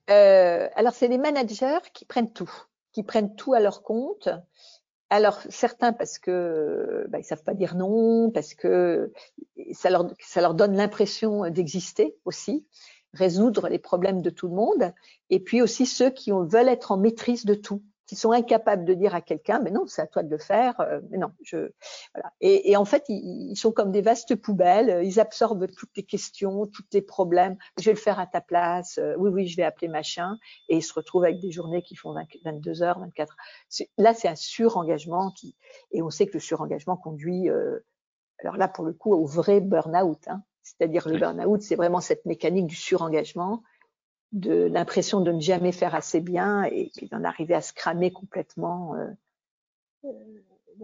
Alors 0.08 0.92
c'est 0.94 1.08
les 1.08 1.18
managers 1.18 1.78
qui 1.92 2.04
prennent 2.04 2.32
tout, 2.32 2.50
qui 2.92 3.02
prennent 3.02 3.34
tout 3.34 3.54
à 3.54 3.60
leur 3.60 3.82
compte. 3.82 4.28
Alors 5.08 5.40
certains 5.50 5.92
parce 5.92 6.18
que 6.18 7.06
bah, 7.08 7.18
ils 7.18 7.24
savent 7.24 7.44
pas 7.44 7.54
dire 7.54 7.76
non, 7.76 8.30
parce 8.30 8.54
que 8.54 9.12
ça 9.72 9.90
leur, 9.90 10.12
ça 10.18 10.40
leur 10.40 10.54
donne 10.54 10.76
l'impression 10.76 11.48
d'exister 11.48 12.16
aussi, 12.24 12.66
résoudre 13.12 13.68
les 13.68 13.78
problèmes 13.78 14.20
de 14.20 14.30
tout 14.30 14.48
le 14.48 14.54
monde, 14.54 14.92
et 15.30 15.38
puis 15.38 15.62
aussi 15.62 15.86
ceux 15.86 16.10
qui 16.10 16.32
veulent 16.32 16.68
être 16.68 16.90
en 16.90 16.96
maîtrise 16.96 17.44
de 17.44 17.54
tout 17.54 17.82
qui 18.06 18.16
sont 18.16 18.30
incapables 18.32 18.84
de 18.84 18.94
dire 18.94 19.14
à 19.14 19.20
quelqu'un, 19.20 19.60
mais 19.60 19.70
non, 19.70 19.86
c'est 19.86 20.02
à 20.02 20.06
toi 20.06 20.22
de 20.22 20.30
le 20.30 20.38
faire. 20.38 20.80
Euh, 20.80 21.00
mais 21.10 21.18
non, 21.18 21.32
je 21.42 21.70
voilà. 22.14 22.32
Et, 22.40 22.70
et 22.70 22.76
en 22.76 22.84
fait, 22.84 23.04
ils, 23.08 23.50
ils, 23.50 23.56
sont 23.56 23.72
comme 23.72 23.90
des 23.90 24.00
vastes 24.00 24.36
poubelles. 24.36 25.04
Ils 25.04 25.18
absorbent 25.18 25.66
toutes 25.66 25.96
les 25.96 26.04
questions, 26.04 26.66
tous 26.66 26.84
les 26.92 27.02
problèmes. 27.02 27.56
Je 27.78 27.84
vais 27.84 27.92
le 27.92 27.98
faire 27.98 28.20
à 28.20 28.26
ta 28.26 28.40
place. 28.40 28.98
Euh, 28.98 29.14
oui, 29.18 29.30
oui, 29.30 29.46
je 29.46 29.56
vais 29.56 29.64
appeler 29.64 29.88
machin. 29.88 30.38
Et 30.68 30.76
ils 30.76 30.82
se 30.82 30.94
retrouvent 30.94 31.24
avec 31.24 31.40
des 31.40 31.50
journées 31.50 31.82
qui 31.82 31.96
font 31.96 32.14
22 32.44 32.82
heures, 32.82 33.00
24. 33.00 33.32
Heures. 33.32 33.86
Là, 33.98 34.14
c'est 34.14 34.28
un 34.28 34.36
surengagement 34.36 35.32
qui. 35.32 35.56
Et 35.90 36.02
on 36.02 36.10
sait 36.10 36.26
que 36.26 36.34
le 36.34 36.40
surengagement 36.40 36.96
conduit. 36.96 37.50
Euh, 37.50 37.80
alors 38.38 38.56
là, 38.56 38.68
pour 38.68 38.84
le 38.84 38.92
coup, 38.92 39.14
au 39.14 39.26
vrai 39.26 39.60
burn-out. 39.60 40.28
Hein. 40.28 40.42
C'est-à-dire 40.62 41.08
le 41.08 41.18
burn-out, 41.18 41.62
c'est 41.62 41.76
vraiment 41.76 42.00
cette 42.00 42.24
mécanique 42.26 42.66
du 42.66 42.76
surengagement 42.76 43.62
de 44.32 44.64
l'impression 44.64 45.20
de 45.20 45.32
ne 45.32 45.40
jamais 45.40 45.72
faire 45.72 45.94
assez 45.94 46.20
bien 46.20 46.64
et 46.64 46.90
puis 46.96 47.08
d'en 47.08 47.24
arriver 47.24 47.54
à 47.54 47.60
se 47.60 47.72
cramer 47.72 48.12
complètement. 48.12 48.94
Euh, 48.94 49.06
euh 50.04 50.10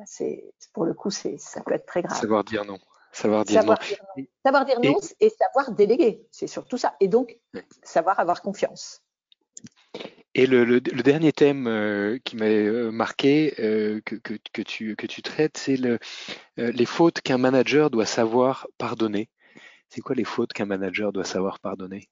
c'est 0.07 0.42
pour 0.72 0.87
le 0.87 0.94
coup, 0.94 1.11
c'est 1.11 1.37
ça 1.38 1.61
peut 1.62 1.74
être 1.74 1.87
très 1.87 2.02
grave. 2.02 2.18
Savoir 2.18 2.44
dire 2.44 2.64
non. 2.64 2.78
Savoir 3.12 3.44
dire 3.44 3.61
savoir 3.61 3.78
non. 3.78 3.87
Dire 3.87 3.98
non. 4.16 4.24
Savoir 4.44 4.64
dire 4.64 4.81
non 4.83 5.00
et, 5.20 5.28
savoir 5.28 5.72
déléguer, 5.72 6.26
c'est 6.31 6.46
surtout 6.46 6.78
ça. 6.78 6.96
Et 7.00 7.09
donc 7.09 7.38
savoir 7.83 8.18
avoir 8.18 8.40
confiance. 8.40 9.02
Et 10.35 10.46
le, 10.46 10.64
le, 10.64 10.74
le 10.76 11.02
dernier 11.02 11.31
thème 11.33 11.66
euh, 11.66 12.18
qui 12.24 12.37
m'a 12.37 12.46
euh, 12.46 12.90
marqué, 12.90 13.55
euh, 13.59 14.00
que, 14.07 14.14
que, 14.14 14.35
que, 14.52 14.62
tu, 14.62 14.96
que 14.96 15.07
tu 15.07 15.20
traites, 15.20 15.59
c'est 15.59 15.76
le, 15.76 15.98
euh, 16.59 16.72
les 16.72 16.87
fautes 16.87 17.20
qu'un 17.20 17.37
manager 17.37 17.90
doit 17.90 18.07
savoir 18.07 18.66
pardonner. 18.78 19.28
C'est 19.90 20.00
quoi 20.00 20.14
les 20.14 20.24
fautes 20.24 20.55
qu'un 20.55 20.64
manager 20.64 21.12
doit 21.12 21.24
savoir 21.24 21.61
pardonner? 21.61 22.09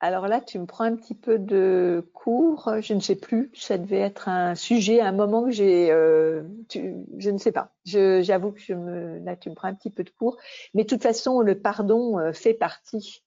Alors 0.00 0.28
là, 0.28 0.40
tu 0.40 0.60
me 0.60 0.66
prends 0.66 0.84
un 0.84 0.94
petit 0.94 1.14
peu 1.14 1.38
de 1.38 2.08
cours. 2.14 2.70
Je 2.80 2.94
ne 2.94 3.00
sais 3.00 3.16
plus. 3.16 3.50
Ça 3.54 3.78
devait 3.78 3.98
être 3.98 4.28
un 4.28 4.54
sujet 4.54 5.00
un 5.00 5.12
moment 5.12 5.44
que 5.44 5.50
j'ai. 5.50 5.90
Euh, 5.90 6.44
je 6.72 7.30
ne 7.30 7.38
sais 7.38 7.50
pas. 7.50 7.72
J'avoue 7.84 8.52
que 8.52 8.60
je 8.60 8.74
me, 8.74 9.18
là, 9.18 9.34
tu 9.34 9.50
me 9.50 9.54
prends 9.54 9.68
un 9.68 9.74
petit 9.74 9.90
peu 9.90 10.04
de 10.04 10.10
cours. 10.10 10.36
Mais 10.74 10.84
de 10.84 10.88
toute 10.88 11.02
façon, 11.02 11.40
le 11.40 11.58
pardon 11.60 12.18
euh, 12.18 12.32
fait 12.32 12.54
partie 12.54 13.24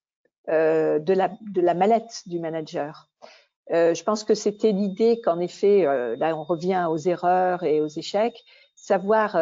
euh, 0.49 0.99
de 0.99 1.13
la 1.13 1.29
de 1.41 1.59
la 1.59 1.73
mallette 1.73 2.23
du 2.25 2.39
manager. 2.39 3.09
Je 3.69 4.03
pense 4.03 4.25
que 4.25 4.33
c'était 4.33 4.73
l'idée 4.73 5.21
qu'en 5.21 5.39
effet, 5.39 5.85
là, 6.17 6.35
on 6.35 6.43
revient 6.43 6.87
aux 6.89 6.97
erreurs 6.97 7.63
et 7.63 7.79
aux 7.79 7.87
échecs. 7.87 8.43
Savoir 8.75 9.37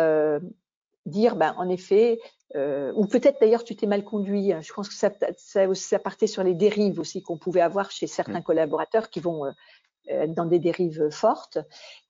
dire, 1.08 1.36
ben, 1.36 1.56
en 1.58 1.68
effet, 1.68 2.20
euh, 2.55 2.91
ou 2.95 3.05
peut-être 3.05 3.39
d'ailleurs 3.39 3.63
tu 3.63 3.75
t'es 3.75 3.88
mal 3.88 4.03
conduit. 4.03 4.53
Hein. 4.53 4.62
Je 4.62 4.73
pense 4.73 4.89
que 4.89 4.95
ça, 4.95 5.12
ça, 5.38 5.73
ça 5.73 5.99
partait 5.99 6.27
sur 6.27 6.43
les 6.43 6.55
dérives 6.55 6.99
aussi 6.99 7.21
qu'on 7.21 7.38
pouvait 7.38 7.62
avoir 7.62 7.91
chez 7.91 8.07
certains 8.07 8.39
mmh. 8.39 8.43
collaborateurs 8.43 9.09
qui 9.09 9.19
vont 9.19 9.45
euh, 9.45 10.23
être 10.23 10.33
dans 10.33 10.45
des 10.45 10.59
dérives 10.59 11.09
fortes 11.12 11.59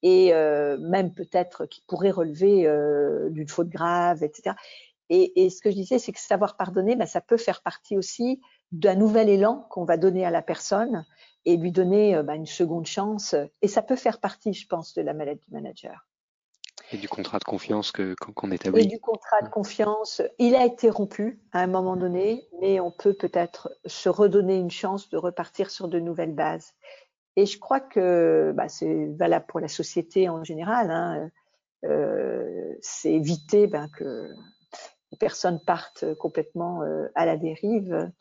et 0.04 0.34
euh, 0.34 0.78
même 0.78 1.13
peut-être 1.13 1.65
qui 1.65 1.82
pourraient 1.88 2.12
relever 2.12 2.65
euh, 2.65 3.30
d'une 3.30 3.47
faute 3.47 3.69
grave, 3.69 4.23
etc. 4.23 4.56
Et, 5.10 5.43
et, 5.43 5.49
ce 5.49 5.62
que 5.62 5.71
je 5.71 5.75
disais, 5.75 5.99
c'est 5.99 6.12
que 6.12 6.19
savoir 6.19 6.56
pardonner, 6.56 6.95
ben, 6.95 7.08
ça 7.08 7.19
peut 7.19 7.38
faire 7.38 7.62
partie 7.62 7.97
aussi 7.97 8.39
d'un 8.71 8.95
nouvel 8.95 9.28
élan 9.28 9.67
qu'on 9.69 9.84
va 9.84 9.97
donner 9.97 10.23
à 10.23 10.30
la 10.30 10.43
personne 10.43 11.04
et 11.45 11.58
lui 11.58 11.71
donner 11.71 12.21
ben, 12.23 12.36
une 12.36 12.45
seconde 12.45 12.86
chance. 12.86 13.36
Et 13.63 13.67
ça 13.67 13.82
peut 13.82 13.95
faire 13.95 14.19
partie, 14.19 14.54
je 14.54 14.67
pense, 14.67 14.93
de 14.93 15.02
la 15.02 15.13
maladie 15.13 15.41
du 15.47 15.52
manager. 15.52 16.09
Et 16.91 16.97
du 16.97 17.08
contrat 17.08 17.39
de 17.39 17.43
confiance 17.43 17.91
qu'on 17.91 18.52
établit. 18.52 18.84
Et 18.84 18.86
du 18.86 18.99
contrat 18.99 19.41
de 19.41 19.49
confiance, 19.49 20.21
il 20.39 20.56
a 20.56 20.65
été 20.65 20.89
rompu 20.89 21.39
à 21.52 21.62
un 21.62 21.67
moment 21.67 21.95
donné, 21.95 22.47
mais 22.62 22.80
on 22.80 22.91
peut 22.91 23.13
peut-être 23.13 23.71
se 23.86 24.10
redonner 24.10 24.56
une 24.56 24.71
chance 24.71 25.10
de 25.10 25.17
repartir 25.17 25.69
sur 25.69 25.88
de 25.88 25.99
nouvelles 25.99 26.34
bases. 26.34 26.73
Et 27.36 27.45
je 27.45 27.60
crois 27.60 27.80
que 27.80 28.52
bah, 28.56 28.67
c'est 28.69 29.08
valable 29.15 29.45
pour 29.47 29.60
la 29.60 29.67
société 29.67 30.30
en 30.30 30.43
général. 30.43 30.89
Hein. 30.89 31.30
Euh, 31.86 32.73
c'est 32.82 33.13
éviter 33.13 33.67
ben, 33.67 33.88
que 33.95 34.30
les 35.12 35.17
personnes 35.17 35.60
partent 35.65 36.13
complètement 36.15 36.82
euh, 36.82 37.08
à 37.15 37.25
la 37.25 37.38
dérive. 37.38 38.12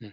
Mmh. 0.00 0.08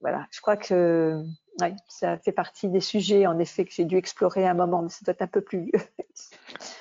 Voilà, 0.00 0.26
je 0.30 0.40
crois 0.40 0.56
que 0.56 1.22
ouais, 1.60 1.74
ça 1.88 2.18
fait 2.18 2.32
partie 2.32 2.68
des 2.68 2.80
sujets, 2.80 3.26
en 3.26 3.38
effet, 3.38 3.64
que 3.64 3.72
j'ai 3.72 3.84
dû 3.84 3.96
explorer 3.96 4.46
à 4.46 4.50
un 4.50 4.54
moment, 4.54 4.82
mais 4.82 4.88
ça 4.88 5.00
doit 5.04 5.12
être 5.12 5.22
un 5.22 5.26
peu 5.26 5.40
plus. 5.40 5.72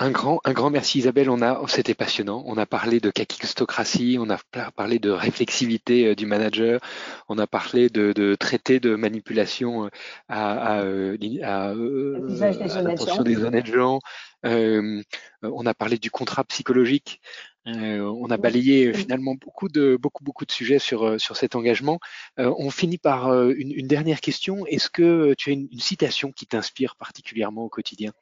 Un 0.00 0.12
grand, 0.12 0.40
un 0.44 0.52
grand 0.52 0.70
merci 0.70 0.98
Isabelle. 0.98 1.28
On 1.28 1.42
a, 1.42 1.60
c'était 1.66 1.94
passionnant. 1.94 2.44
On 2.46 2.56
a 2.56 2.66
parlé 2.66 3.00
de 3.00 3.10
kakistocratie, 3.10 4.16
on 4.20 4.30
a 4.30 4.38
parlé 4.70 5.00
de 5.00 5.10
réflexivité 5.10 6.06
euh, 6.06 6.14
du 6.14 6.24
manager, 6.24 6.80
on 7.28 7.36
a 7.36 7.48
parlé 7.48 7.88
de, 7.88 8.12
de 8.12 8.36
traité 8.36 8.78
de 8.78 8.94
manipulation 8.94 9.86
euh, 9.86 9.88
à, 10.28 10.76
à, 10.76 10.82
euh, 10.82 11.16
à, 11.42 11.70
à 11.70 12.82
l'attention 12.82 13.24
des 13.24 13.42
honnêtes 13.42 13.66
gens. 13.66 13.98
Euh, 14.46 15.02
on 15.42 15.66
a 15.66 15.74
parlé 15.74 15.98
du 15.98 16.12
contrat 16.12 16.44
psychologique. 16.44 17.20
Euh, 17.66 18.00
on 18.00 18.30
a 18.30 18.36
balayé 18.36 18.94
finalement 18.94 19.34
beaucoup 19.34 19.68
de 19.68 19.96
beaucoup 20.00 20.22
beaucoup 20.22 20.46
de 20.46 20.52
sujets 20.52 20.78
sur 20.78 21.20
sur 21.20 21.36
cet 21.36 21.56
engagement. 21.56 21.98
Euh, 22.38 22.54
on 22.56 22.70
finit 22.70 22.98
par 22.98 23.32
une, 23.50 23.72
une, 23.72 23.88
dernière 23.88 24.20
question. 24.20 24.64
Est-ce 24.66 24.90
que 24.90 25.34
tu 25.34 25.50
as 25.50 25.54
une, 25.54 25.68
une 25.72 25.80
citation 25.80 26.30
qui 26.30 26.46
t'inspire 26.46 26.94
particulièrement 26.94 27.64
au 27.64 27.68
quotidien? 27.68 28.12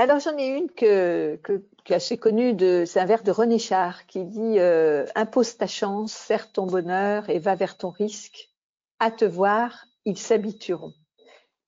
Alors 0.00 0.18
j'en 0.18 0.36
ai 0.38 0.46
une 0.46 0.70
que, 0.70 1.36
que, 1.42 1.62
qui 1.84 1.92
est 1.92 1.96
assez 1.96 2.16
connue, 2.16 2.54
de, 2.54 2.84
c'est 2.86 3.00
un 3.00 3.04
vers 3.04 3.22
de 3.22 3.30
René 3.30 3.58
Char 3.58 4.06
qui 4.06 4.24
dit 4.24 4.58
euh, 4.58 5.04
Impose 5.14 5.58
ta 5.58 5.66
chance, 5.66 6.12
serre 6.12 6.50
ton 6.52 6.66
bonheur 6.66 7.28
et 7.28 7.38
va 7.38 7.54
vers 7.54 7.76
ton 7.76 7.90
risque. 7.90 8.48
À 8.98 9.10
te 9.10 9.26
voir, 9.26 9.84
ils 10.06 10.18
s'habitueront. 10.18 10.94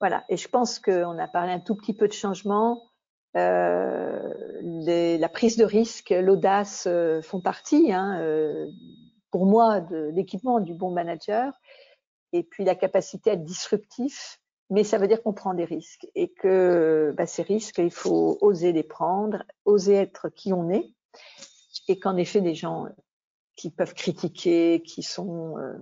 Voilà, 0.01 0.25
et 0.29 0.37
je 0.37 0.49
pense 0.49 0.79
qu'on 0.79 1.19
a 1.19 1.29
parlé 1.29 1.53
un 1.53 1.61
tout 1.61 1.77
petit 1.77 1.95
peu 1.95 2.09
de 2.09 2.13
changement. 2.13 2.83
Euh, 3.37 4.35
les, 4.63 5.19
la 5.19 5.29
prise 5.29 5.57
de 5.57 5.65
risque, 5.65 6.11
l'audace 6.11 6.85
euh, 6.87 7.23
font 7.23 7.41
partie, 7.41 7.93
hein, 7.93 8.19
euh, 8.21 8.67
pour 9.31 9.47
moi, 9.47 9.81
de 9.81 10.11
l'équipement 10.13 10.61
du 10.61 10.75
bon 10.75 10.91
manager. 10.91 11.53
Et 12.33 12.43
puis 12.43 12.65
la 12.65 12.75
capacité 12.75 13.31
à 13.31 13.33
être 13.35 13.45
disruptif, 13.45 14.42
mais 14.71 14.85
ça 14.85 14.99
veut 14.99 15.09
dire 15.09 15.23
qu'on 15.23 15.33
prend 15.33 15.55
des 15.55 15.65
risques 15.65 16.07
et 16.15 16.29
que 16.29 17.15
bah, 17.17 17.27
ces 17.27 17.43
risques, 17.43 17.79
il 17.79 17.91
faut 17.91 18.39
oser 18.41 18.73
les 18.73 18.83
prendre, 18.83 19.43
oser 19.65 19.95
être 19.95 20.29
qui 20.29 20.53
on 20.53 20.71
est, 20.71 20.95
et 21.89 21.99
qu'en 21.99 22.17
effet, 22.17 22.41
des 22.41 22.55
gens 22.55 22.87
qui 23.57 23.71
peuvent 23.71 23.95
critiquer, 23.95 24.83
qui 24.83 25.03
sont 25.03 25.59
euh, 25.59 25.75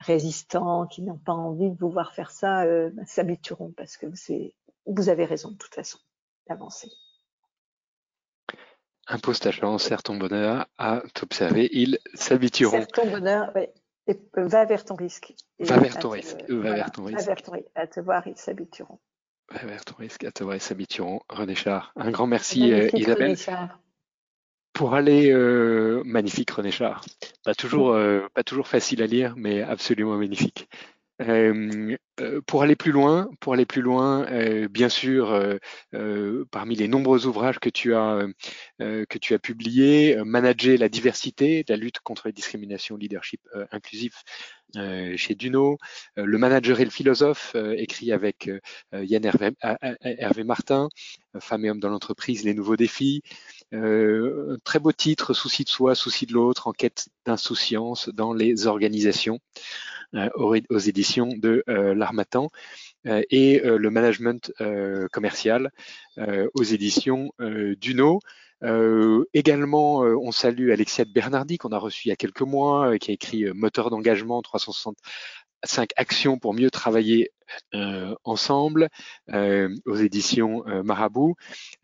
résistants, 0.00 0.86
qui 0.86 1.02
n'ont 1.02 1.18
pas 1.18 1.32
envie 1.32 1.70
de 1.70 1.76
vous 1.78 1.90
voir 1.90 2.12
faire 2.14 2.30
ça, 2.30 2.64
euh, 2.64 2.90
bah, 2.92 3.02
s'habitueront 3.06 3.72
parce 3.76 3.96
que 3.96 4.06
vous 4.86 5.08
avez 5.08 5.24
raison 5.24 5.50
de 5.50 5.56
toute 5.56 5.74
façon 5.74 5.98
d'avancer. 6.48 6.90
Impose 9.06 9.40
ta 9.40 9.50
chance, 9.50 9.84
serre 9.84 10.02
ton 10.02 10.16
bonheur 10.16 10.66
à 10.76 11.02
t'observer, 11.14 11.70
ils 11.72 11.98
s'habitueront. 12.12 12.72
Serre 12.72 12.88
ton 12.88 13.10
bonheur, 13.10 13.50
oui. 13.54 13.62
Et 14.08 14.18
va 14.34 14.64
vers 14.64 14.84
ton 14.84 14.94
risque. 14.94 15.34
va 15.60 15.78
vers 15.78 15.98
ton 15.98 16.10
risque. 16.10 16.42
va 16.48 16.72
vers 16.74 16.90
ton 16.90 17.04
risque. 17.04 17.18
Va 17.18 17.26
vers 17.26 17.42
ton 17.42 17.52
risque. 17.52 17.70
À 17.74 17.86
te 17.86 18.00
voir, 18.00 18.26
ils 18.26 18.36
s'habitueront. 18.36 18.98
Va 19.52 19.66
vers 19.66 19.84
ton 19.84 19.94
risque. 19.96 20.24
À 20.24 20.32
te 20.32 20.42
voir, 20.42 20.56
ils 20.56 20.62
s'habitueront. 20.62 21.20
René 21.28 21.54
Char. 21.54 21.92
Un 21.94 22.10
grand 22.10 22.26
merci, 22.26 22.72
euh, 22.72 22.88
Isabelle. 22.94 23.36
Pour 24.72 24.94
aller, 24.94 25.30
euh, 25.30 26.02
magnifique 26.04 26.50
René 26.50 26.70
Char. 26.70 27.04
Pas 27.44 27.54
toujours, 27.54 27.92
euh, 27.92 28.26
pas 28.32 28.44
toujours 28.44 28.66
facile 28.66 29.02
à 29.02 29.06
lire, 29.06 29.34
mais 29.36 29.60
absolument 29.62 30.16
magnifique. 30.16 30.68
Euh, 31.20 31.52
euh, 31.52 31.96
pour 32.46 32.62
aller 32.62 32.76
plus 32.76 32.92
loin, 32.92 33.30
pour 33.40 33.52
aller 33.54 33.66
plus 33.66 33.82
loin, 33.82 34.26
euh, 34.30 34.68
bien 34.68 34.88
sûr, 34.88 35.32
euh, 35.94 36.44
parmi 36.50 36.74
les 36.74 36.88
nombreux 36.88 37.26
ouvrages 37.26 37.58
que 37.58 37.68
tu 37.68 37.94
as 37.94 38.26
que 38.78 39.18
tu 39.18 39.34
as 39.34 39.38
publiés, 39.38 40.16
manager 40.24 40.78
la 40.78 40.88
diversité, 40.88 41.64
la 41.68 41.76
lutte 41.76 42.00
contre 42.00 42.28
les 42.28 42.32
discriminations, 42.32 42.96
leadership 42.96 43.40
inclusif 43.72 44.22
chez 44.74 45.34
Duno, 45.34 45.78
le 46.16 46.38
manager 46.38 46.80
et 46.80 46.84
le 46.84 46.90
philosophe, 46.90 47.56
écrit 47.76 48.12
avec 48.12 48.50
Yann 48.92 49.24
Hervé, 49.24 50.44
Martin, 50.44 50.88
Femmes 51.40 51.64
et 51.64 51.70
hommes 51.70 51.80
dans 51.80 51.88
l'entreprise, 51.88 52.44
les 52.44 52.54
nouveaux 52.54 52.76
défis. 52.76 53.22
un 53.72 54.56
très 54.64 54.78
beau 54.78 54.92
titre, 54.92 55.34
souci 55.34 55.64
de 55.64 55.68
soi, 55.68 55.94
souci 55.94 56.26
de 56.26 56.32
l'autre, 56.32 56.66
enquête 56.66 57.08
d'insouciance 57.24 58.08
dans 58.10 58.32
les 58.32 58.66
organisations. 58.66 59.40
Euh, 60.14 60.30
aux, 60.36 60.78
éditions 60.78 61.28
de 61.36 61.62
euh, 61.68 61.94
l'Armatan 61.94 62.48
euh, 63.06 63.20
et 63.30 63.60
le 63.62 63.90
management 63.90 64.52
commercial 65.12 65.70
aux 66.54 66.62
éditions 66.62 67.30
d'Uno. 67.38 68.20
Également, 69.34 69.98
on 70.00 70.32
salue 70.32 70.70
Alexia 70.70 71.04
Bernardi 71.04 71.58
qu'on 71.58 71.70
a 71.70 71.78
reçu 71.78 72.08
il 72.08 72.10
y 72.10 72.12
a 72.12 72.16
quelques 72.16 72.42
mois, 72.42 72.98
qui 72.98 73.10
a 73.10 73.14
écrit 73.14 73.44
Moteur 73.54 73.90
d'engagement 73.90 74.42
365 74.42 75.90
actions 75.96 76.38
pour 76.38 76.54
mieux 76.54 76.70
travailler 76.70 77.30
ensemble 78.24 78.88
aux 79.32 79.96
éditions 79.96 80.64
Marabout 80.84 81.34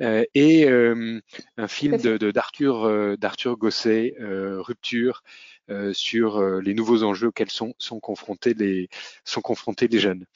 et 0.00 0.68
un 0.68 1.68
film 1.68 1.96
de 1.96 2.30
d'Arthur 2.30 3.16
d'Arthur 3.18 3.56
Gosset, 3.56 4.14
Rupture, 4.18 5.22
euh, 5.70 5.94
sur 5.94 6.36
euh, 6.36 6.60
les 6.60 6.74
nouveaux 6.74 7.04
enjeux 7.04 7.28
auxquels 7.28 7.50
sont, 7.50 7.72
sont, 7.78 7.98
confrontés, 7.98 8.52
les, 8.52 8.90
sont 9.24 9.40
confrontés 9.40 9.88
les 9.88 9.98
jeunes. 9.98 10.26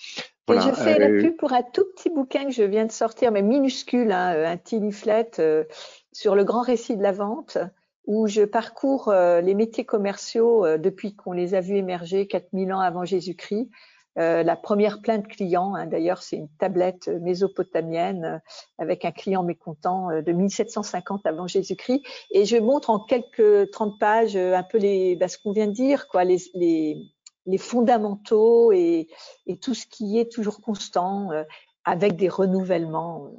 Voilà. 0.46 0.62
je 0.62 0.72
fais 0.72 0.98
la 0.98 1.08
euh, 1.08 1.20
pub 1.20 1.36
pour 1.36 1.52
un 1.52 1.62
tout 1.62 1.84
petit 1.94 2.08
bouquin 2.08 2.46
que 2.46 2.50
je 2.50 2.62
viens 2.62 2.86
de 2.86 2.92
sortir, 2.92 3.30
mais 3.30 3.42
minuscule, 3.42 4.10
hein, 4.10 4.50
un 4.50 4.56
petit 4.56 4.80
leaflet 4.80 5.30
sur 6.18 6.34
le 6.34 6.44
grand 6.44 6.62
récit 6.62 6.96
de 6.96 7.02
la 7.02 7.12
vente, 7.12 7.58
où 8.06 8.26
je 8.26 8.42
parcours 8.42 9.12
les 9.12 9.54
métiers 9.54 9.84
commerciaux 9.84 10.78
depuis 10.78 11.14
qu'on 11.14 11.32
les 11.32 11.54
a 11.54 11.60
vus 11.60 11.76
émerger 11.76 12.26
4000 12.26 12.72
ans 12.72 12.80
avant 12.80 13.04
Jésus-Christ, 13.04 13.68
euh, 14.18 14.42
la 14.42 14.56
première 14.56 15.00
plainte 15.00 15.28
client, 15.28 15.74
hein, 15.74 15.86
d'ailleurs, 15.86 16.22
c'est 16.22 16.36
une 16.36 16.48
tablette 16.58 17.08
mésopotamienne 17.08 18.24
euh, 18.24 18.38
avec 18.78 19.04
un 19.04 19.12
client 19.12 19.44
mécontent 19.44 20.10
euh, 20.10 20.22
de 20.22 20.32
1750 20.32 21.24
avant 21.24 21.46
Jésus-Christ. 21.46 22.02
Et 22.32 22.44
je 22.44 22.56
montre 22.56 22.90
en 22.90 22.98
quelques 22.98 23.70
30 23.70 23.98
pages 24.00 24.36
un 24.36 24.62
peu 24.64 24.78
les, 24.78 25.14
bah, 25.14 25.28
ce 25.28 25.38
qu'on 25.38 25.52
vient 25.52 25.68
de 25.68 25.72
dire, 25.72 26.08
quoi, 26.08 26.24
les, 26.24 26.38
les, 26.54 26.96
les 27.46 27.58
fondamentaux 27.58 28.72
et, 28.72 29.06
et, 29.46 29.58
tout 29.58 29.74
ce 29.74 29.86
qui 29.86 30.18
est 30.18 30.32
toujours 30.32 30.60
constant 30.60 31.30
avec 31.84 32.16
des 32.16 32.28
renouvellements 32.28 33.30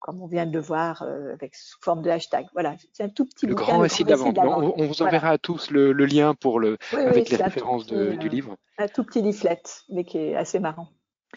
comme 0.00 0.22
on 0.22 0.26
vient 0.26 0.46
de 0.46 0.52
le 0.52 0.60
voir 0.60 1.02
euh, 1.02 1.32
avec 1.32 1.54
sous 1.54 1.78
forme 1.80 2.02
de 2.02 2.10
hashtag. 2.10 2.46
Voilà, 2.52 2.76
c'est 2.92 3.02
un 3.02 3.08
tout 3.08 3.26
petit 3.26 3.46
le 3.46 3.54
grand 3.54 3.78
récit 3.78 4.04
de 4.04 4.10
la 4.10 4.16
vente. 4.16 4.38
On, 4.38 4.86
vous 4.86 5.02
enverra 5.02 5.30
à 5.30 5.38
tous 5.38 5.70
le, 5.70 5.92
lien 5.92 6.34
pour 6.34 6.60
le 6.60 6.78
avec 6.92 7.30
les 7.30 7.36
références 7.36 7.86
du 7.86 7.94
euh, 7.94 8.16
livre. 8.28 8.56
Un 8.78 8.88
tout 8.88 9.04
petit 9.04 9.22
leaflet, 9.22 9.62
mais 9.90 10.04
qui 10.04 10.18
est 10.18 10.36
assez 10.36 10.58
marrant. 10.58 10.88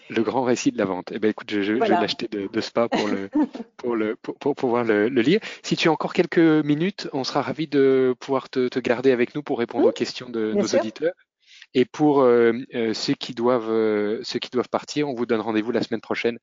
Le 0.09 0.23
grand 0.23 0.43
récit 0.43 0.71
de 0.71 0.77
la 0.77 0.85
vente. 0.85 1.11
Eh 1.11 1.19
ben 1.19 1.29
écoute, 1.29 1.51
je, 1.51 1.73
vais 1.73 1.87
l'acheter 1.87 2.27
de, 2.27 2.61
Spa 2.61 2.87
pour 2.89 3.07
le 3.07 3.29
pour 3.77 3.95
le 3.95 4.15
pour, 4.15 4.55
pouvoir 4.55 4.83
le, 4.83 5.07
lire. 5.07 5.39
Si 5.63 5.75
tu 5.75 5.89
as 5.89 5.91
encore 5.91 6.13
quelques 6.13 6.37
minutes, 6.37 7.09
on 7.13 7.23
sera 7.23 7.41
ravi 7.41 7.67
de 7.67 8.15
pouvoir 8.19 8.49
te, 8.49 8.79
garder 8.79 9.11
avec 9.11 9.35
nous 9.35 9.43
pour 9.43 9.59
répondre 9.59 9.87
aux 9.87 9.91
questions 9.91 10.29
de 10.29 10.53
nos 10.53 10.65
auditeurs. 10.65 11.13
Et 11.73 11.85
pour 11.85 12.21
euh, 12.21 12.53
euh, 12.75 12.93
ceux 12.93 13.13
qui 13.13 13.33
doivent 13.33 13.71
euh, 13.71 14.19
ceux 14.23 14.39
qui 14.39 14.49
doivent 14.49 14.69
partir, 14.69 15.07
on 15.07 15.13
vous 15.13 15.25
donne 15.25 15.39
rendez-vous 15.39 15.71
la 15.71 15.81
semaine 15.81 16.01
prochaine 16.01 16.37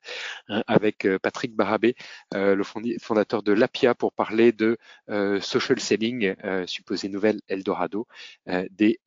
hein, 0.48 0.62
avec 0.66 1.06
Patrick 1.22 1.54
Barabé, 1.54 1.94
le 2.32 2.62
fondateur 3.00 3.42
de 3.42 3.52
l'APIA, 3.52 3.94
pour 3.94 4.12
parler 4.12 4.52
de 4.52 4.78
social 5.40 5.80
selling, 5.80 6.34
supposé 6.66 7.08
nouvelle 7.08 7.40
Eldorado 7.48 8.06
des 8.70 9.00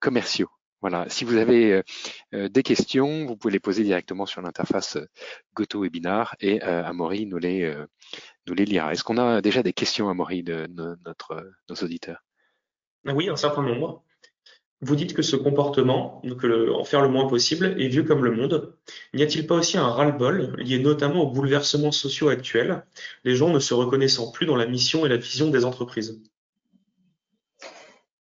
commerciaux. 0.00 0.50
Voilà. 0.80 1.08
Si 1.08 1.24
vous 1.24 1.36
avez 1.36 1.82
des 2.32 2.62
questions, 2.62 3.26
vous 3.26 3.36
pouvez 3.36 3.52
les 3.52 3.60
poser 3.60 3.82
directement 3.82 4.26
sur 4.26 4.42
l'interface 4.42 4.98
GoToWebinar 5.54 6.36
et 6.40 6.60
Amaury 6.62 7.26
nous 7.26 7.38
les 7.38 7.74
nous 8.46 8.54
les 8.54 8.64
lira. 8.64 8.92
Est-ce 8.92 9.04
qu'on 9.04 9.18
a 9.18 9.40
déjà 9.40 9.62
des 9.62 9.72
questions, 9.72 10.08
Amaury, 10.08 10.42
de, 10.42 10.68
notre 11.04 11.50
nos 11.68 11.76
auditeurs? 11.76 12.22
Oui, 13.04 13.28
un 13.28 13.36
certain 13.36 13.62
nombre. 13.62 14.05
Vous 14.82 14.94
dites 14.94 15.14
que 15.14 15.22
ce 15.22 15.36
comportement, 15.36 16.20
donc 16.22 16.44
en 16.44 16.84
faire 16.84 17.00
le 17.00 17.08
moins 17.08 17.26
possible, 17.26 17.80
est 17.80 17.88
vieux 17.88 18.02
comme 18.02 18.24
le 18.24 18.30
monde. 18.30 18.74
N'y 19.14 19.22
a-t-il 19.22 19.46
pas 19.46 19.54
aussi 19.54 19.78
un 19.78 19.88
ras-le-bol 19.88 20.54
lié 20.58 20.78
notamment 20.78 21.22
aux 21.22 21.30
bouleversements 21.30 21.92
sociaux 21.92 22.28
actuels, 22.28 22.84
les 23.24 23.34
gens 23.34 23.48
ne 23.48 23.58
se 23.58 23.72
reconnaissant 23.72 24.30
plus 24.30 24.44
dans 24.44 24.56
la 24.56 24.66
mission 24.66 25.06
et 25.06 25.08
la 25.08 25.16
vision 25.16 25.48
des 25.48 25.64
entreprises? 25.64 26.20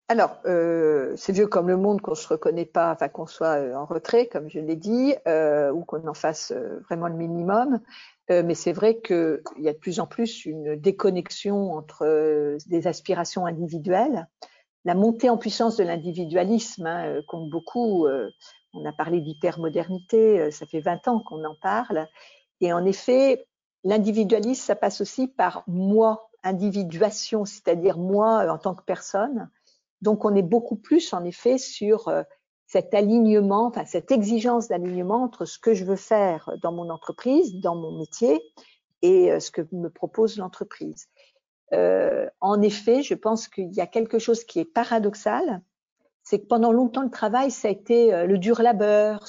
Alors, 0.07 0.39
euh, 0.45 1.13
c'est 1.17 1.33
vieux 1.33 1.47
comme 1.47 1.67
le 1.67 1.77
monde 1.77 1.99
qu'on 1.99 2.13
se 2.13 2.27
reconnaît 2.27 2.65
pas, 2.65 2.91
enfin 2.91 3.09
qu'on 3.09 3.25
soit 3.25 3.57
euh, 3.57 3.73
en 3.73 3.85
retrait, 3.85 4.27
comme 4.27 4.51
je 4.51 4.59
l'ai 4.59 4.75
dit, 4.75 5.15
euh, 5.27 5.71
ou 5.71 5.83
qu'on 5.83 6.07
en 6.07 6.13
fasse 6.13 6.53
vraiment 6.87 7.07
le 7.07 7.15
minimum. 7.15 7.79
mais 8.29 8.53
c'est 8.53 8.71
vrai 8.71 8.99
qu'il 9.01 9.41
y 9.57 9.67
a 9.67 9.73
de 9.73 9.77
plus 9.77 9.99
en 9.99 10.05
plus 10.05 10.45
une 10.45 10.75
déconnexion 10.75 11.73
entre 11.73 12.57
des 12.67 12.87
aspirations 12.87 13.47
individuelles 13.47 14.27
la 14.85 14.93
montée 14.93 15.29
en 15.29 15.37
puissance 15.37 15.75
de 15.77 15.83
l'individualisme 15.83 16.85
hein, 16.85 17.07
euh, 17.07 17.21
compte 17.27 17.49
beaucoup. 17.49 18.05
Euh, 18.05 18.29
on 18.73 18.85
a 18.85 18.93
parlé 18.93 19.19
d'hypermodernité, 19.19 20.39
euh, 20.39 20.51
ça 20.51 20.65
fait 20.67 20.79
20 20.79 21.07
ans 21.07 21.19
qu'on 21.19 21.43
en 21.43 21.55
parle. 21.61 22.07
Et 22.61 22.71
en 22.71 22.85
effet, 22.85 23.47
l'individualisme, 23.83 24.61
ça 24.61 24.75
passe 24.75 25.01
aussi 25.01 25.27
par 25.27 25.63
moi, 25.67 26.29
individuation, 26.43 27.45
c'est-à-dire 27.45 27.97
moi 27.97 28.49
en 28.49 28.59
tant 28.59 28.75
que 28.75 28.83
personne. 28.83 29.49
Donc, 30.01 30.23
on 30.23 30.35
est 30.35 30.43
beaucoup 30.43 30.75
plus, 30.75 31.13
en 31.13 31.23
effet, 31.23 31.57
sur 31.57 32.11
cet 32.67 32.93
alignement, 32.93 33.67
enfin, 33.67 33.85
cette 33.85 34.11
exigence 34.11 34.67
d'alignement 34.67 35.23
entre 35.23 35.45
ce 35.45 35.57
que 35.57 35.73
je 35.73 35.83
veux 35.83 35.95
faire 35.95 36.51
dans 36.61 36.71
mon 36.71 36.89
entreprise, 36.91 37.55
dans 37.55 37.75
mon 37.75 37.97
métier, 37.97 38.41
et 39.01 39.39
ce 39.39 39.49
que 39.49 39.61
me 39.71 39.89
propose 39.89 40.37
l'entreprise. 40.37 41.07
Euh, 41.73 42.27
en 42.41 42.61
effet, 42.61 43.01
je 43.01 43.13
pense 43.13 43.47
qu'il 43.47 43.73
y 43.73 43.81
a 43.81 43.87
quelque 43.87 44.19
chose 44.19 44.43
qui 44.43 44.59
est 44.59 44.65
paradoxal, 44.65 45.61
c'est 46.23 46.39
que 46.39 46.47
pendant 46.47 46.71
longtemps 46.71 47.03
le 47.03 47.11
travail, 47.11 47.51
ça 47.51 47.67
a 47.67 47.71
été 47.71 48.13
euh, 48.13 48.25
le 48.25 48.37
dur 48.37 48.61
labeur, 48.61 49.27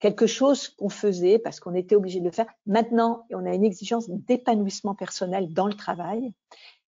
quelque 0.00 0.26
chose 0.26 0.68
qu'on 0.68 0.90
faisait 0.90 1.38
parce 1.38 1.60
qu'on 1.60 1.74
était 1.74 1.96
obligé 1.96 2.20
de 2.20 2.26
le 2.26 2.30
faire. 2.30 2.46
Maintenant, 2.66 3.26
on 3.32 3.46
a 3.46 3.54
une 3.54 3.64
exigence 3.64 4.08
d'épanouissement 4.10 4.94
personnel 4.94 5.52
dans 5.52 5.66
le 5.66 5.74
travail 5.74 6.32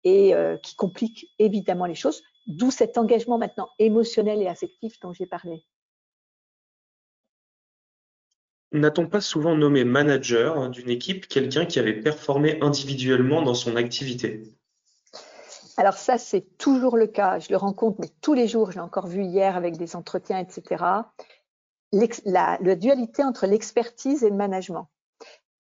et 0.04 0.34
euh, 0.36 0.58
qui 0.58 0.76
complique 0.76 1.28
évidemment 1.40 1.86
les 1.86 1.96
choses, 1.96 2.22
d'où 2.48 2.72
cet 2.72 2.98
engagement 2.98 3.38
maintenant 3.38 3.68
émotionnel 3.80 4.42
et 4.42 4.48
affectif 4.48 5.00
dont 5.00 5.14
j'ai 5.14 5.26
parlé. 5.26 5.64
N'a-t-on 8.72 9.08
pas 9.08 9.22
souvent 9.22 9.56
nommé 9.56 9.84
manager 9.84 10.70
d'une 10.70 10.90
équipe 10.90 11.28
quelqu'un 11.28 11.66
qui 11.66 11.80
avait 11.80 12.00
performé 12.02 12.60
individuellement 12.62 13.42
dans 13.42 13.56
son 13.56 13.76
activité? 13.76 14.44
Alors 15.80 15.94
ça, 15.94 16.18
c'est 16.18 16.58
toujours 16.58 16.98
le 16.98 17.08
cas. 17.08 17.40
Je 17.40 17.50
le 17.50 17.58
rencontre 17.58 18.02
tous 18.22 18.34
les 18.34 18.48
jours. 18.48 18.72
J'ai 18.72 18.82
encore 18.82 19.08
vu 19.08 19.24
hier 19.24 19.56
avec 19.56 19.78
des 19.78 19.96
entretiens, 19.96 20.38
etc. 20.38 20.84
La, 22.26 22.58
dualité 22.76 23.24
entre 23.24 23.48
l'expertise 23.48 24.24
et 24.24 24.30
le 24.30 24.36
management. 24.36 24.90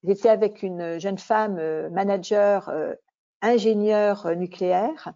J'étais 0.03 0.27
avec 0.27 0.61
une 0.61 0.99
jeune 0.99 1.17
femme 1.17 1.57
euh, 1.57 1.89
manager, 1.89 2.69
euh, 2.69 2.93
ingénieur 3.41 4.25
euh, 4.25 4.35
nucléaire, 4.35 5.13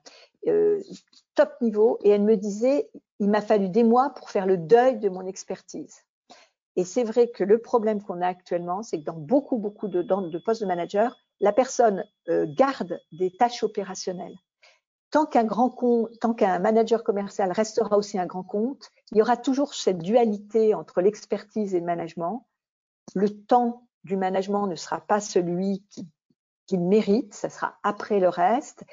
top 1.35 1.51
niveau, 1.61 1.99
et 2.03 2.09
elle 2.09 2.23
me 2.23 2.35
disait, 2.35 2.89
il 3.19 3.29
m'a 3.29 3.41
fallu 3.41 3.69
des 3.69 3.83
mois 3.83 4.09
pour 4.09 4.29
faire 4.29 4.45
le 4.45 4.57
deuil 4.57 4.99
de 4.99 5.09
mon 5.09 5.25
expertise. 5.25 6.03
Et 6.75 6.85
c'est 6.85 7.03
vrai 7.03 7.29
que 7.29 7.43
le 7.43 7.59
problème 7.59 8.01
qu'on 8.01 8.21
a 8.21 8.27
actuellement, 8.27 8.83
c'est 8.83 8.99
que 8.99 9.05
dans 9.05 9.17
beaucoup, 9.17 9.57
beaucoup 9.57 9.87
de, 9.87 10.01
postes 10.39 10.61
de 10.61 10.67
manager, 10.67 11.15
la 11.39 11.53
personne 11.53 12.03
euh, 12.29 12.45
garde 12.49 12.99
des 13.11 13.31
tâches 13.31 13.63
opérationnelles. 13.63 14.35
Tant 15.11 15.27
qu'un 15.27 15.43
grand 15.43 15.69
tant 16.19 16.33
qu'un 16.33 16.57
manager 16.57 17.03
commercial 17.03 17.51
restera 17.51 17.97
aussi 17.97 18.17
un 18.17 18.25
grand 18.25 18.43
compte, 18.43 18.89
il 19.11 19.19
y 19.19 19.21
aura 19.21 19.37
toujours 19.37 19.75
cette 19.75 19.99
dualité 19.99 20.73
entre 20.73 21.01
l'expertise 21.01 21.75
et 21.75 21.79
le 21.79 21.85
management. 21.85 22.47
Le 23.13 23.29
temps 23.29 23.87
du 24.03 24.17
management 24.17 24.65
ne 24.65 24.75
sera 24.75 25.01
pas 25.01 25.19
celui 25.19 25.85
qu'il 26.65 26.81
mérite, 26.81 27.35
ça 27.35 27.49
sera 27.49 27.77
après 27.83 28.19
le 28.19 28.29
reste. 28.29 28.83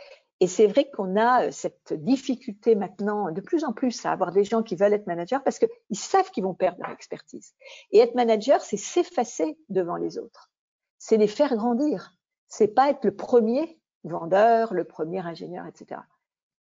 Et 0.41 0.47
c'est 0.47 0.67
vrai 0.67 0.91
qu'on 0.91 1.17
a 1.17 1.47
euh, 1.47 1.51
cette 1.51 1.93
difficulté 1.93 2.75
maintenant 2.75 3.31
de 3.31 3.41
plus 3.41 3.65
en 3.65 3.73
plus 3.73 4.05
à 4.07 4.13
avoir 4.13 4.33
des 4.33 4.45
gens 4.45 4.63
qui 4.63 4.75
veulent 4.75 4.95
être 4.95 5.07
managers 5.07 5.39
parce 5.45 5.59
qu'ils 5.59 5.99
savent 5.99 6.31
qu'ils 6.31 6.45
vont 6.45 6.55
perdre 6.55 6.81
leur 6.81 6.91
expertise. 6.91 7.55
Et 7.93 7.99
être 7.99 8.15
manager, 8.15 8.61
c'est 8.63 8.79
s'effacer 8.79 9.59
devant 9.69 9.97
les 9.97 10.19
autres. 10.19 10.51
C'est 10.99 11.19
les 11.19 11.29
faire 11.29 11.55
grandir. 11.57 12.15
C'est 12.49 12.69
pas 12.69 12.91
être 12.91 13.05
le 13.05 13.15
premier 13.15 13.79
vendeur, 14.05 14.73
le 14.73 14.85
premier 14.85 15.21
ingénieur, 15.21 15.67
etc. 15.67 16.01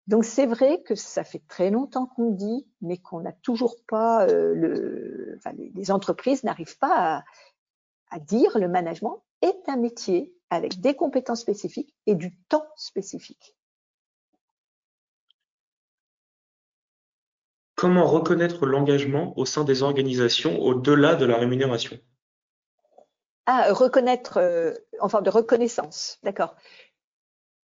Donc 0.09 0.25
c'est 0.25 0.47
vrai 0.47 0.83
que 0.83 0.95
ça 0.95 1.23
fait 1.23 1.43
très 1.49 1.71
longtemps 1.71 2.07
qu'on 2.07 2.31
dit, 2.31 2.67
mais 2.81 2.97
qu'on 2.97 3.21
n'a 3.21 3.33
toujours 3.33 3.77
pas 3.87 4.27
euh, 4.27 4.55
le, 4.55 5.35
enfin, 5.37 5.53
les, 5.53 5.91
entreprises 5.91 6.45
n'arrivent 6.45 6.79
pas 6.79 7.23
à, 8.11 8.19
dire 8.19 8.59
le 8.59 8.69
management 8.69 9.23
est 9.43 9.69
un 9.69 9.77
métier 9.77 10.35
avec 10.49 10.81
des 10.81 10.95
compétences 10.95 11.43
spécifiques 11.43 11.95
et 12.07 12.15
du 12.15 12.35
temps 12.49 12.67
spécifique. 12.75 13.55
Comment 17.79 18.09
reconnaître 18.09 18.67
l'engagement 18.67 19.33
au 19.39 19.45
sein 19.45 19.63
des 19.63 19.85
organisations 19.85 20.61
au-delà 20.61 21.15
de 21.15 21.25
la 21.25 21.37
rémunération 21.37 21.97
Ah, 23.47 23.73
reconnaître 23.73 24.39
euh, 24.39 24.75
en 24.99 25.09
forme 25.09 25.23
de 25.23 25.31
reconnaissance, 25.31 26.19
d'accord. 26.25 26.57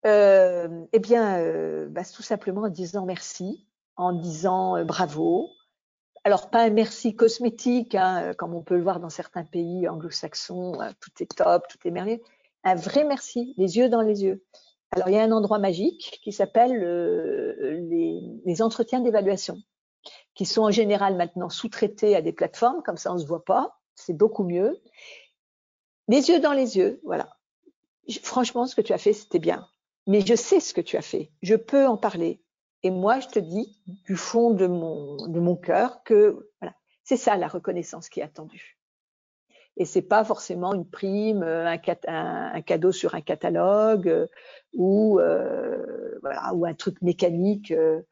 Euh, 0.07 0.69
eh 0.93 1.01
bien, 1.01 1.41
euh, 1.41 1.89
bah, 1.89 2.03
tout 2.05 2.23
simplement 2.23 2.61
en 2.61 2.69
disant 2.69 3.05
merci, 3.05 3.67
en 3.97 4.13
disant 4.13 4.85
bravo. 4.85 5.49
Alors, 6.23 6.49
pas 6.49 6.63
un 6.63 6.71
merci 6.71 7.17
cosmétique, 7.17 7.97
hein, 7.97 8.35
comme 8.39 8.55
on 8.55 8.63
peut 8.63 8.77
le 8.77 8.85
voir 8.85 9.01
dans 9.01 9.11
certains 9.11 9.45
pays 9.45 9.89
anglo-saxons, 9.89 10.79
tout 11.01 11.11
est 11.25 11.35
top, 11.35 11.67
tout 11.69 11.89
est 11.89 11.91
merveilleux. 11.91 12.23
Un 12.63 12.77
vrai 12.77 13.03
merci, 13.03 13.53
les 13.57 13.79
yeux 13.79 13.89
dans 13.89 14.01
les 14.01 14.23
yeux. 14.23 14.45
Alors, 14.93 15.09
il 15.09 15.17
y 15.17 15.19
a 15.19 15.25
un 15.25 15.33
endroit 15.33 15.59
magique 15.59 16.21
qui 16.23 16.31
s'appelle 16.31 16.79
les, 17.91 18.63
entretiens 18.63 19.01
d'évaluation, 19.01 19.59
qui 20.35 20.47
sont 20.47 20.63
en 20.63 20.71
général 20.71 21.17
maintenant 21.17 21.49
sous-traités 21.49 22.17
à 22.17 22.23
des 22.23 22.33
plateformes, 22.33 22.83
comme 22.83 22.97
ça 22.97 23.13
on 23.13 23.15
ne 23.15 23.21
se 23.21 23.27
voit 23.27 23.45
pas, 23.45 23.79
c'est 23.95 24.17
beaucoup 24.17 24.45
mieux. 24.45 24.81
Les 26.09 26.29
yeux 26.29 26.41
dans 26.41 26.53
les 26.53 26.77
yeux, 26.77 27.01
voilà. 27.05 27.37
Franchement, 28.23 28.67
ce 28.67 28.75
que 28.75 28.83
tu 28.83 28.93
as 28.93 28.99
fait, 28.99 29.13
c'était 29.13 29.39
bien 29.39 29.67
mais 30.07 30.21
je 30.21 30.35
sais 30.35 30.61
ce 30.61 30.75
que 30.75 30.81
tu 30.81 30.97
as 30.97 31.03
fait, 31.03 31.31
je 31.43 31.55
peux 31.55 31.87
en 31.87 31.97
parler. 31.97 32.41
Et 32.83 32.91
moi, 32.91 33.21
je 33.21 33.29
te 33.29 33.39
dis 33.39 33.81
du 33.87 34.17
fond 34.17 34.51
de 34.51 34.67
mon, 34.67 35.27
de 35.27 35.41
mon 35.41 35.57
cœur 35.57 36.03
que 36.05 36.51
voilà, 36.61 36.75
c'est 37.03 37.17
ça 37.17 37.37
la 37.37 37.49
reconnaissance 37.49 38.09
qui 38.09 38.21
est 38.21 38.25
attendue. 38.25 38.79
Et 39.77 39.87
c'est 39.87 40.03
pas 40.03 40.23
forcément 40.23 40.75
une 40.75 40.89
prime, 40.89 41.43
un, 41.43 41.79
un, 42.07 42.63
cadeau 42.63 42.93
sur 42.93 43.15
un 43.15 43.23
catalogue 43.23 44.09
euh, 44.09 44.27
ou 44.75 45.19
euh, 45.19 46.17
voilà 46.21 46.53
ou 46.55 46.65
un 46.65 46.75
truc 46.75 47.01
mécanique. 47.03 47.73
Euh, 47.73 48.03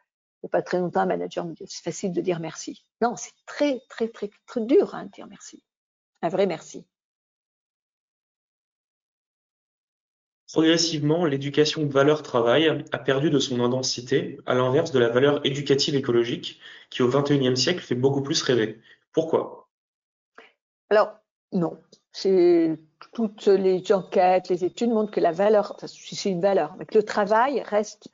il 0.43 0.47
n'y 0.47 0.49
a 0.49 0.51
pas 0.51 0.63
très 0.63 0.79
longtemps, 0.79 1.01
un 1.01 1.07
manager 1.07 1.45
me 1.45 1.55
dit 1.55 1.65
c'est 1.69 1.85
facile 1.85 2.13
de 2.13 2.21
dire 2.21 2.41
merci. 2.41 2.85
Non, 3.01 3.15
c'est 3.17 3.33
très 3.47 3.81
très 3.89 4.09
très 4.09 4.31
très 4.47 4.61
dur 4.61 4.95
hein, 4.95 5.05
de 5.05 5.11
dire 5.11 5.27
merci. 5.29 5.63
Un 6.21 6.29
vrai 6.29 6.47
merci. 6.47 6.85
Progressivement, 10.53 11.25
l'éducation 11.25 11.87
valeur-travail 11.87 12.85
a 12.93 12.99
perdu 12.99 13.31
de 13.31 13.39
son 13.39 13.65
intensité, 13.65 14.39
à 14.45 14.55
l'inverse 14.55 14.91
de 14.91 14.99
la 14.99 15.09
valeur 15.09 15.41
éducative 15.47 15.95
écologique, 15.95 16.61
qui 16.91 17.03
au 17.03 17.09
XXIe 17.09 17.57
siècle 17.57 17.81
fait 17.81 17.95
beaucoup 17.95 18.21
plus 18.21 18.43
rêver. 18.43 18.79
Pourquoi? 19.13 19.71
Alors, 20.91 21.15
non. 21.53 21.81
Toutes 23.13 23.47
les 23.47 23.93
enquêtes, 23.93 24.51
les 24.51 24.65
études 24.65 24.91
montrent 24.91 25.11
que 25.11 25.21
la 25.21 25.33
valeur, 25.33 25.73
enfin, 25.75 25.87
c'est 25.87 26.29
une 26.29 26.43
valeur, 26.43 26.77
mais 26.77 26.85
que 26.85 26.99
le 26.99 27.05
travail 27.05 27.63
reste 27.63 28.11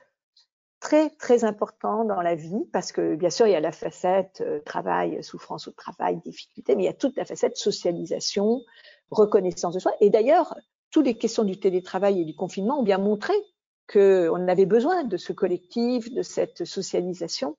très, 0.79 1.09
très 1.11 1.43
important 1.43 2.05
dans 2.05 2.21
la 2.21 2.35
vie, 2.35 2.65
parce 2.71 2.91
que 2.91 3.15
bien 3.15 3.29
sûr, 3.29 3.47
il 3.47 3.51
y 3.51 3.55
a 3.55 3.59
la 3.59 3.71
facette 3.71 4.41
euh, 4.41 4.59
travail, 4.61 5.23
souffrance 5.23 5.67
au 5.67 5.71
travail, 5.71 6.19
difficulté, 6.23 6.75
mais 6.75 6.83
il 6.83 6.85
y 6.85 6.89
a 6.89 6.93
toute 6.93 7.17
la 7.17 7.25
facette 7.25 7.57
socialisation, 7.57 8.61
reconnaissance 9.11 9.73
de 9.73 9.79
soi. 9.79 9.91
Et 9.99 10.09
d'ailleurs, 10.09 10.55
toutes 10.91 11.05
les 11.05 11.17
questions 11.17 11.43
du 11.43 11.59
télétravail 11.59 12.21
et 12.21 12.25
du 12.25 12.35
confinement 12.35 12.79
ont 12.79 12.83
bien 12.83 12.97
montré 12.97 13.33
qu'on 13.91 14.47
avait 14.47 14.65
besoin 14.65 15.03
de 15.03 15.17
ce 15.17 15.33
collectif, 15.33 16.13
de 16.13 16.21
cette 16.21 16.65
socialisation. 16.65 17.57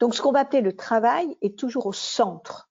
Donc, 0.00 0.14
ce 0.14 0.22
qu'on 0.22 0.32
va 0.32 0.40
appeler 0.40 0.62
le 0.62 0.74
travail 0.74 1.36
est 1.40 1.58
toujours 1.58 1.86
au 1.86 1.92
centre. 1.92 2.68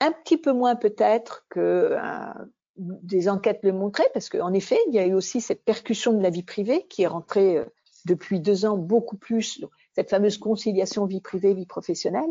Un 0.00 0.12
petit 0.12 0.36
peu 0.36 0.52
moins 0.52 0.76
peut-être 0.76 1.46
que 1.48 1.96
euh, 1.98 2.44
des 2.76 3.28
enquêtes 3.28 3.60
le 3.62 3.72
montraient, 3.72 4.10
parce 4.12 4.28
qu'en 4.28 4.52
effet, 4.52 4.78
il 4.88 4.94
y 4.94 4.98
a 4.98 5.06
eu 5.06 5.14
aussi 5.14 5.40
cette 5.40 5.64
percussion 5.64 6.12
de 6.12 6.22
la 6.22 6.30
vie 6.30 6.42
privée 6.42 6.86
qui 6.88 7.02
est 7.02 7.06
rentrée 7.06 7.58
euh, 7.58 7.64
depuis 8.06 8.40
deux 8.40 8.64
ans 8.64 8.76
beaucoup 8.76 9.16
plus, 9.16 9.64
cette 9.94 10.10
fameuse 10.10 10.38
conciliation 10.38 11.06
vie 11.06 11.20
privée, 11.20 11.54
vie 11.54 11.66
professionnelle. 11.66 12.30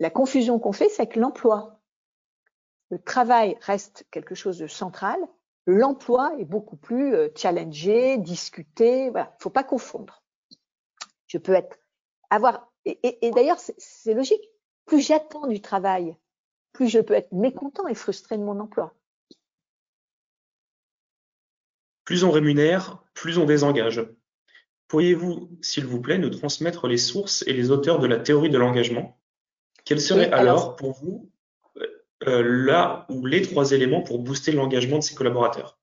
La 0.00 0.10
confusion 0.10 0.58
qu'on 0.58 0.72
fait, 0.72 0.88
c'est 0.88 1.06
que 1.06 1.20
l'emploi 1.20 1.82
le 2.92 2.98
travail 2.98 3.56
reste 3.62 4.04
quelque 4.10 4.34
chose 4.34 4.58
de 4.58 4.66
central, 4.66 5.18
l'emploi 5.66 6.34
est 6.38 6.44
beaucoup 6.44 6.76
plus 6.76 7.14
euh, 7.14 7.30
challengé, 7.34 8.18
discuté. 8.18 9.08
Voilà, 9.08 9.34
faut 9.40 9.48
pas 9.48 9.64
confondre. 9.64 10.22
Je 11.26 11.38
peux 11.38 11.54
être 11.54 11.78
avoir 12.28 12.70
et, 12.84 13.30
d'ailleurs 13.30 13.58
c'est 13.58 14.12
logique. 14.12 14.46
Plus 14.84 15.00
j'attends 15.00 15.46
du 15.46 15.62
travail, 15.62 16.14
plus 16.72 16.88
je 16.88 16.98
peux 16.98 17.14
être 17.14 17.32
mécontent 17.32 17.88
et 17.88 17.94
frustré 17.94 18.36
de 18.36 18.42
mon 18.42 18.60
emploi. 18.60 18.94
Plus 22.04 22.24
on 22.24 22.30
rémunère, 22.30 23.02
plus 23.14 23.38
on 23.38 23.44
désengage. 23.44 24.04
Pourriez-vous, 24.88 25.50
s'il 25.62 25.86
vous 25.86 26.00
plaît, 26.00 26.18
nous 26.18 26.30
transmettre 26.30 26.86
les 26.86 26.98
sources 26.98 27.44
et 27.46 27.52
les 27.52 27.70
auteurs 27.70 27.98
de 27.98 28.06
la 28.06 28.18
théorie 28.18 28.50
de 28.50 28.58
l'engagement? 28.58 29.18
Quels 29.84 30.00
seraient 30.00 30.30
alors, 30.30 30.76
pour 30.76 30.92
vous 30.92 31.30
euh, 32.26 32.42
là 32.44 33.06
ou 33.08 33.26
les 33.26 33.42
trois 33.42 33.72
éléments 33.72 34.02
pour 34.02 34.18
booster 34.18 34.52
l'engagement 34.52 34.98
de 34.98 35.02
ses 35.02 35.14
collaborateurs? 35.14 35.78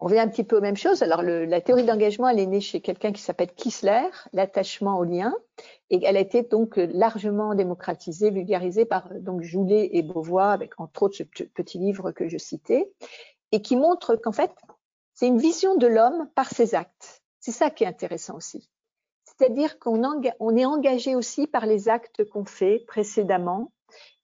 On 0.00 0.06
revient 0.06 0.20
un 0.20 0.28
petit 0.28 0.44
peu 0.44 0.56
aux 0.56 0.62
mêmes 0.62 0.78
choses. 0.78 1.02
Alors, 1.02 1.22
la 1.22 1.60
théorie 1.60 1.84
d'engagement, 1.84 2.28
elle 2.28 2.38
est 2.38 2.46
née 2.46 2.62
chez 2.62 2.80
quelqu'un 2.80 3.12
qui 3.12 3.20
s'appelle 3.20 3.52
Kissler, 3.54 4.08
l'attachement 4.32 4.98
au 4.98 5.04
lien, 5.04 5.34
et 5.90 6.02
elle 6.04 6.16
a 6.16 6.20
été 6.20 6.42
donc 6.42 6.76
largement 6.76 7.54
démocratisée, 7.54 8.30
vulgarisée 8.30 8.86
par 8.86 9.12
donc 9.12 9.42
Joulet 9.42 9.90
et 9.92 10.02
Beauvois, 10.02 10.52
avec 10.52 10.80
entre 10.80 11.02
autres 11.02 11.16
ce 11.16 11.42
petit 11.42 11.78
livre 11.78 12.12
que 12.12 12.30
je 12.30 12.38
citais, 12.38 12.90
et 13.52 13.60
qui 13.60 13.76
montre 13.76 14.16
qu'en 14.16 14.32
fait, 14.32 14.52
c'est 15.24 15.28
une 15.28 15.38
vision 15.38 15.74
de 15.74 15.86
l'homme 15.86 16.28
par 16.34 16.50
ses 16.50 16.74
actes. 16.74 17.22
C'est 17.40 17.50
ça 17.50 17.70
qui 17.70 17.84
est 17.84 17.86
intéressant 17.86 18.36
aussi. 18.36 18.68
C'est-à-dire 19.24 19.78
qu'on 19.78 20.02
on 20.38 20.54
est 20.54 20.66
engagé 20.66 21.16
aussi 21.16 21.46
par 21.46 21.64
les 21.64 21.88
actes 21.88 22.24
qu'on 22.28 22.44
fait 22.44 22.84
précédemment, 22.86 23.72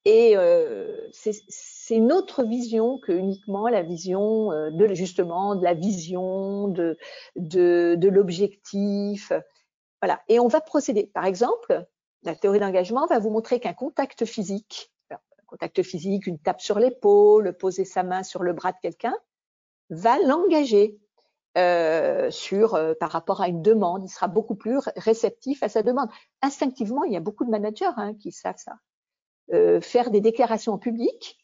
et 0.05 0.36
euh, 0.36 1.09
c'est 1.11 1.96
une 1.96 2.12
autre 2.12 2.44
vision 2.44 2.98
que 2.98 3.12
uniquement 3.12 3.68
la 3.68 3.80
vision 3.80 4.53
euh, 4.53 4.70
de 4.72 4.92
justement 4.92 5.55
de 5.55 5.64
la 5.64 5.72
vision, 5.72 6.68
de, 6.68 6.98
de, 7.34 7.94
de 7.96 8.09
l'objectif. 8.11 9.32
Voilà. 10.03 10.20
Et 10.28 10.38
on 10.38 10.48
va 10.48 10.61
procéder. 10.61 11.07
Par 11.07 11.24
exemple, 11.24 11.82
la 12.24 12.34
théorie 12.34 12.61
d'engagement 12.61 13.07
va 13.07 13.18
vous 13.18 13.30
montrer 13.30 13.59
qu'un 13.59 13.72
contact 13.72 14.26
physique, 14.26 14.92
un 15.11 15.16
contact 15.46 15.82
physique, 15.82 16.26
une 16.26 16.38
tape 16.38 16.61
sur 16.61 16.78
l'épaule, 16.78 17.57
poser 17.57 17.86
sa 17.86 18.03
main 18.03 18.22
sur 18.22 18.42
le 18.42 18.53
bras 18.53 18.72
de 18.72 18.78
quelqu'un, 18.82 19.16
va 19.91 20.18
l'engager 20.20 20.99
euh, 21.59 22.30
sur 22.30 22.74
euh, 22.74 22.95
par 22.95 23.11
rapport 23.11 23.41
à 23.41 23.49
une 23.49 23.61
demande. 23.61 24.05
Il 24.05 24.09
sera 24.09 24.28
beaucoup 24.28 24.55
plus 24.55 24.78
réceptif 24.97 25.62
à 25.64 25.68
sa 25.68 25.82
demande. 25.82 26.09
Instinctivement, 26.43 27.03
il 27.05 27.12
y 27.12 27.16
a 27.16 27.20
beaucoup 27.20 27.45
de 27.45 27.51
managers 27.51 27.91
hein, 27.97 28.14
qui 28.14 28.30
savent 28.30 28.57
ça. 28.57 28.76
Euh, 29.53 29.80
faire 29.80 30.11
des 30.11 30.20
déclarations 30.20 30.78
public 30.78 31.38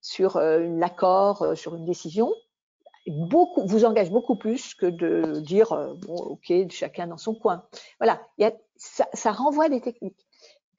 sur 0.00 0.40
l'accord, 0.40 1.56
sur 1.56 1.76
une 1.76 1.84
décision, 1.84 2.32
beaucoup, 3.06 3.64
vous 3.66 3.84
engage 3.84 4.10
beaucoup 4.10 4.34
plus 4.34 4.74
que 4.74 4.86
de 4.86 5.38
dire 5.38 5.94
bon, 6.00 6.16
ok, 6.16 6.52
chacun 6.70 7.06
dans 7.06 7.18
son 7.18 7.36
coin. 7.36 7.64
Voilà, 8.00 8.20
il 8.36 8.42
y 8.42 8.46
a, 8.46 8.52
ça, 8.74 9.06
ça 9.12 9.30
renvoie 9.30 9.68
des 9.68 9.80
techniques. 9.80 10.26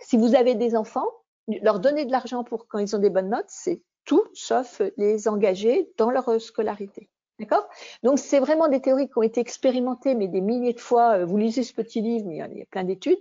Si 0.02 0.18
vous 0.18 0.36
avez 0.36 0.56
des 0.56 0.76
enfants, 0.76 1.08
leur 1.48 1.80
donner 1.80 2.04
de 2.04 2.12
l'argent 2.12 2.44
pour 2.44 2.68
quand 2.68 2.80
ils 2.80 2.94
ont 2.98 3.00
des 3.00 3.10
bonnes 3.10 3.30
notes, 3.30 3.46
c'est 3.48 3.82
tout 4.06 4.24
sauf 4.34 4.82
les 4.98 5.28
engager 5.28 5.92
dans 5.98 6.10
leur 6.10 6.40
scolarité. 6.42 7.10
D'accord? 7.40 7.68
Donc, 8.04 8.20
c'est 8.20 8.40
vraiment 8.40 8.68
des 8.68 8.80
théories 8.80 9.08
qui 9.08 9.18
ont 9.18 9.24
été 9.24 9.42
expérimentées, 9.42 10.14
mais 10.14 10.28
des 10.28 10.42
milliers 10.42 10.74
de 10.74 10.80
fois. 10.80 11.26
Vous 11.26 11.38
lisez 11.38 11.64
ce 11.64 11.74
petit 11.74 12.02
livre, 12.02 12.26
mais 12.28 12.38
il 12.52 12.58
y 12.60 12.62
a 12.62 12.66
plein 12.66 12.84
d'études 12.84 13.20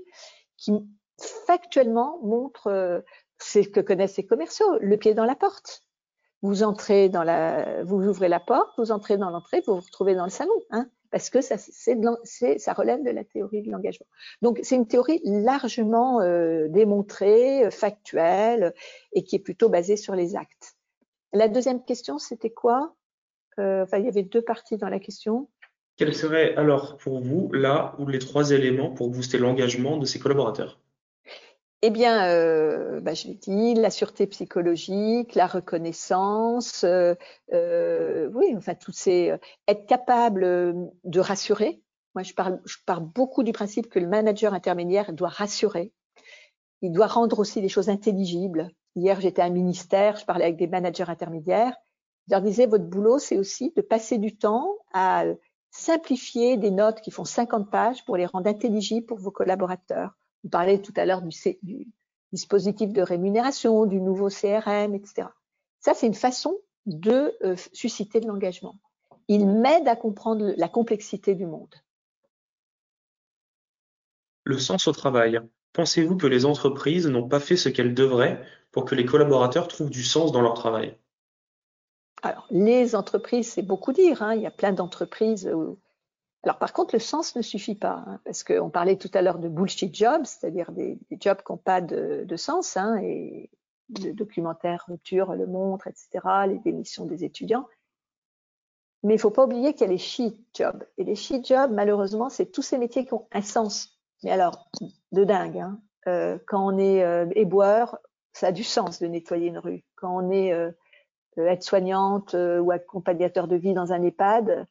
qui 0.58 0.72
factuellement 1.46 2.18
montrent 2.22 3.02
c'est 3.42 3.62
ce 3.62 3.68
que 3.68 3.80
connaissent 3.80 4.16
les 4.16 4.26
commerciaux, 4.26 4.78
le 4.80 4.96
pied 4.96 5.14
dans 5.14 5.24
la 5.24 5.34
porte. 5.34 5.82
Vous 6.42 6.62
entrez 6.62 7.08
dans 7.08 7.22
la, 7.22 7.84
vous 7.84 8.02
ouvrez 8.08 8.28
la 8.28 8.40
porte, 8.40 8.70
vous 8.78 8.90
entrez 8.90 9.16
dans 9.16 9.30
l'entrée, 9.30 9.62
vous 9.66 9.74
vous 9.74 9.80
retrouvez 9.80 10.14
dans 10.14 10.24
le 10.24 10.30
salon, 10.30 10.54
hein, 10.70 10.88
parce 11.12 11.28
que 11.28 11.42
ça, 11.42 11.56
relève 12.72 13.04
de 13.04 13.10
la 13.10 13.22
théorie 13.22 13.62
de 13.62 13.70
l'engagement. 13.70 14.06
Donc 14.40 14.58
c'est 14.62 14.74
une 14.74 14.88
théorie 14.88 15.20
largement 15.24 16.20
euh, 16.22 16.68
démontrée, 16.68 17.70
factuelle, 17.70 18.74
et 19.12 19.22
qui 19.22 19.36
est 19.36 19.38
plutôt 19.38 19.68
basée 19.68 19.96
sur 19.96 20.16
les 20.16 20.34
actes. 20.34 20.74
La 21.34 21.48
deuxième 21.48 21.84
question, 21.84 22.18
c'était 22.18 22.50
quoi? 22.50 22.96
Euh, 23.58 23.84
il 23.92 24.04
y 24.04 24.08
avait 24.08 24.22
deux 24.22 24.42
parties 24.42 24.78
dans 24.78 24.88
la 24.88 24.98
question. 24.98 25.48
Quels 25.96 26.14
seraient 26.14 26.54
alors 26.56 26.96
pour 26.96 27.20
vous 27.20 27.52
là 27.52 27.94
ou 27.98 28.06
les 28.06 28.18
trois 28.18 28.50
éléments 28.50 28.90
pour 28.90 29.10
booster 29.10 29.36
l'engagement 29.36 29.98
de 29.98 30.06
ses 30.06 30.18
collaborateurs? 30.18 30.80
Eh 31.84 31.90
bien, 31.90 32.26
euh, 32.28 33.00
bah, 33.00 33.12
je 33.14 33.26
l'ai 33.26 33.34
dit, 33.34 33.74
la 33.74 33.90
sûreté 33.90 34.28
psychologique, 34.28 35.34
la 35.34 35.48
reconnaissance, 35.48 36.84
euh, 36.84 37.14
euh, 37.52 38.30
oui, 38.34 38.54
enfin, 38.56 38.76
tous 38.76 38.92
ces, 38.92 39.32
être 39.66 39.86
capable 39.86 40.44
de 41.04 41.20
rassurer, 41.20 41.82
Moi, 42.14 42.22
je 42.22 42.34
parle, 42.34 42.60
je 42.66 42.76
parle 42.86 43.04
beaucoup 43.04 43.42
du 43.42 43.52
principe 43.52 43.88
que 43.88 43.98
le 43.98 44.06
manager 44.06 44.54
intermédiaire 44.54 45.12
doit 45.12 45.28
rassurer. 45.28 45.92
Il 46.82 46.92
doit 46.92 47.06
rendre 47.08 47.38
aussi 47.40 47.60
les 47.60 47.68
choses 47.68 47.88
intelligibles. 47.88 48.70
Hier, 48.96 49.20
j'étais 49.20 49.42
à 49.42 49.46
un 49.46 49.50
ministère, 49.50 50.16
je 50.16 50.24
parlais 50.24 50.44
avec 50.44 50.56
des 50.58 50.66
managers 50.68 51.08
intermédiaires. 51.08 51.74
Je 52.28 52.34
leur 52.34 52.42
disais, 52.42 52.66
votre 52.66 52.84
boulot, 52.84 53.18
c'est 53.18 53.38
aussi 53.38 53.72
de 53.76 53.82
passer 53.82 54.18
du 54.18 54.36
temps 54.36 54.68
à 54.92 55.24
simplifier 55.70 56.56
des 56.58 56.70
notes 56.70 57.00
qui 57.00 57.10
font 57.10 57.24
50 57.24 57.70
pages 57.70 58.04
pour 58.04 58.16
les 58.16 58.26
rendre 58.26 58.48
intelligibles 58.48 59.06
pour 59.06 59.18
vos 59.18 59.30
collaborateurs. 59.32 60.12
Vous 60.42 60.50
parlez 60.50 60.80
tout 60.82 60.92
à 60.96 61.04
l'heure 61.04 61.22
du, 61.22 61.30
du, 61.62 61.86
dispositif 62.32 62.92
de 62.92 63.02
rémunération, 63.02 63.86
du 63.86 64.00
nouveau 64.00 64.28
CRM, 64.28 64.94
etc. 64.94 65.28
Ça, 65.80 65.94
c'est 65.94 66.06
une 66.06 66.14
façon 66.14 66.56
de 66.86 67.32
euh, 67.44 67.56
susciter 67.72 68.20
de 68.20 68.26
l'engagement. 68.26 68.76
Il 69.28 69.46
m'aide 69.46 69.86
à 69.86 69.96
comprendre 69.96 70.52
la 70.56 70.68
complexité 70.68 71.34
du 71.34 71.46
monde. 71.46 71.74
Le 74.44 74.58
sens 74.58 74.88
au 74.88 74.92
travail. 74.92 75.40
Pensez-vous 75.72 76.16
que 76.16 76.26
les 76.26 76.44
entreprises 76.44 77.06
n'ont 77.06 77.28
pas 77.28 77.40
fait 77.40 77.56
ce 77.56 77.68
qu'elles 77.68 77.94
devraient 77.94 78.44
pour 78.72 78.84
que 78.84 78.94
les 78.94 79.04
collaborateurs 79.04 79.68
trouvent 79.68 79.90
du 79.90 80.02
sens 80.02 80.32
dans 80.32 80.40
leur 80.40 80.54
travail? 80.54 80.96
Alors, 82.22 82.46
les 82.50 82.94
entreprises, 82.94 83.52
c'est 83.52 83.62
beaucoup 83.62 83.92
dire. 83.92 84.22
Hein. 84.22 84.34
Il 84.34 84.42
y 84.42 84.46
a 84.46 84.50
plein 84.50 84.72
d'entreprises. 84.72 85.48
Où... 85.48 85.78
Alors, 86.44 86.58
par 86.58 86.72
contre, 86.72 86.94
le 86.94 87.00
sens 87.00 87.36
ne 87.36 87.42
suffit 87.42 87.76
pas, 87.76 88.02
hein, 88.06 88.20
parce 88.24 88.42
qu'on 88.42 88.68
parlait 88.68 88.96
tout 88.96 89.10
à 89.14 89.22
l'heure 89.22 89.38
de 89.38 89.48
bullshit 89.48 89.94
jobs, 89.94 90.24
c'est-à-dire 90.24 90.72
des, 90.72 90.98
jobs 91.20 91.38
qui 91.38 91.52
n'ont 91.52 91.58
pas 91.58 91.80
de, 91.80 92.36
sens, 92.36 92.76
hein, 92.76 92.96
et 92.96 93.50
le 94.02 94.12
documentaire 94.12 94.84
Rupture 94.88 95.34
le 95.34 95.46
montre, 95.46 95.86
etc., 95.86 96.20
les 96.48 96.58
démissions 96.58 97.06
des 97.06 97.24
étudiants. 97.24 97.66
Mais 99.04 99.14
il 99.14 99.16
ne 99.16 99.20
faut 99.20 99.30
pas 99.30 99.44
oublier 99.44 99.72
qu'il 99.72 99.82
y 99.82 99.90
a 99.90 99.92
les 99.92 99.98
shit 99.98 100.36
jobs. 100.54 100.84
Et 100.98 101.04
les 101.04 101.14
shit 101.14 101.46
jobs, 101.46 101.72
malheureusement, 101.72 102.28
c'est 102.28 102.46
tous 102.46 102.62
ces 102.62 102.78
métiers 102.78 103.04
qui 103.04 103.14
ont 103.14 103.26
un 103.32 103.42
sens. 103.42 104.00
Mais 104.22 104.30
alors, 104.30 104.68
de 105.12 105.24
dingue. 105.24 105.58
Hein. 105.58 105.80
Euh, 106.08 106.38
quand 106.46 106.64
on 106.64 106.78
est 106.78 107.02
euh, 107.02 107.26
éboueur, 107.34 107.98
ça 108.32 108.48
a 108.48 108.52
du 108.52 108.64
sens 108.64 109.00
de 109.00 109.06
nettoyer 109.06 109.48
une 109.48 109.58
rue. 109.58 109.84
Quand 109.96 110.16
on 110.16 110.30
est 110.30 110.52
euh, 110.52 110.70
aide-soignante 111.36 112.34
ou 112.34 112.70
accompagnateur 112.70 113.48
de 113.48 113.56
vie 113.56 113.74
dans 113.74 113.92
un 113.92 114.02
EHPAD, 114.02 114.66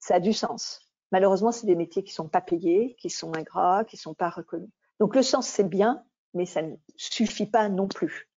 ça 0.00 0.16
a 0.16 0.20
du 0.20 0.32
sens. 0.32 0.83
Malheureusement, 1.14 1.52
c'est 1.52 1.68
des 1.68 1.76
métiers 1.76 2.02
qui 2.02 2.12
sont 2.12 2.26
pas 2.26 2.40
payés, 2.40 2.96
qui 2.98 3.08
sont 3.08 3.36
ingrats, 3.36 3.84
qui 3.84 3.96
sont 3.96 4.14
pas 4.14 4.30
reconnus. 4.30 4.70
Donc 4.98 5.14
le 5.14 5.22
sens, 5.22 5.46
c'est 5.46 5.68
bien, 5.68 6.02
mais 6.34 6.44
ça 6.44 6.60
ne 6.60 6.74
suffit 6.96 7.46
pas 7.46 7.68
non 7.68 7.86
plus. 7.86 8.28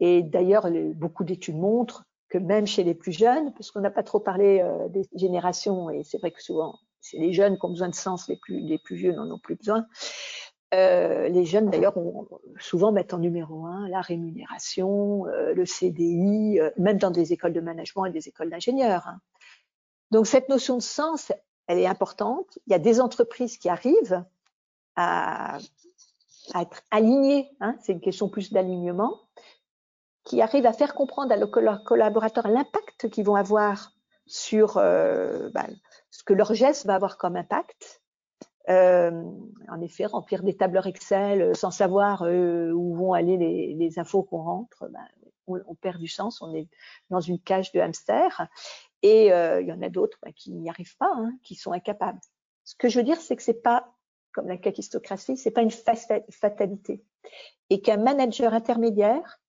Et 0.00 0.22
d'ailleurs, 0.22 0.66
beaucoup 0.94 1.24
d'études 1.24 1.56
montrent 1.56 2.04
que 2.30 2.38
même 2.38 2.66
chez 2.66 2.84
les 2.84 2.94
plus 2.94 3.12
jeunes, 3.12 3.52
parce 3.52 3.70
qu'on 3.70 3.80
n'a 3.80 3.90
pas 3.90 4.02
trop 4.02 4.18
parlé 4.18 4.66
des 4.88 5.02
générations, 5.14 5.90
et 5.90 6.04
c'est 6.04 6.16
vrai 6.16 6.30
que 6.30 6.42
souvent 6.42 6.78
c'est 7.02 7.18
les 7.18 7.34
jeunes 7.34 7.58
qui 7.58 7.64
ont 7.66 7.70
besoin 7.70 7.90
de 7.90 7.94
sens, 7.94 8.28
les 8.28 8.36
plus, 8.36 8.60
les 8.60 8.78
plus 8.78 8.96
vieux 8.96 9.12
n'en 9.12 9.30
ont 9.30 9.38
plus 9.38 9.56
besoin. 9.56 9.86
Euh, 10.74 11.28
les 11.28 11.44
jeunes, 11.44 11.70
d'ailleurs, 11.70 11.94
souvent 12.58 12.90
mettent 12.90 13.14
en 13.14 13.18
numéro 13.18 13.66
un 13.66 13.88
la 13.88 14.00
rémunération, 14.00 15.26
euh, 15.26 15.54
le 15.54 15.64
CDI, 15.64 16.58
euh, 16.58 16.70
même 16.76 16.98
dans 16.98 17.12
des 17.12 17.32
écoles 17.32 17.52
de 17.52 17.60
management 17.60 18.06
et 18.06 18.10
des 18.10 18.28
écoles 18.28 18.50
d'ingénieurs. 18.50 19.06
Hein. 19.06 19.20
Donc, 20.10 20.26
cette 20.26 20.48
notion 20.48 20.76
de 20.76 20.82
sens, 20.82 21.32
elle 21.66 21.78
est 21.78 21.86
importante. 21.86 22.58
Il 22.66 22.72
y 22.72 22.74
a 22.74 22.78
des 22.78 23.00
entreprises 23.00 23.58
qui 23.58 23.68
arrivent 23.68 24.24
à, 24.96 25.58
être 26.54 26.82
alignées, 26.90 27.50
hein, 27.60 27.76
c'est 27.80 27.92
une 27.92 28.00
question 28.00 28.28
plus 28.28 28.52
d'alignement, 28.52 29.20
qui 30.24 30.42
arrivent 30.42 30.66
à 30.66 30.72
faire 30.72 30.94
comprendre 30.94 31.32
à 31.32 31.36
leurs 31.36 31.84
collaborateurs 31.84 32.48
l'impact 32.48 33.08
qu'ils 33.10 33.24
vont 33.24 33.34
avoir 33.34 33.92
sur 34.26 34.74
bah, 34.74 35.66
ce 36.10 36.24
que 36.24 36.32
leur 36.32 36.54
geste 36.54 36.86
va 36.86 36.94
avoir 36.94 37.18
comme 37.18 37.36
impact. 37.36 38.00
Euh, 38.68 39.22
en 39.68 39.80
effet, 39.80 40.06
remplir 40.06 40.42
des 40.42 40.56
tableurs 40.56 40.86
Excel 40.86 41.40
euh, 41.40 41.54
sans 41.54 41.70
savoir 41.70 42.22
euh, 42.22 42.72
où 42.72 42.96
vont 42.96 43.12
aller 43.12 43.36
les, 43.36 43.98
infos 43.98 44.24
qu'on 44.24 44.42
rentre, 44.42 44.88
ben, 44.90 45.06
on, 45.46 45.60
on, 45.68 45.74
perd 45.76 45.98
du 45.98 46.08
sens, 46.08 46.42
on 46.42 46.52
est 46.52 46.68
dans 47.08 47.20
une 47.20 47.38
cage 47.38 47.70
de 47.70 47.78
hamster. 47.78 48.48
Et 49.06 49.32
euh, 49.32 49.60
il 49.60 49.68
y 49.68 49.72
en 49.72 49.82
a 49.82 49.88
d'autres 49.88 50.18
ben, 50.24 50.32
qui 50.32 50.50
n'y 50.50 50.68
arrivent 50.68 50.96
pas, 50.96 51.12
hein, 51.14 51.32
qui 51.44 51.54
sont 51.54 51.70
incapables. 51.70 52.18
Ce 52.64 52.74
que 52.74 52.88
je 52.88 52.98
veux 52.98 53.04
dire, 53.04 53.20
c'est 53.20 53.36
que 53.36 53.42
c'est 53.42 53.62
pas 53.62 53.94
comme 54.32 54.48
la 54.48 54.56
kakistocratie, 54.56 55.36
c'est 55.36 55.52
pas 55.52 55.62
une 55.62 55.70
fatalité, 55.70 57.04
et 57.70 57.80
qu'un 57.80 57.98
manager 57.98 58.52
intermédiaire 58.52 59.40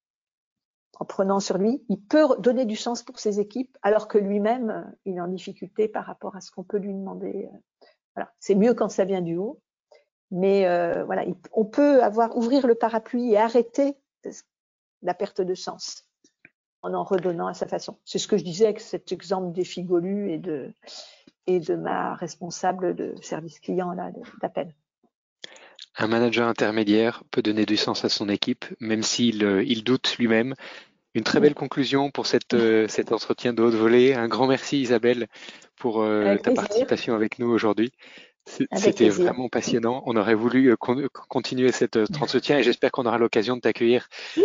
en 0.99 1.05
prenant 1.05 1.39
sur 1.39 1.57
lui, 1.57 1.83
il 1.89 1.99
peut 1.99 2.27
donner 2.37 2.65
du 2.65 2.75
sens 2.75 3.01
pour 3.01 3.19
ses 3.19 3.39
équipes, 3.39 3.75
alors 3.81 4.07
que 4.07 4.19
lui-même, 4.19 4.95
il 5.05 5.17
est 5.17 5.21
en 5.21 5.27
difficulté 5.27 5.87
par 5.87 6.05
rapport 6.05 6.35
à 6.35 6.41
ce 6.41 6.51
qu'on 6.51 6.63
peut 6.63 6.77
lui 6.77 6.93
demander. 6.93 7.49
Euh. 7.51 7.57
Voilà. 8.15 8.31
C'est 8.39 8.55
mieux 8.55 8.75
quand 8.75 8.89
ça 8.89 9.05
vient 9.05 9.21
du 9.21 9.37
haut, 9.37 9.59
mais 10.29 10.67
euh, 10.67 11.03
voilà, 11.03 11.25
on 11.51 11.65
peut 11.65 12.03
avoir 12.03 12.37
ouvrir 12.37 12.67
le 12.67 12.75
parapluie 12.75 13.31
et 13.31 13.37
arrêter 13.37 13.97
la 15.01 15.15
perte 15.15 15.41
de 15.41 15.55
sens 15.55 16.06
en 16.81 16.93
en 16.93 17.03
redonnant 17.03 17.47
à 17.47 17.53
sa 17.53 17.67
façon. 17.67 17.97
C'est 18.05 18.19
ce 18.19 18.27
que 18.27 18.37
je 18.37 18.43
disais 18.43 18.65
avec 18.65 18.79
cet 18.79 19.11
exemple 19.11 19.53
des 19.53 19.63
figolus 19.63 20.31
et 20.31 20.37
de 20.37 20.73
et 21.47 21.59
de 21.59 21.75
ma 21.75 22.13
responsable 22.15 22.93
de 22.95 23.15
service 23.21 23.59
client 23.59 23.95
d'appel. 24.41 24.73
Un 25.95 26.07
manager 26.07 26.47
intermédiaire 26.47 27.23
peut 27.31 27.41
donner 27.41 27.65
du 27.65 27.77
sens 27.77 28.03
à 28.03 28.09
son 28.09 28.27
équipe, 28.29 28.65
même 28.79 29.01
s'il 29.01 29.41
il 29.65 29.83
doute 29.83 30.17
lui-même, 30.19 30.53
une 31.17 31.23
très 31.23 31.39
belle 31.39 31.55
conclusion 31.55 32.11
pour 32.11 32.27
cette, 32.27 32.53
euh, 32.53 32.87
cet 32.87 33.11
entretien 33.11 33.51
de 33.51 33.63
haute 33.63 33.73
volée. 33.73 34.13
Un 34.13 34.27
grand 34.27 34.45
merci 34.45 34.81
Isabelle 34.81 35.27
pour 35.75 36.01
euh, 36.01 36.35
ta 36.37 36.51
participation 36.51 37.15
avec 37.15 37.39
nous 37.39 37.47
aujourd'hui. 37.47 37.91
C'était 38.75 39.09
vraiment 39.09 39.49
passionnant. 39.49 40.03
On 40.05 40.15
aurait 40.15 40.35
voulu 40.35 40.71
euh, 40.71 40.75
continuer 41.29 41.71
cet 41.71 41.97
entretien 42.21 42.57
et 42.57 42.63
j'espère 42.63 42.91
qu'on 42.91 43.05
aura 43.05 43.17
l'occasion 43.17 43.55
de 43.55 43.61
t'accueillir 43.61 44.07
oui, 44.37 44.43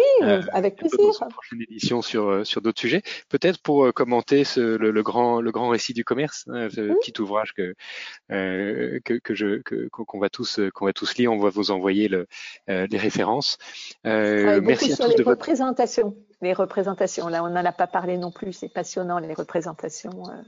avec 0.53 0.76
plaisir. 0.76 0.98
dans 0.98 1.12
une 1.12 1.28
prochaine 1.28 1.62
édition 1.62 2.03
sur, 2.03 2.46
sur 2.46 2.61
d'autres 2.61 2.80
sujets. 2.80 3.03
Peut-être 3.28 3.61
pour 3.62 3.92
commenter 3.94 4.44
ce, 4.44 4.61
le, 4.61 5.03
grand, 5.03 5.40
le 5.40 5.50
grand 5.50 5.68
récit 5.68 5.94
du 5.94 6.05
commerce, 6.05 6.44
hein, 6.48 6.68
ce 6.70 6.92
petit 7.00 7.20
ouvrage 7.20 7.53
que, 7.55 7.74
que, 8.28 9.14
que 9.18 9.34
je 9.34 9.61
qu'on 9.90 10.18
va 10.18 10.28
tous 10.28 10.61
qu'on 10.74 10.86
va 10.86 10.92
tous 10.92 11.16
lire. 11.16 11.32
On 11.32 11.38
va 11.38 11.50
vous 11.50 11.70
envoyer 11.70 12.09
le, 12.09 12.26
les 12.68 12.98
références. 12.98 13.59
merci 14.05 14.92
à 14.92 14.96
tous 14.96 15.14
de 15.14 15.22
votre 15.22 15.40
présentation 15.40 16.16
les 16.42 16.53
représentations. 16.53 17.28
Là, 17.28 17.42
on 17.44 17.48
n'en 17.48 17.64
a 17.64 17.72
pas 17.72 17.86
parlé 17.86 18.18
non 18.18 18.30
plus. 18.30 18.53
C'est 18.53 18.68
passionnant 18.68 19.18
les 19.18 19.32
représentations 19.32 20.28
euh, 20.28 20.42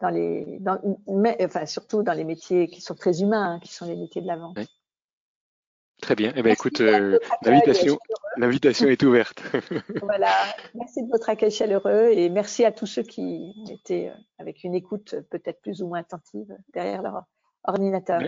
dans 0.00 0.10
les, 0.10 0.58
dans, 0.60 0.78
mais, 1.08 1.36
enfin 1.44 1.66
surtout 1.66 2.02
dans 2.02 2.12
les 2.12 2.24
métiers 2.24 2.68
qui 2.68 2.80
sont 2.80 2.94
très 2.94 3.20
humains, 3.22 3.54
hein, 3.54 3.60
qui 3.60 3.72
sont 3.72 3.86
les 3.86 3.96
métiers 3.96 4.22
de 4.22 4.26
la 4.26 4.36
vente. 4.36 4.58
Très 6.00 6.14
bien. 6.14 6.32
Eh 6.36 6.42
ben, 6.42 6.52
écoute, 6.52 6.80
euh, 6.80 7.18
l'invitation, 7.42 7.98
est 8.88 9.02
ouverte. 9.02 9.42
voilà. 10.02 10.30
Merci 10.74 11.02
de 11.02 11.08
votre 11.08 11.28
accueil 11.28 11.50
chaleureux 11.50 12.10
et 12.12 12.28
merci 12.28 12.64
à 12.64 12.70
tous 12.70 12.86
ceux 12.86 13.02
qui 13.02 13.52
étaient 13.68 14.08
euh, 14.08 14.20
avec 14.38 14.62
une 14.62 14.74
écoute 14.74 15.16
peut-être 15.30 15.60
plus 15.60 15.82
ou 15.82 15.88
moins 15.88 16.00
attentive 16.00 16.56
derrière 16.72 17.02
leur 17.02 17.24
ordinateur. 17.64 18.22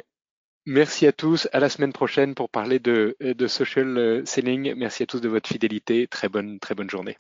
Merci 0.66 1.07
à 1.07 1.12
tous. 1.12 1.49
À 1.53 1.61
la 1.61 1.68
semaine 1.68 1.93
prochaine 1.93 2.35
pour 2.35 2.51
parler 2.51 2.81
de, 2.81 3.16
de 3.21 3.47
social 3.47 4.23
selling. 4.27 4.75
Merci 4.75 5.05
à 5.05 5.07
tous 5.07 5.21
de 5.21 5.29
votre 5.29 5.49
fidélité. 5.49 6.07
Très 6.09 6.29
bonne, 6.29 6.59
très 6.59 6.75
bonne 6.75 6.91
journée. 6.91 7.16